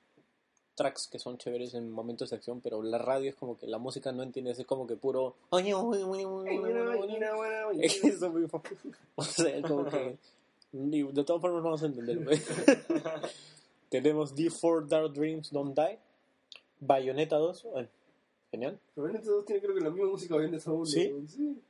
[0.75, 3.77] tracks que son chéveres en momentos de acción, pero la radio es como que la
[3.77, 5.35] música no entiendes, es como que puro...
[7.81, 8.61] Eso mismo.
[9.15, 10.17] O sea, como que.
[10.71, 12.23] De todas formas, no vamos a entender.
[12.23, 12.39] güey.
[13.89, 15.97] Tenemos D4 Dark Dreams Don't Die.
[16.81, 17.65] Bayonetta 2.
[17.77, 17.89] eh,
[18.51, 18.77] genial.
[18.93, 20.85] pero Bayonetta 2 tiene creo que la misma música Bayonetta 1.
[20.85, 21.13] ¿Sí?
[21.27, 21.61] sí.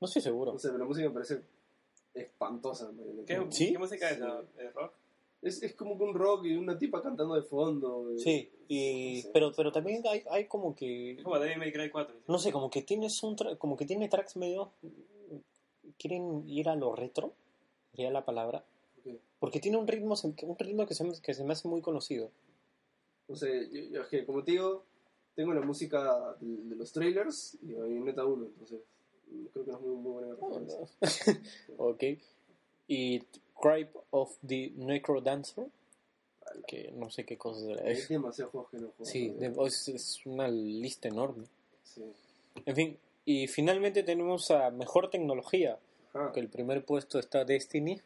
[0.00, 0.52] No estoy seguro.
[0.52, 1.42] O sea, la música me parece
[2.14, 2.90] espantosa.
[3.26, 3.72] ¿Qué, ¿Sí?
[3.72, 4.16] ¿Qué música es?
[4.16, 4.22] Sí.
[4.22, 4.40] no?
[4.58, 4.92] ¿Es rock?
[5.46, 8.10] Es, es como que un rock y una tipa cantando de fondo.
[8.12, 8.18] eh.
[8.18, 9.30] Sí, y, No sé.
[9.32, 11.12] pero, pero también hay, hay como que.
[11.12, 12.14] Es como Devil May Cry 4.
[12.16, 12.22] ¿sí?
[12.26, 14.72] No sé, como que tiene, soundtrack- como que tiene tracks medio.
[15.98, 17.32] Quieren ir a lo retro,
[17.92, 18.64] sería la palabra.
[19.38, 21.80] Porque tiene un ritmo, se- un ritmo que, se, me- que se me hace muy
[21.80, 22.30] conocido.
[23.28, 24.84] No sé, yo, yo es que como te digo,
[25.34, 28.80] tengo la música de, de los trailers y Bayonetta 1, entonces
[29.30, 30.78] mm, creo que no es muy, muy buena referencia.
[31.78, 32.02] ok.
[32.88, 33.22] Y
[33.60, 35.66] Cry of the Necro Dancer,
[36.66, 37.82] que no sé qué cosa será.
[37.90, 39.04] Es, demasiados juegos que no juego.
[39.04, 41.44] sí, de- es, es una lista enorme.
[41.84, 42.02] Sí.
[42.64, 45.78] En fin, y finalmente tenemos a Mejor Tecnología,
[46.14, 46.32] Ajá.
[46.32, 48.00] que el primer puesto está Destiny,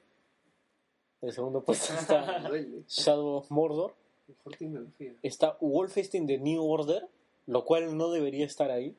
[1.20, 2.82] el segundo puesto está Duele.
[2.88, 3.94] Shadow of Mordor,
[4.28, 5.14] Mejor tecnología.
[5.22, 7.06] está Wolfenstein The New Order,
[7.46, 8.94] lo cual no debería estar ahí,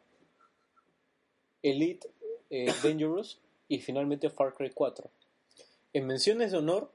[1.63, 2.07] Elite
[2.49, 5.09] eh, Dangerous y finalmente Far Cry 4.
[5.93, 6.91] En menciones de honor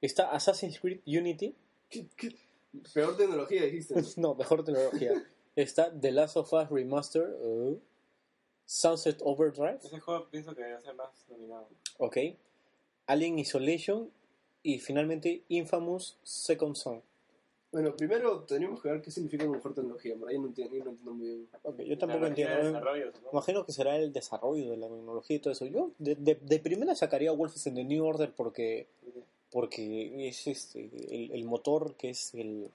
[0.00, 1.54] está Assassin's Creed Unity,
[1.90, 2.36] ¿Qué- qué?
[2.92, 3.94] Peor tecnología dijiste.
[4.16, 4.34] ¿no?
[4.36, 5.12] mejor tecnología.
[5.56, 7.80] Está The Last of Us Remaster, uh,
[8.66, 11.68] Sunset Overdrive, Ese juego pienso que debe ser más nominado.
[11.98, 12.16] ok,
[13.06, 14.10] Alien Isolation
[14.62, 17.02] y finalmente Infamous Second Son.
[17.74, 20.14] Bueno, primero tenemos que ver qué significa mejor tecnología.
[20.16, 21.48] Por ahí no entiendo, yo no entiendo muy bien.
[21.88, 22.54] Yo tampoco entiendo.
[23.12, 23.30] supongo.
[23.32, 25.66] Imagino que será el desarrollo de la tecnología y todo eso.
[25.66, 28.86] Yo de, de, de primera sacaría Wolfenstein The New Order porque,
[29.50, 32.70] porque es este, el, el motor que es el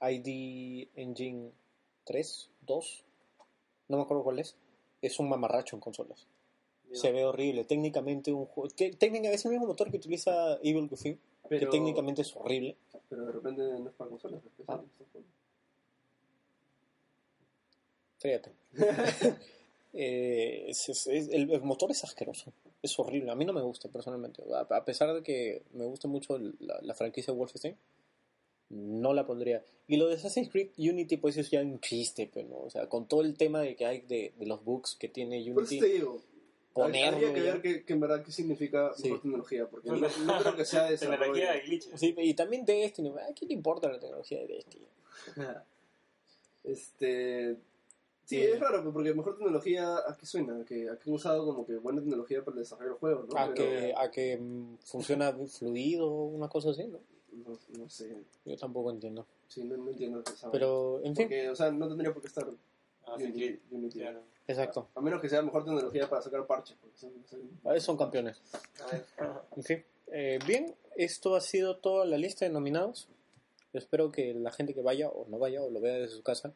[0.00, 1.50] ID Engine
[2.04, 3.04] 3, 2,
[3.88, 4.54] no me acuerdo cuál es,
[5.02, 6.26] es un mamarracho en consolas.
[6.92, 7.64] Se ve horrible.
[7.64, 8.70] Técnicamente un juego...
[8.70, 12.76] te- Técnicamente es el mismo motor que utiliza Evil Within, que Pero, técnicamente es horrible.
[13.08, 14.40] Pero de repente no es para consolas.
[14.44, 14.84] es para Ah.
[18.18, 18.52] Fíjate.
[19.96, 22.52] Eh, es- es- es- el, el motor es asqueroso.
[22.82, 23.30] Es horrible.
[23.30, 24.42] A mí no me gusta personalmente.
[24.52, 27.76] A, a pesar de que me gusta mucho la, la franquicia Wolfenstein,
[28.70, 29.64] no la pondría.
[29.86, 32.56] Y lo de Assassin's Creed Unity, pues es ya un chiste, pero ¿no?
[32.58, 35.40] O sea, con todo el tema de que hay de, de los bugs que tiene
[35.40, 36.20] eso Unity, te digo,
[36.74, 39.04] ponerlo habría que ver qué, qué en verdad qué significa Sí.
[39.04, 39.66] mejor tecnología.
[39.68, 41.18] Porque no, no creo que sea desarrollo.
[41.18, 41.98] Tecnología y glitches.
[42.00, 43.08] Sí, y también Destiny.
[43.10, 44.86] ¿A quién le importa la tecnología de Destiny?
[46.64, 47.56] Este.
[48.24, 48.42] Sí, Sí.
[48.42, 50.56] es raro, pues, porque mejor tecnología, ¿a qué suena?
[50.58, 53.26] ¿A que, a que han usado como que buena tecnología para el desarrollo del juego,
[53.30, 53.38] ¿no?
[53.38, 57.00] A Pero- que, a que mm, funciona fluido, una cosa así, ¿no?
[57.32, 58.16] No, no sé.
[58.46, 59.26] Yo tampoco entiendo.
[59.48, 62.28] Sí, no, no entiendo esa Pero, en fin, Porque, o sea, no tendría por qué
[62.28, 62.46] estar
[63.06, 63.38] Ah, sí, Unity.
[63.40, 63.98] que- Unity.
[63.98, 64.22] claro.
[64.46, 64.88] Exacto.
[64.94, 66.76] A menos que sea mejor tecnología para sacar parches.
[66.94, 68.40] Son, son- A ver, son campeones.
[69.56, 73.08] En fin, eh, bien, esto ha sido toda la lista de nominados.
[73.72, 76.22] Yo espero que la gente que vaya o no vaya o lo vea desde su
[76.22, 76.52] casa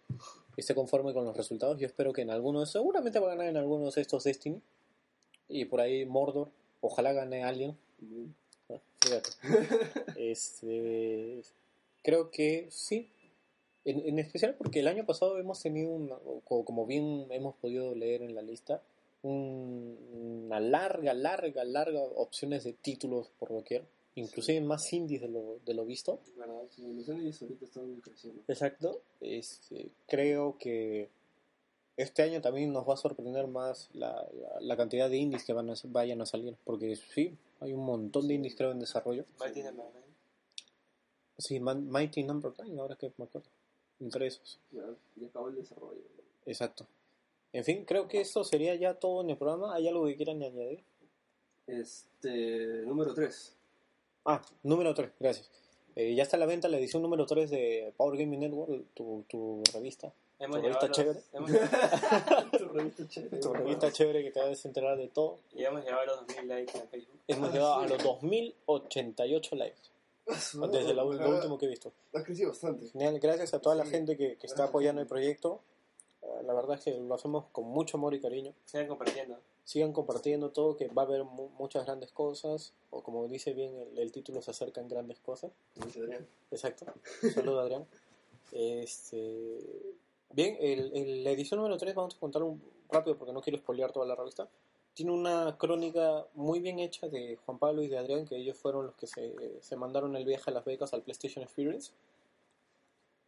[0.56, 1.78] esté conforme con los resultados.
[1.78, 4.60] Yo espero que en algunos, seguramente va a ganar en algunos de estos Destiny.
[5.48, 6.48] Y por ahí Mordor,
[6.80, 7.76] ojalá gane alguien.
[8.70, 9.30] Ah, Fíjate.
[10.16, 11.42] Este,
[12.02, 13.10] creo que sí.
[13.90, 17.94] En, en especial porque el año pasado hemos tenido, una- co- como bien hemos podido
[17.94, 18.82] leer en la lista,
[19.22, 19.96] un-
[20.46, 23.84] una larga, larga, larga opciones de títulos por doquier.
[24.14, 26.20] Inclusive más indies de lo, de lo visto.
[26.96, 28.42] Los indies ahorita están creciendo.
[28.48, 29.00] Exacto.
[29.20, 31.08] Este, creo que
[31.96, 35.52] este año también nos va a sorprender más la, la, la cantidad de indies que
[35.52, 39.24] van a, vayan a salir, porque sí, hay un montón de indies creo en desarrollo.
[39.40, 40.06] Mighty Number Nine.
[41.38, 43.48] Sí, Man- Mighty Number 9, ahora que me acuerdo.
[44.00, 44.82] Entre esos, Ya,
[45.16, 46.00] ya acabó el desarrollo.
[46.46, 46.86] exacto.
[47.52, 49.74] En fin, creo que esto sería ya todo en el programa.
[49.74, 50.84] ¿Hay algo que quieran añadir?
[51.66, 53.54] Este, número 3.
[54.26, 55.50] Ah, número 3, gracias.
[55.96, 59.24] Eh, ya está a la venta la edición número 3 de Power Gaming Network, tu,
[59.28, 60.12] tu revista.
[60.38, 61.20] Hemos ¿Tu revista llegado a los- chévere?
[61.32, 63.38] hemos- tu revista chévere.
[63.40, 65.38] Tu revista chévere que te vas a enterar de todo.
[65.54, 67.20] y hemos llegado a los 2000 likes en Facebook.
[67.26, 69.80] Hemos llegado a los 2088 likes.
[70.28, 71.92] Desde la- lo último que he visto.
[72.14, 72.88] Ha crecido bastante.
[72.90, 73.90] Genial, gracias a toda la Sí.
[73.90, 75.60] gente que, que está apoyando el proyecto.
[76.22, 78.52] Eh, La verdad es que lo hacemos con mucho amor y cariño.
[78.64, 79.38] Sigan compartiendo.
[79.64, 82.72] Sigan compartiendo todo, que va a haber mu- muchas grandes cosas.
[82.90, 85.50] O como dice bien el, el título, se acercan grandes cosas.
[85.76, 86.26] Dice Adrián.
[86.50, 86.86] Exacto.
[87.34, 87.86] Saludos, Adrián.
[88.52, 89.58] Este,
[90.32, 93.58] bien, el, el- la edición número 3 vamos a contar un rápido porque no quiero
[93.58, 94.48] spoilear toda la revista.
[94.98, 98.86] Tiene una crónica muy bien hecha de Juan Pablo y de Adrián, que ellos fueron
[98.86, 101.92] los que se, se mandaron el viaje a Las Vegas al PlayStation Experience.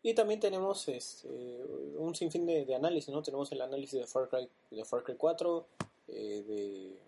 [0.02, 1.28] Y también tenemos este,
[1.96, 3.22] un sinfín de, de análisis, ¿no?
[3.22, 5.66] Tenemos el análisis de Far Cry, de Far Cry 4,
[6.08, 6.98] eh, de...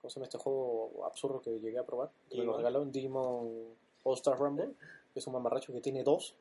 [0.00, 2.10] ¿Cómo se llama este juego absurdo que llegué a probar?
[2.30, 3.74] Que me lo regalaron, Digimon
[4.04, 4.72] All Star Rumble,
[5.12, 6.34] que es un mamarracho que tiene dos.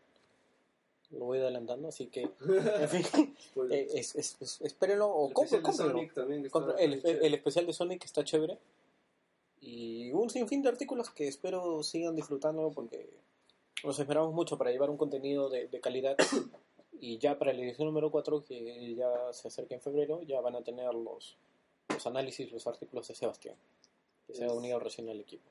[1.17, 3.35] Lo voy adelantando, así que, en fin,
[3.71, 5.33] eh, es, es- es- espérenlo o El
[6.51, 7.25] Compre- el, chévere.
[7.27, 8.57] el especial de Sonic está chévere.
[9.61, 13.09] Y un sinfín de artículos que espero sigan disfrutando porque
[13.83, 16.17] nos esperamos mucho para llevar un contenido de, de calidad.
[16.97, 20.55] Y ya para la edición número 4, que ya se acerca en febrero, ya van
[20.55, 21.35] a tener los,
[21.89, 23.55] los análisis, los artículos de Sebastián,
[24.25, 25.43] que se ha unido recién al equipo.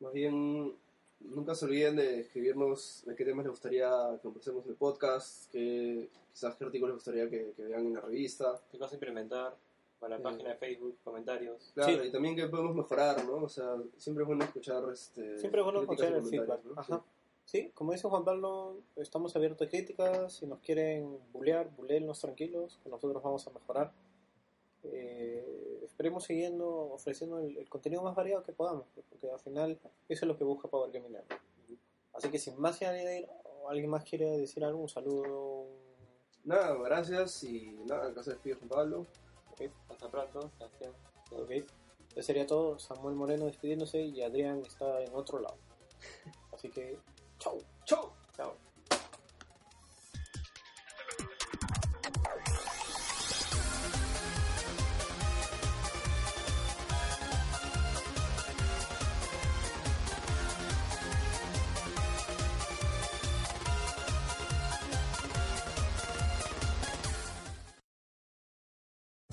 [0.00, 0.74] Más bien,
[1.20, 5.50] nunca se olviden de escribirnos de qué temas les gustaría que conversemos en el podcast,
[5.52, 8.60] que quizás qué artículos les gustaría que, que vean en la revista.
[8.70, 9.54] ¿Qué cosa implementar?
[10.00, 10.22] Para la Mm.
[10.22, 11.72] página de Facebook, comentarios.
[11.74, 12.08] Claro, Sí.
[12.08, 13.42] y también que podemos mejorar, ¿no?
[13.44, 16.64] O sea, siempre es bueno escuchar este, Siempre es bueno escuchar el comentarios, feedback.
[16.64, 16.80] ¿no?
[16.80, 17.02] Ajá.
[17.44, 20.34] Sí, como dice Juan Pablo, estamos abiertos a críticas.
[20.34, 23.90] Si nos quieren bulear, buleennos tranquilos, que nosotros vamos a mejorar.
[24.84, 25.57] Eh,
[25.98, 30.24] esperemos siguiendo ofreciendo el, el contenido más variado que podamos, pues, porque al final eso
[30.24, 31.42] es lo que busca Power Gaming Network.
[32.14, 33.28] Así que sin más que añadir,
[33.68, 35.66] alguien más quiere decir algo, un saludo.
[36.44, 39.06] Nada, gracias y nada, acá se despide Juan Pablo.
[39.50, 40.52] Ok, Hasta pronto.
[40.60, 40.94] Gracias.
[42.12, 42.78] Eso sería todo.
[42.78, 45.58] Samuel Moreno despidiéndose y Adrián está en otro lado.
[46.52, 46.96] Así que,
[47.38, 47.58] chau.
[47.84, 48.17] ¡Chao!